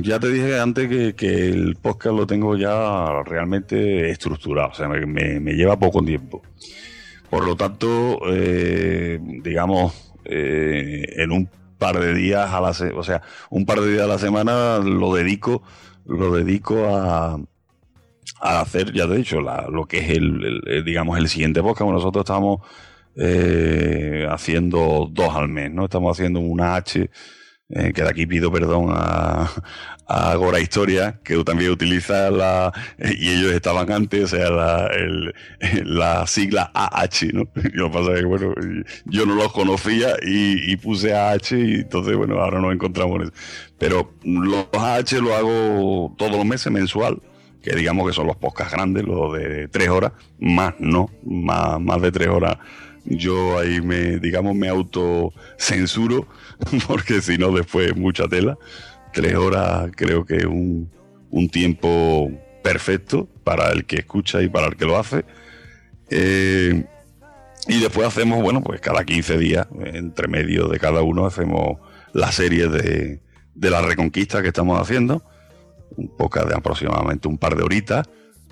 ya 0.00 0.18
te 0.18 0.30
dije 0.32 0.58
antes 0.58 0.88
que, 0.88 1.14
que 1.14 1.48
el 1.50 1.76
podcast 1.76 2.16
lo 2.16 2.26
tengo 2.26 2.56
ya 2.56 3.22
realmente 3.26 4.08
estructurado, 4.08 4.70
o 4.70 4.74
sea, 4.74 4.88
me, 4.88 5.04
me- 5.04 5.38
me 5.40 5.52
lleva 5.52 5.78
poco 5.78 6.02
tiempo. 6.02 6.40
Por 7.28 7.44
lo 7.44 7.56
tanto, 7.56 8.18
eh, 8.32 9.18
digamos, 9.42 10.14
eh, 10.24 11.02
en 11.18 11.32
un 11.32 11.50
par 11.76 12.00
de 12.00 12.14
días 12.14 12.50
a 12.50 12.60
la 12.62 12.72
se- 12.72 12.92
o 12.92 13.02
sea, 13.02 13.20
un 13.50 13.66
par 13.66 13.80
de 13.80 13.92
días 13.92 14.04
a 14.04 14.08
la 14.08 14.18
semana 14.18 14.78
lo 14.78 15.14
dedico, 15.14 15.62
lo 16.08 16.34
dedico 16.34 16.84
a, 16.88 17.34
a 18.40 18.60
hacer, 18.60 18.92
ya 18.92 19.06
te 19.06 19.14
he 19.14 19.18
dicho, 19.18 19.40
la- 19.40 19.68
lo 19.70 19.86
que 19.86 19.98
es 19.98 20.10
el, 20.10 20.82
digamos, 20.84 21.18
el 21.18 21.28
siguiente 21.28 21.62
podcast. 21.62 21.90
Nosotros 21.90 22.22
estamos 22.24 22.60
eh, 23.16 24.26
haciendo 24.30 25.08
dos 25.10 25.34
al 25.34 25.48
mes, 25.48 25.70
¿no? 25.72 25.84
Estamos 25.84 26.16
haciendo 26.16 26.40
una 26.40 26.76
H 26.76 27.10
eh, 27.70 27.92
que 27.94 28.02
de 28.02 28.08
aquí 28.08 28.26
pido 28.26 28.50
perdón 28.52 28.86
a, 28.90 29.50
a 30.06 30.30
Agora 30.30 30.60
Historia, 30.60 31.20
que 31.22 31.42
también 31.44 31.70
utiliza 31.70 32.30
la, 32.30 32.72
y 32.98 33.30
ellos 33.30 33.52
estaban 33.52 33.90
antes, 33.92 34.24
o 34.24 34.28
sea, 34.36 34.50
la, 34.50 34.86
el- 34.88 35.34
la 35.84 36.26
sigla 36.26 36.70
AH, 36.74 37.26
¿no? 37.32 37.42
Y 37.56 37.68
lo 37.76 37.90
pasa 37.90 38.14
que, 38.14 38.24
bueno, 38.24 38.54
yo 39.04 39.26
no 39.26 39.34
los 39.34 39.52
conocía 39.52 40.14
y, 40.22 40.72
y 40.72 40.76
puse 40.76 41.14
AH 41.14 41.56
y 41.58 41.74
entonces, 41.80 42.16
bueno, 42.16 42.38
ahora 42.40 42.60
nos 42.60 42.72
encontramos 42.72 43.16
en 43.16 43.22
eso. 43.24 43.32
Pero 43.78 44.12
los 44.24 44.66
AH 44.72 45.20
lo 45.20 45.34
hago 45.36 46.14
todos 46.18 46.32
los 46.32 46.44
meses, 46.44 46.72
mensual, 46.72 47.20
que 47.62 47.74
digamos 47.76 48.06
que 48.08 48.14
son 48.14 48.26
los 48.26 48.36
podcasts 48.36 48.72
grandes, 48.72 49.04
los 49.04 49.32
de 49.34 49.68
tres 49.68 49.88
horas, 49.88 50.12
más 50.38 50.74
no, 50.78 51.10
más, 51.24 51.80
más 51.80 52.00
de 52.02 52.12
tres 52.12 52.28
horas. 52.28 52.58
Yo 53.10 53.58
ahí 53.58 53.80
me, 53.80 54.18
digamos, 54.18 54.54
me 54.54 54.68
autocensuro, 54.68 56.28
porque 56.86 57.22
si 57.22 57.38
no, 57.38 57.52
después 57.52 57.96
mucha 57.96 58.28
tela. 58.28 58.58
Tres 59.12 59.34
horas 59.34 59.90
creo 59.96 60.26
que 60.26 60.36
es 60.36 60.44
un, 60.44 60.90
un 61.30 61.48
tiempo 61.48 62.30
perfecto 62.62 63.28
para 63.44 63.70
el 63.72 63.86
que 63.86 63.96
escucha 63.96 64.42
y 64.42 64.48
para 64.48 64.66
el 64.66 64.76
que 64.76 64.84
lo 64.84 64.98
hace. 64.98 65.24
Eh, 66.10 66.84
y 67.66 67.80
después 67.80 68.06
hacemos, 68.06 68.42
bueno, 68.42 68.62
pues 68.62 68.80
cada 68.80 69.04
15 69.04 69.38
días, 69.38 69.66
entre 69.84 70.28
medio 70.28 70.68
de 70.68 70.78
cada 70.78 71.02
uno, 71.02 71.26
hacemos 71.26 71.78
la 72.12 72.30
serie 72.32 72.68
de, 72.68 73.20
de 73.54 73.70
la 73.70 73.82
reconquista 73.82 74.42
que 74.42 74.48
estamos 74.48 74.80
haciendo. 74.80 75.22
Un 75.96 76.08
poco 76.16 76.44
de 76.44 76.54
aproximadamente 76.54 77.28
un 77.28 77.38
par 77.38 77.56
de 77.56 77.62
horitas, 77.62 78.08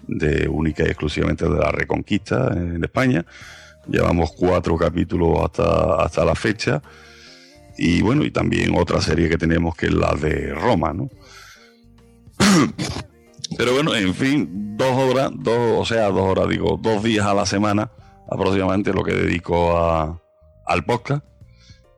de 0.07 0.49
única 0.49 0.83
y 0.83 0.87
exclusivamente 0.87 1.49
de 1.49 1.59
la 1.59 1.71
reconquista 1.71 2.53
en 2.53 2.83
España. 2.83 3.25
Llevamos 3.89 4.33
cuatro 4.33 4.77
capítulos 4.77 5.39
hasta, 5.43 6.03
hasta 6.03 6.25
la 6.25 6.35
fecha. 6.35 6.83
Y 7.79 8.03
bueno, 8.03 8.25
y 8.25 8.31
también 8.31 8.77
otra 8.77 9.01
serie 9.01 9.29
que 9.29 9.39
tenemos 9.39 9.75
que 9.77 9.87
es 9.87 9.95
la 9.95 10.15
de 10.15 10.55
Roma, 10.55 10.93
¿no? 10.93 11.09
Pero 13.57 13.75
bueno, 13.75 13.95
en 13.95 14.15
fin, 14.15 14.77
dos 14.77 14.97
horas, 14.97 15.31
dos, 15.35 15.81
o 15.81 15.85
sea, 15.85 16.09
dos 16.09 16.23
horas, 16.23 16.49
digo, 16.49 16.79
dos 16.83 17.03
días 17.03 17.27
a 17.27 17.35
la 17.35 17.47
semana, 17.47 17.91
aproximadamente 18.31 18.93
lo 18.93 19.05
que 19.05 19.13
dedico 19.13 19.77
a, 19.77 20.21
al 20.67 20.85
podcast. 20.85 21.25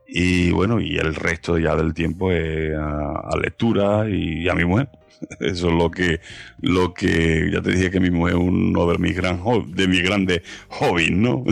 Y 0.07 0.51
bueno, 0.51 0.79
y 0.81 0.97
el 0.97 1.15
resto 1.15 1.57
ya 1.57 1.75
del 1.75 1.93
tiempo 1.93 2.31
es 2.31 2.75
a, 2.75 3.21
a 3.31 3.37
lectura 3.37 4.09
y 4.09 4.47
a 4.49 4.53
mi 4.53 4.65
mujer. 4.65 4.89
Eso 5.39 5.67
es 5.67 5.73
lo 5.73 5.91
que, 5.91 6.21
lo 6.61 6.93
que, 6.93 7.49
ya 7.51 7.61
te 7.61 7.71
dije 7.71 7.91
que 7.91 7.99
mi 7.99 8.09
mujer 8.09 8.35
es 8.35 8.41
uno 8.41 8.87
de 8.91 8.97
mis, 8.97 9.15
gran, 9.15 9.41
de 9.67 9.87
mis 9.87 10.03
grandes 10.03 10.41
hobbies, 10.69 11.11
¿no? 11.11 11.43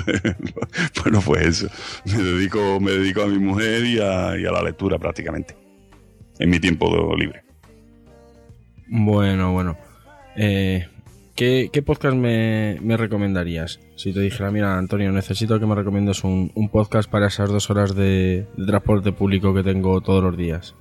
bueno, 1.04 1.22
pues 1.26 1.46
eso. 1.46 1.68
Me 2.06 2.22
dedico, 2.22 2.80
me 2.80 2.92
dedico 2.92 3.24
a 3.24 3.28
mi 3.28 3.40
mujer 3.40 3.86
y 3.86 4.00
a, 4.00 4.36
la 4.36 4.64
lectura 4.64 4.98
prácticamente. 4.98 5.56
En 6.40 6.50
mi 6.50 6.60
tiempo 6.60 7.16
libre. 7.16 7.44
Bueno, 8.88 9.54
bueno. 9.54 9.78
Eh, 10.36 10.88
¿qué, 11.36 11.84
podcast 11.86 12.16
me, 12.16 12.78
me 12.82 12.96
recomendarías? 12.96 13.80
Si 13.96 14.14
te 14.14 14.22
dijera, 14.22 14.52
mira, 14.52 14.78
Antonio, 14.78 15.12
necesito 15.12 15.60
que 15.60 15.66
me 15.66 15.76
recomiendes 15.76 16.24
un, 16.24 16.52
podcast 16.72 17.10
para 17.10 17.28
esas 17.28 17.50
dos 17.50 17.70
horas 17.70 17.96
de 17.96 18.46
transporte 18.66 19.12
público 19.12 19.54
que 19.54 19.64
tengo 19.64 20.02
todos 20.02 20.24
los 20.24 20.38
días. 20.38 20.76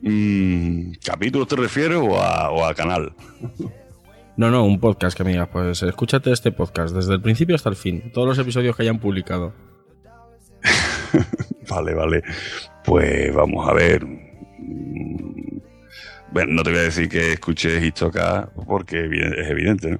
Mm, 0.00 0.92
¿Capítulos 1.04 1.48
te 1.48 1.56
refieres 1.56 1.98
o 1.98 2.20
a, 2.20 2.50
o 2.50 2.64
a 2.64 2.74
canal? 2.74 3.12
No, 4.36 4.50
no, 4.50 4.64
un 4.64 4.78
podcast 4.78 5.16
que 5.16 5.24
me 5.24 5.32
digas, 5.32 5.48
pues 5.52 5.82
escúchate 5.82 6.30
este 6.30 6.52
podcast 6.52 6.94
desde 6.94 7.14
el 7.14 7.20
principio 7.20 7.56
hasta 7.56 7.68
el 7.68 7.76
fin, 7.76 8.12
todos 8.12 8.28
los 8.28 8.38
episodios 8.38 8.76
que 8.76 8.82
hayan 8.82 9.00
publicado. 9.00 9.52
Vale, 11.68 11.94
vale. 11.94 12.22
Pues 12.82 13.34
vamos 13.34 13.68
a 13.68 13.74
ver. 13.74 14.02
Bueno, 16.32 16.54
no 16.54 16.62
te 16.62 16.70
voy 16.70 16.78
a 16.78 16.82
decir 16.82 17.08
que 17.10 17.32
escuches 17.32 17.82
Histoca 17.82 18.50
porque 18.66 19.04
es 19.04 19.50
evidente, 19.50 19.90
¿no? 19.90 19.98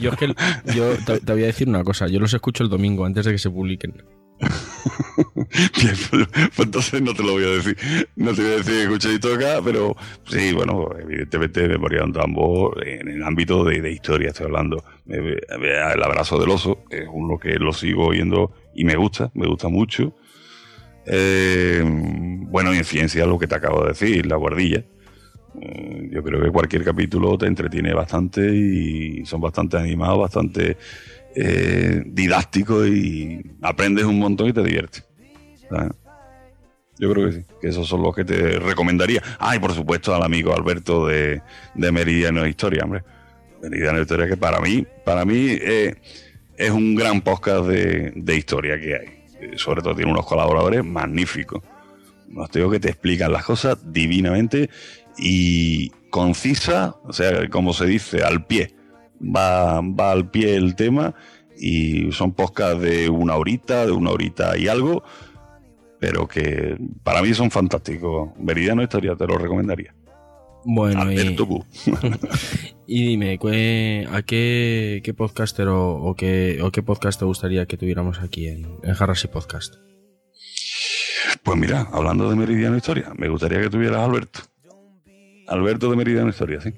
Yo 0.00 0.10
es 0.10 0.16
que 0.16 0.34
yo 0.74 0.96
te, 1.04 1.18
te 1.20 1.32
voy 1.32 1.42
a 1.42 1.46
decir 1.46 1.68
una 1.68 1.82
cosa, 1.82 2.06
yo 2.06 2.20
los 2.20 2.32
escucho 2.34 2.62
el 2.62 2.68
domingo 2.70 3.04
antes 3.04 3.24
de 3.24 3.32
que 3.32 3.38
se 3.38 3.50
publiquen. 3.50 3.94
Bien, 4.40 5.94
pues, 6.10 6.58
entonces 6.58 7.02
no 7.02 7.14
te 7.14 7.22
lo 7.22 7.32
voy 7.32 7.44
a 7.44 7.48
decir. 7.48 7.76
No 8.16 8.32
te 8.32 8.42
voy 8.42 8.52
a 8.52 8.56
decir 8.56 8.74
que 8.74 8.82
escuches 8.84 9.12
Histoca, 9.12 9.60
pero 9.64 9.96
sí, 10.28 10.52
bueno, 10.52 10.88
evidentemente 10.98 11.68
Memoria 11.68 12.00
de 12.00 12.04
un 12.06 12.12
tambor 12.12 12.86
en 12.86 13.08
el 13.08 13.22
ámbito 13.22 13.64
de, 13.64 13.80
de 13.80 13.92
historia 13.92 14.28
estoy 14.28 14.46
hablando. 14.46 14.82
El 15.06 16.02
abrazo 16.02 16.38
del 16.38 16.50
oso 16.50 16.84
es 16.90 17.06
uno 17.12 17.38
que 17.38 17.54
lo 17.58 17.72
sigo 17.72 18.06
oyendo 18.06 18.52
y 18.74 18.84
me 18.84 18.96
gusta, 18.96 19.30
me 19.34 19.46
gusta 19.46 19.68
mucho. 19.68 20.14
Eh, 21.06 21.82
bueno, 21.84 22.74
y 22.74 22.78
en 22.78 22.84
ciencia 22.84 23.26
lo 23.26 23.38
que 23.38 23.46
te 23.46 23.54
acabo 23.54 23.82
de 23.82 23.88
decir, 23.88 24.26
la 24.26 24.36
guardilla. 24.36 24.84
Eh, 25.60 26.08
Yo 26.12 26.22
creo 26.22 26.42
que 26.42 26.50
cualquier 26.50 26.84
capítulo 26.84 27.36
te 27.38 27.46
entretiene 27.46 27.92
bastante 27.94 28.54
y 28.54 29.24
son 29.26 29.40
bastante 29.40 29.78
animados, 29.78 30.20
bastante 30.20 30.76
eh, 31.34 32.02
didácticos 32.06 32.88
y 32.88 33.42
aprendes 33.62 34.04
un 34.04 34.18
montón 34.18 34.48
y 34.48 34.52
te 34.52 34.62
diviertes. 34.62 35.04
Yo 36.98 37.10
creo 37.12 37.28
que 37.28 37.36
sí, 37.36 37.44
que 37.60 37.68
esos 37.68 37.88
son 37.88 38.02
los 38.02 38.14
que 38.14 38.24
te 38.24 38.58
recomendaría. 38.58 39.22
Ah, 39.38 39.56
y 39.56 39.58
por 39.58 39.72
supuesto 39.72 40.14
al 40.14 40.22
amigo 40.22 40.54
Alberto 40.54 41.06
de, 41.06 41.40
de 41.74 41.92
Meridiano 41.92 42.46
Historia, 42.46 42.84
hombre. 42.84 43.02
Meridiano 43.62 44.00
Historia 44.00 44.26
que 44.26 44.36
para 44.36 44.60
mí, 44.60 44.86
para 45.04 45.24
mí 45.24 45.48
eh, 45.48 45.94
es 46.56 46.70
un 46.70 46.94
gran 46.94 47.22
podcast 47.22 47.66
de, 47.66 48.12
de 48.14 48.36
historia 48.36 48.78
que 48.78 48.94
hay. 48.94 49.06
Eh, 49.40 49.52
Sobre 49.56 49.80
todo 49.82 49.94
tiene 49.94 50.10
unos 50.10 50.26
colaboradores 50.26 50.84
magníficos. 50.84 51.62
Unos 52.28 52.50
tíos 52.50 52.70
que 52.70 52.80
te 52.80 52.90
explican 52.90 53.32
las 53.32 53.44
cosas 53.44 53.78
divinamente 53.92 54.68
y 55.16 55.90
concisa, 56.10 56.96
o 57.04 57.12
sea, 57.12 57.48
como 57.48 57.72
se 57.72 57.86
dice, 57.86 58.22
al 58.22 58.46
pie. 58.46 58.74
Va, 59.22 59.80
va 59.82 60.12
al 60.12 60.30
pie 60.30 60.56
el 60.56 60.74
tema 60.74 61.14
y 61.58 62.10
son 62.12 62.32
podcasts 62.32 62.80
de 62.80 63.08
una 63.10 63.36
horita, 63.36 63.84
de 63.86 63.92
una 63.92 64.10
horita 64.10 64.56
y 64.56 64.66
algo, 64.68 65.02
pero 65.98 66.26
que 66.26 66.76
para 67.02 67.20
mí 67.22 67.34
son 67.34 67.50
fantásticos. 67.50 68.30
Meridiano 68.38 68.82
Historia 68.82 69.14
te 69.16 69.26
lo 69.26 69.36
recomendaría. 69.36 69.94
Bueno, 70.64 71.10
y, 71.12 71.18
Alberto 71.18 71.46
Q. 71.48 71.64
y 72.86 73.06
dime, 73.08 73.38
¿qué- 73.38 74.06
¿a 74.10 74.22
qué, 74.22 75.00
qué 75.04 75.14
podcaster 75.14 75.68
o, 75.68 75.96
o 75.96 76.14
qué, 76.14 76.60
o 76.62 76.70
qué 76.70 76.82
podcast 76.82 77.18
te 77.18 77.24
gustaría 77.24 77.66
que 77.66 77.76
tuviéramos 77.76 78.20
aquí 78.20 78.46
en, 78.48 78.66
en 78.82 78.94
Jarras 78.94 79.24
y 79.24 79.28
Podcast? 79.28 79.74
Pues 81.42 81.58
mira, 81.58 81.88
hablando 81.92 82.28
de 82.28 82.36
Meridiano 82.36 82.76
Historia, 82.76 83.12
me 83.16 83.28
gustaría 83.28 83.60
que 83.60 83.70
tuvieras 83.70 83.98
a 83.98 84.04
Alberto. 84.04 84.40
Alberto 85.48 85.90
de 85.90 85.96
Meridiano 85.96 86.28
Historia, 86.28 86.60
sí. 86.60 86.72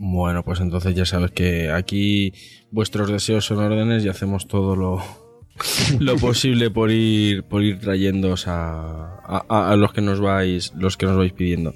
Bueno, 0.00 0.44
pues 0.44 0.60
entonces 0.60 0.94
ya 0.94 1.04
sabes 1.04 1.32
que 1.32 1.72
aquí 1.72 2.32
vuestros 2.70 3.10
deseos 3.10 3.44
son 3.44 3.58
órdenes 3.58 4.04
y 4.04 4.08
hacemos 4.08 4.46
todo 4.46 4.76
lo, 4.76 5.02
lo 5.98 6.16
posible 6.16 6.70
por 6.70 6.92
ir 6.92 7.42
por 7.42 7.64
ir 7.64 7.80
trayéndoos 7.80 8.46
a, 8.46 9.16
a- 9.48 9.74
los 9.76 9.92
que 9.92 10.00
nos 10.00 10.20
vais 10.20 10.72
los 10.76 10.96
que 10.96 11.06
nos 11.06 11.16
vais 11.16 11.32
pidiendo. 11.32 11.74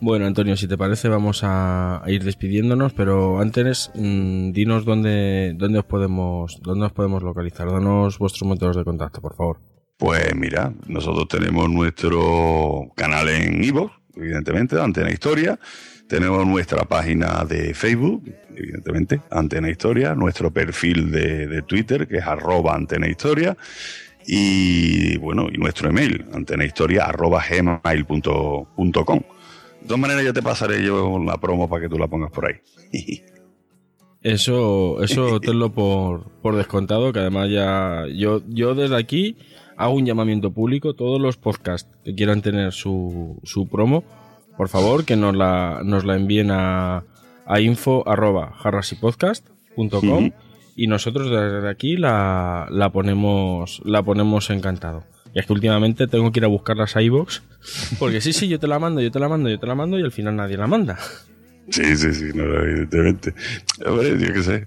Bueno, 0.00 0.26
Antonio, 0.26 0.56
si 0.56 0.66
te 0.66 0.76
parece 0.76 1.08
vamos 1.08 1.42
a, 1.44 2.02
ir 2.08 2.24
despidiéndonos, 2.24 2.92
pero 2.92 3.40
antes 3.40 3.92
mm, 3.94 4.50
dinos 4.50 4.84
dónde 4.84 5.54
dónde 5.56 5.78
os 5.78 5.84
podemos 5.84 6.58
dónde 6.60 6.86
os 6.86 6.92
podemos 6.92 7.22
localizar, 7.22 7.70
danos 7.70 8.18
vuestros 8.18 8.48
métodos 8.50 8.74
de 8.74 8.82
contacto, 8.84 9.20
por 9.20 9.36
favor. 9.36 9.60
Pues 9.96 10.34
mira, 10.34 10.74
nosotros 10.88 11.28
tenemos 11.28 11.70
nuestro 11.70 12.90
canal 12.96 13.28
en 13.28 13.62
Ivo, 13.62 13.92
evidentemente, 14.16 14.78
Antena 14.80 15.12
Historia. 15.12 15.58
Tenemos 16.08 16.46
nuestra 16.46 16.84
página 16.84 17.44
de 17.44 17.74
Facebook, 17.74 18.32
evidentemente, 18.54 19.20
Antena 19.30 19.68
Historia. 19.68 20.14
Nuestro 20.14 20.52
perfil 20.52 21.10
de, 21.10 21.46
de 21.46 21.62
Twitter, 21.62 22.06
que 22.06 22.18
es 22.18 22.24
arroba 22.24 22.74
Antena 22.74 23.08
Historia. 23.08 23.56
Y 24.26 25.16
bueno, 25.18 25.46
y 25.52 25.56
nuestro 25.56 25.88
email, 25.88 26.26
antenahistoria 26.32 27.04
arroba 27.04 27.42
gmail.com. 27.48 29.20
De 29.80 29.86
todas 29.86 30.00
maneras, 30.00 30.24
ya 30.24 30.32
te 30.32 30.42
pasaré 30.42 30.84
yo 30.84 31.18
la 31.24 31.38
promo 31.38 31.68
para 31.68 31.82
que 31.82 31.88
tú 31.88 31.96
la 31.98 32.08
pongas 32.08 32.30
por 32.32 32.46
ahí. 32.46 32.60
Eso, 34.22 35.04
eso 35.04 35.38
tenlo 35.40 35.72
por, 35.72 36.32
por 36.42 36.56
descontado, 36.56 37.12
que 37.12 37.20
además 37.20 37.48
ya 37.48 38.06
yo, 38.12 38.42
yo 38.48 38.74
desde 38.74 38.96
aquí 38.96 39.36
hago 39.76 39.94
un 39.94 40.04
llamamiento 40.04 40.52
público, 40.52 40.94
todos 40.94 41.20
los 41.20 41.36
podcasts 41.36 41.88
que 42.04 42.12
quieran 42.12 42.42
tener 42.42 42.72
su, 42.72 43.38
su 43.44 43.68
promo, 43.68 44.02
por 44.56 44.68
favor 44.68 45.04
que 45.04 45.16
nos 45.16 45.34
la, 45.36 45.80
nos 45.84 46.04
la 46.04 46.16
envíen 46.16 46.50
a, 46.50 47.04
a 47.46 47.60
info 47.60 48.02
arroba 48.08 48.52
jarrasypodcast.com 48.62 50.24
Ujú. 50.26 50.32
y 50.76 50.86
nosotros 50.86 51.30
desde 51.30 51.68
aquí 51.68 51.96
la, 51.96 52.66
la 52.70 52.90
ponemos 52.90 53.80
la 53.84 54.02
ponemos 54.02 54.50
encantado. 54.50 55.04
Y 55.34 55.38
es 55.40 55.46
que 55.46 55.52
últimamente 55.52 56.06
tengo 56.06 56.32
que 56.32 56.40
ir 56.40 56.44
a 56.44 56.48
buscarlas 56.48 56.96
a 56.96 57.02
iVoox, 57.02 57.42
porque 57.98 58.20
sí, 58.22 58.32
sí, 58.32 58.48
yo 58.48 58.58
te 58.58 58.66
la 58.66 58.78
mando, 58.78 59.02
yo 59.02 59.10
te 59.10 59.18
la 59.20 59.28
mando, 59.28 59.50
yo 59.50 59.58
te 59.58 59.66
la 59.66 59.74
mando 59.74 59.98
y 59.98 60.02
al 60.02 60.12
final 60.12 60.34
nadie 60.36 60.56
la 60.56 60.66
manda. 60.66 60.98
Sí, 61.68 61.96
sí, 61.96 62.14
sí, 62.14 62.30
no, 62.32 62.44
evidentemente. 62.44 63.34
Hombre, 63.84 64.16
yo 64.18 64.32
qué 64.32 64.42
sé. 64.42 64.66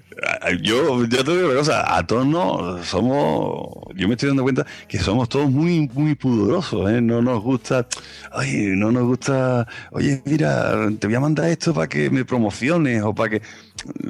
Yo, 0.62 1.06
yo 1.06 1.24
te 1.24 1.32
digo 1.32 1.47
una 1.47 1.60
cosa, 1.60 1.97
a 1.97 2.06
todos 2.06 2.28
no, 2.28 2.84
somos, 2.84 3.70
yo 3.95 4.08
me 4.08 4.16
estoy 4.16 4.28
dando 4.30 4.43
cuenta 4.43 4.66
que 4.88 5.00
somos 5.00 5.30
todos 5.30 5.50
muy, 5.50 5.89
muy 5.93 6.16
pudorosos, 6.16 6.91
¿eh? 6.91 7.00
No 7.02 7.22
nos 7.22 7.41
gusta, 7.41 7.88
oye, 8.34 8.76
no 8.76 8.91
nos 8.91 9.04
gusta, 9.04 9.66
oye, 9.91 10.22
mira, 10.26 10.89
te 11.00 11.08
voy 11.08 11.16
a 11.16 11.20
mandar 11.22 11.50
esto 11.50 11.74
para 11.74 11.88
que 11.88 12.10
me 12.10 12.26
promociones 12.26 13.02
o 13.02 13.16
para 13.16 13.30
que, 13.30 13.41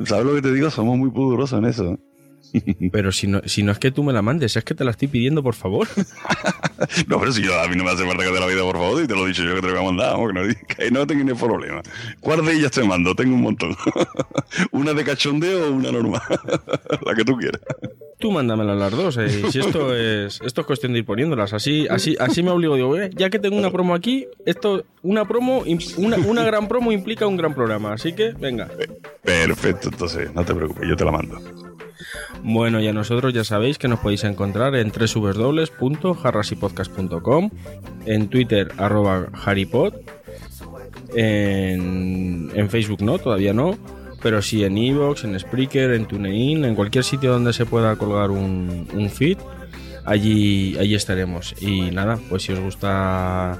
¿sabes 0.05 0.25
lo 0.25 0.33
que 0.33 0.41
te 0.41 0.53
digo? 0.53 0.71
Somos 0.71 0.97
muy 0.97 1.11
pudorosos 1.11 1.59
en 1.59 1.65
eso. 1.65 1.99
Pero 2.91 3.11
si 3.11 3.27
no, 3.27 3.41
si 3.45 3.63
no 3.63 3.71
es 3.71 3.79
que 3.79 3.91
tú 3.91 4.03
me 4.03 4.13
la 4.13 4.21
mandes, 4.21 4.55
es 4.55 4.63
que 4.63 4.73
te 4.75 4.83
la 4.83 4.91
estoy 4.91 5.07
pidiendo, 5.07 5.43
por 5.43 5.55
favor. 5.55 5.87
No, 7.07 7.19
pero 7.19 7.33
si 7.33 7.41
yo 7.43 7.59
a 7.59 7.67
mí 7.67 7.75
no 7.75 7.83
me 7.83 7.91
hace 7.91 8.05
falta 8.05 8.23
que 8.23 8.31
te 8.31 8.39
la 8.39 8.45
vida, 8.45 8.61
por 8.61 8.77
favor, 8.77 9.03
y 9.03 9.07
te 9.07 9.13
lo 9.13 9.25
he 9.25 9.29
dicho 9.29 9.43
yo 9.43 9.55
que 9.55 9.61
te 9.61 9.67
lo 9.67 9.73
voy 9.73 9.81
a 9.81 9.85
mandar, 9.85 10.13
vamos, 10.13 10.31
que 10.31 10.39
no, 10.39 10.55
que 10.77 10.91
no 10.91 11.05
tengo 11.07 11.23
ni 11.25 11.33
problema. 11.33 11.81
¿Cuál 12.21 12.45
de 12.45 12.53
ellas 12.53 12.71
te 12.71 12.83
mando? 12.85 13.13
Tengo 13.15 13.35
un 13.35 13.41
montón. 13.41 13.75
una 14.71 14.93
de 14.93 15.03
cachondeo 15.03 15.67
o 15.67 15.71
una 15.73 15.91
normal. 15.91 16.21
la 17.05 17.15
que 17.15 17.25
tú 17.25 17.35
quieras. 17.37 17.61
Tú 18.17 18.31
mándamela 18.31 18.75
las 18.75 18.91
dos, 18.91 19.17
eh, 19.17 19.29
si 19.51 19.59
esto 19.59 19.93
es 19.93 20.39
esto 20.41 20.61
es 20.61 20.67
cuestión 20.67 20.93
de 20.93 20.99
ir 20.99 21.05
poniéndolas, 21.05 21.51
así 21.53 21.85
así 21.89 22.15
así 22.19 22.43
me 22.43 22.51
obligo, 22.51 22.75
digo, 22.75 22.97
"Eh, 22.97 23.09
ya 23.15 23.29
que 23.29 23.39
tengo 23.39 23.57
una 23.57 23.71
promo 23.71 23.93
aquí, 23.93 24.27
esto 24.45 24.83
una 25.03 25.25
promo 25.25 25.63
una, 25.97 26.17
una 26.17 26.43
gran 26.43 26.67
promo 26.69 26.91
implica 26.93 27.27
un 27.27 27.35
gran 27.37 27.53
programa, 27.53 27.93
así 27.93 28.13
que 28.13 28.31
venga. 28.31 28.69
Perfecto, 29.23 29.89
entonces, 29.89 30.33
no 30.33 30.43
te 30.45 30.53
preocupes, 30.55 30.87
yo 30.87 30.95
te 30.95 31.03
la 31.05 31.11
mando. 31.11 31.39
Bueno, 32.43 32.79
y 32.79 32.87
a 32.87 32.93
nosotros 32.93 33.33
ya 33.33 33.43
sabéis 33.43 33.77
que 33.77 33.87
nos 33.87 33.99
podéis 33.99 34.23
encontrar 34.23 34.75
en 34.75 34.91
www.jarrasypodcast.com, 34.91 37.49
en 38.05 38.29
Twitter 38.29 38.71
arroba 38.77 39.27
harrypod, 39.33 39.93
en, 41.15 42.51
en 42.53 42.69
Facebook 42.69 43.01
no, 43.01 43.17
todavía 43.17 43.53
no, 43.53 43.77
pero 44.21 44.41
sí 44.41 44.63
en 44.63 44.77
Evox, 44.77 45.23
en 45.23 45.39
Spreaker, 45.39 45.91
en 45.91 46.05
TuneIn, 46.05 46.65
en 46.65 46.75
cualquier 46.75 47.03
sitio 47.03 47.31
donde 47.31 47.53
se 47.53 47.65
pueda 47.65 47.95
colgar 47.95 48.31
un, 48.31 48.87
un 48.93 49.09
feed, 49.09 49.37
allí, 50.05 50.77
allí 50.77 50.95
estaremos. 50.95 51.55
Y 51.61 51.91
nada, 51.91 52.19
pues 52.29 52.43
si 52.43 52.53
os 52.53 52.59
gusta 52.59 53.59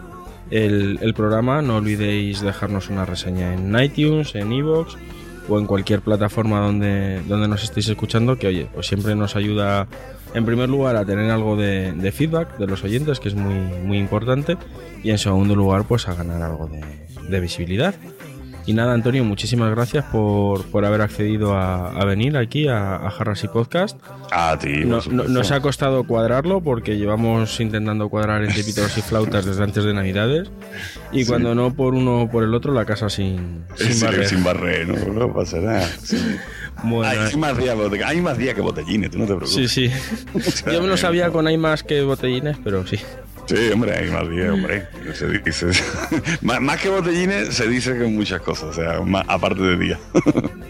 el, 0.52 1.00
el 1.02 1.14
programa, 1.14 1.62
no 1.62 1.78
olvidéis 1.78 2.42
dejarnos 2.42 2.90
una 2.90 3.06
reseña 3.06 3.54
en 3.54 3.80
iTunes, 3.80 4.36
en 4.36 4.52
Evox 4.52 4.98
o 5.50 5.60
en 5.60 5.66
cualquier 5.66 6.02
plataforma 6.02 6.62
donde, 6.62 7.22
donde 7.28 7.48
nos 7.48 7.64
estéis 7.64 7.90
escuchando, 7.90 8.38
que 8.38 8.48
oye, 8.48 8.68
pues 8.74 8.88
siempre 8.88 9.16
nos 9.16 9.36
ayuda 9.36 9.88
en 10.34 10.46
primer 10.46 10.70
lugar 10.70 10.96
a 10.96 11.06
tener 11.06 11.32
algo 11.32 11.56
de, 11.56 12.12
feedback 12.16 12.58
de 12.58 12.68
los 12.68 12.84
oyentes, 12.84 13.20
que 13.20 13.30
es 13.30 13.36
muy, 13.36 13.56
muy 13.84 13.98
importante, 13.98 14.58
y 15.04 15.10
en 15.10 15.18
segundo 15.18 15.56
lugar, 15.56 15.86
pues 15.86 16.08
a 16.08 16.14
ganar 16.14 16.42
algo 16.42 16.70
de 17.30 17.40
visibilidad. 17.40 17.96
Y 18.70 18.74
nada, 18.74 18.94
Antonio, 18.94 19.24
muchísimas 19.24 19.72
gracias 19.72 20.06
por, 20.12 20.64
por 20.66 20.86
haber 20.86 21.02
accedido 21.02 21.56
a, 21.56 21.90
a 21.90 22.06
venir 22.06 22.38
aquí 22.38 22.68
a, 22.68 22.98
a 22.98 23.10
Jarras 23.10 23.44
y 23.44 23.48
Podcast. 23.48 23.98
A 24.32 24.60
ti, 24.60 24.86
No- 24.86 25.02
nos 25.02 25.50
ha 25.52 25.60
costado 25.60 26.04
cuadrarlo 26.04 26.62
porque 26.62 26.96
llevamos 26.96 27.60
intentando 27.62 28.10
cuadrar 28.10 28.44
entre 28.44 28.64
pítoros 28.64 28.96
y 28.96 29.02
flautas 29.02 29.46
desde 29.48 29.64
antes 29.64 29.84
de 29.86 29.94
Navidades. 29.96 30.52
Y 31.12 31.24
Sí. 31.24 31.30
cuando 31.32 31.56
no 31.56 31.74
por 31.74 31.96
uno 31.96 32.22
o 32.22 32.30
por 32.30 32.44
el 32.44 32.54
otro, 32.54 32.72
la 32.72 32.86
casa 32.86 33.10
sin, 33.10 33.64
sin 33.76 33.92
Sí, 33.94 34.06
barrer. 34.06 34.28
sin 34.28 34.44
barrer, 34.44 34.88
no, 34.88 35.14
no 35.14 35.34
pasa 35.34 35.58
nada. 35.58 35.88
Sí. 36.04 36.18
Bueno, 36.84 37.10
hay, 37.26 37.36
más 37.38 37.58
días, 37.58 37.76
bote- 37.76 38.04
hay 38.06 38.22
más 38.22 38.38
días 38.38 38.54
que 38.54 38.62
botellines, 38.62 39.10
tú 39.10 39.18
no 39.18 39.26
te 39.26 39.34
preocupes. 39.36 39.52
Sí, 39.72 39.90
sí. 39.90 39.92
Yo 40.72 40.80
me 40.80 40.88
lo 40.88 40.96
sabía 40.96 41.32
con 41.32 41.48
hay 41.48 41.58
más 41.58 41.82
que 41.82 42.04
botellines, 42.04 42.56
pero 42.64 42.86
sí. 42.86 42.98
Sí, 43.50 43.72
hombre, 43.74 43.96
hay 43.98 44.12
más 44.12 44.30
días, 44.30 44.52
hombre. 44.52 44.88
Se 45.16 45.28
dice, 45.28 45.72
más, 46.42 46.62
más 46.62 46.80
que 46.80 46.90
botellines, 46.90 47.56
se 47.56 47.68
dice 47.68 47.98
que 47.98 48.06
muchas 48.06 48.42
cosas, 48.42 48.66
o 48.70 48.74
sea, 48.74 49.02
más- 49.02 49.26
aparte 49.28 49.62
de 49.62 49.78
días. 49.78 50.00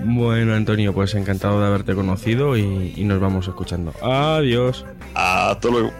Bueno, 0.00 0.54
Antonio, 0.54 0.94
pues 0.94 1.12
encantado 1.16 1.60
de 1.60 1.66
haberte 1.66 1.92
conocido 1.94 2.56
y, 2.56 2.94
y 2.96 3.02
nos 3.04 3.20
vamos 3.20 3.48
escuchando. 3.48 3.92
Adiós. 4.00 4.86
Hasta 5.12 5.68
luego. 5.68 5.92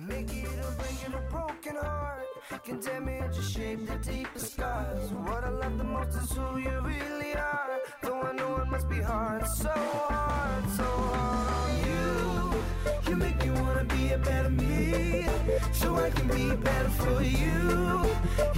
Make 0.00 0.32
it 0.32 0.48
break 0.78 1.14
a 1.14 1.30
broken 1.30 1.74
heart 1.74 2.27
can 2.56 2.80
damage 2.80 3.36
or 3.36 3.42
shape 3.42 3.86
the 3.86 3.96
deepest 3.96 4.54
scars. 4.54 5.10
What 5.12 5.44
I 5.44 5.50
love 5.50 5.76
the 5.76 5.84
most 5.84 6.16
is 6.16 6.32
who 6.32 6.58
you 6.58 6.80
really 6.80 7.34
are. 7.34 7.78
Though 8.02 8.22
I 8.22 8.32
know 8.32 8.56
it 8.56 8.68
must 8.68 8.88
be 8.88 9.00
hard, 9.00 9.46
so 9.46 9.68
hard, 9.68 10.70
so 10.70 10.84
hard 10.84 11.52
on 11.54 11.70
you. 11.86 13.10
You 13.10 13.16
make 13.16 13.38
me 13.44 13.50
wanna 13.50 13.84
be 13.84 14.12
a 14.12 14.18
better 14.18 14.48
me, 14.50 15.26
so 15.72 15.96
I 15.96 16.10
can 16.10 16.28
be 16.28 16.56
better 16.56 16.88
for 16.88 17.22
you. 17.22 18.06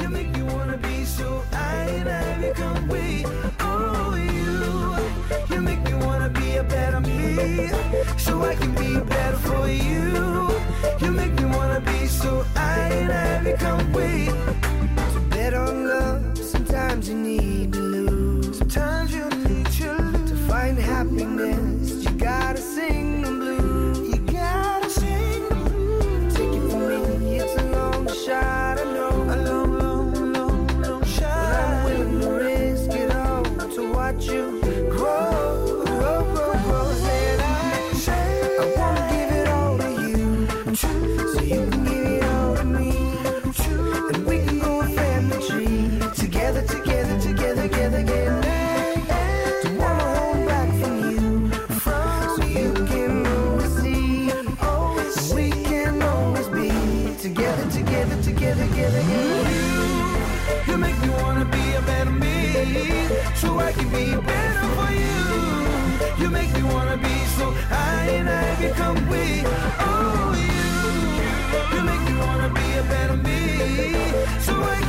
You 0.00 0.08
make 0.08 0.30
me 0.30 0.42
wanna 0.42 0.76
be 0.76 1.04
so 1.04 1.42
I 1.52 1.82
and 1.98 2.08
I 2.08 2.48
become 2.48 2.88
we. 2.88 3.24
Oh, 3.58 4.14
you. 4.14 5.54
You 5.54 5.62
make 5.62 5.82
wanna 6.20 6.38
be 6.38 6.56
a 6.56 6.62
better 6.64 7.00
me, 7.00 7.68
so 8.18 8.42
I 8.42 8.54
can 8.54 8.72
be 8.74 9.00
better 9.00 9.38
for 9.38 9.66
you. 9.66 10.50
You 11.00 11.12
make 11.12 11.32
me 11.32 11.46
wanna 11.46 11.80
be 11.80 12.06
so 12.06 12.44
I 12.56 12.78
and 13.00 13.10
I 13.10 13.42
become 13.42 13.92
we. 13.94 14.26
To 15.12 15.20
bet 15.30 15.54
on 15.54 15.88
love, 15.88 16.36
sometimes 16.36 17.08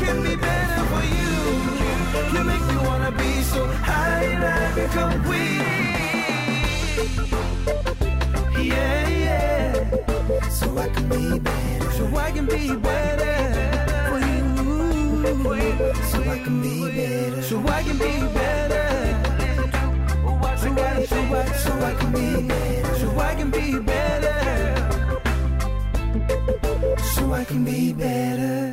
can 0.05 0.23
be 0.23 0.35
better 0.35 0.83
for 0.91 1.03
you. 1.15 1.33
You 2.33 2.43
make 2.43 2.63
me 2.69 2.75
wanna 2.87 3.11
be 3.11 3.41
so 3.43 3.61
I 3.83 4.23
and 4.33 4.43
I 4.43 4.73
become 4.75 5.15
we. 5.29 5.41
Yeah, 8.69 9.09
yeah. 9.25 10.49
So 10.49 10.77
I 10.77 10.87
can 10.89 11.07
be 11.09 11.39
better. 11.39 11.91
So 11.91 12.03
I 12.17 12.31
can 12.31 12.45
be 12.45 12.75
better 12.75 13.35
for 14.09 14.19
you. 14.29 14.43
So 16.11 16.19
I 16.33 16.37
can 16.45 16.61
be 16.61 16.75
better. 16.97 17.41
So 17.43 17.57
I 17.67 17.83
can 17.83 17.97
be 17.97 18.13
better. 18.37 18.85
So 20.67 21.71
I 21.89 21.93
can 21.99 22.11
be 22.11 22.47
better. 22.47 22.95
So 23.01 23.19
I 23.19 23.35
can 23.35 23.49
be 23.51 23.79
better. 23.79 24.37
So 27.13 27.33
I 27.33 27.43
can 27.43 27.63
be 27.63 27.93
better. 27.93 28.70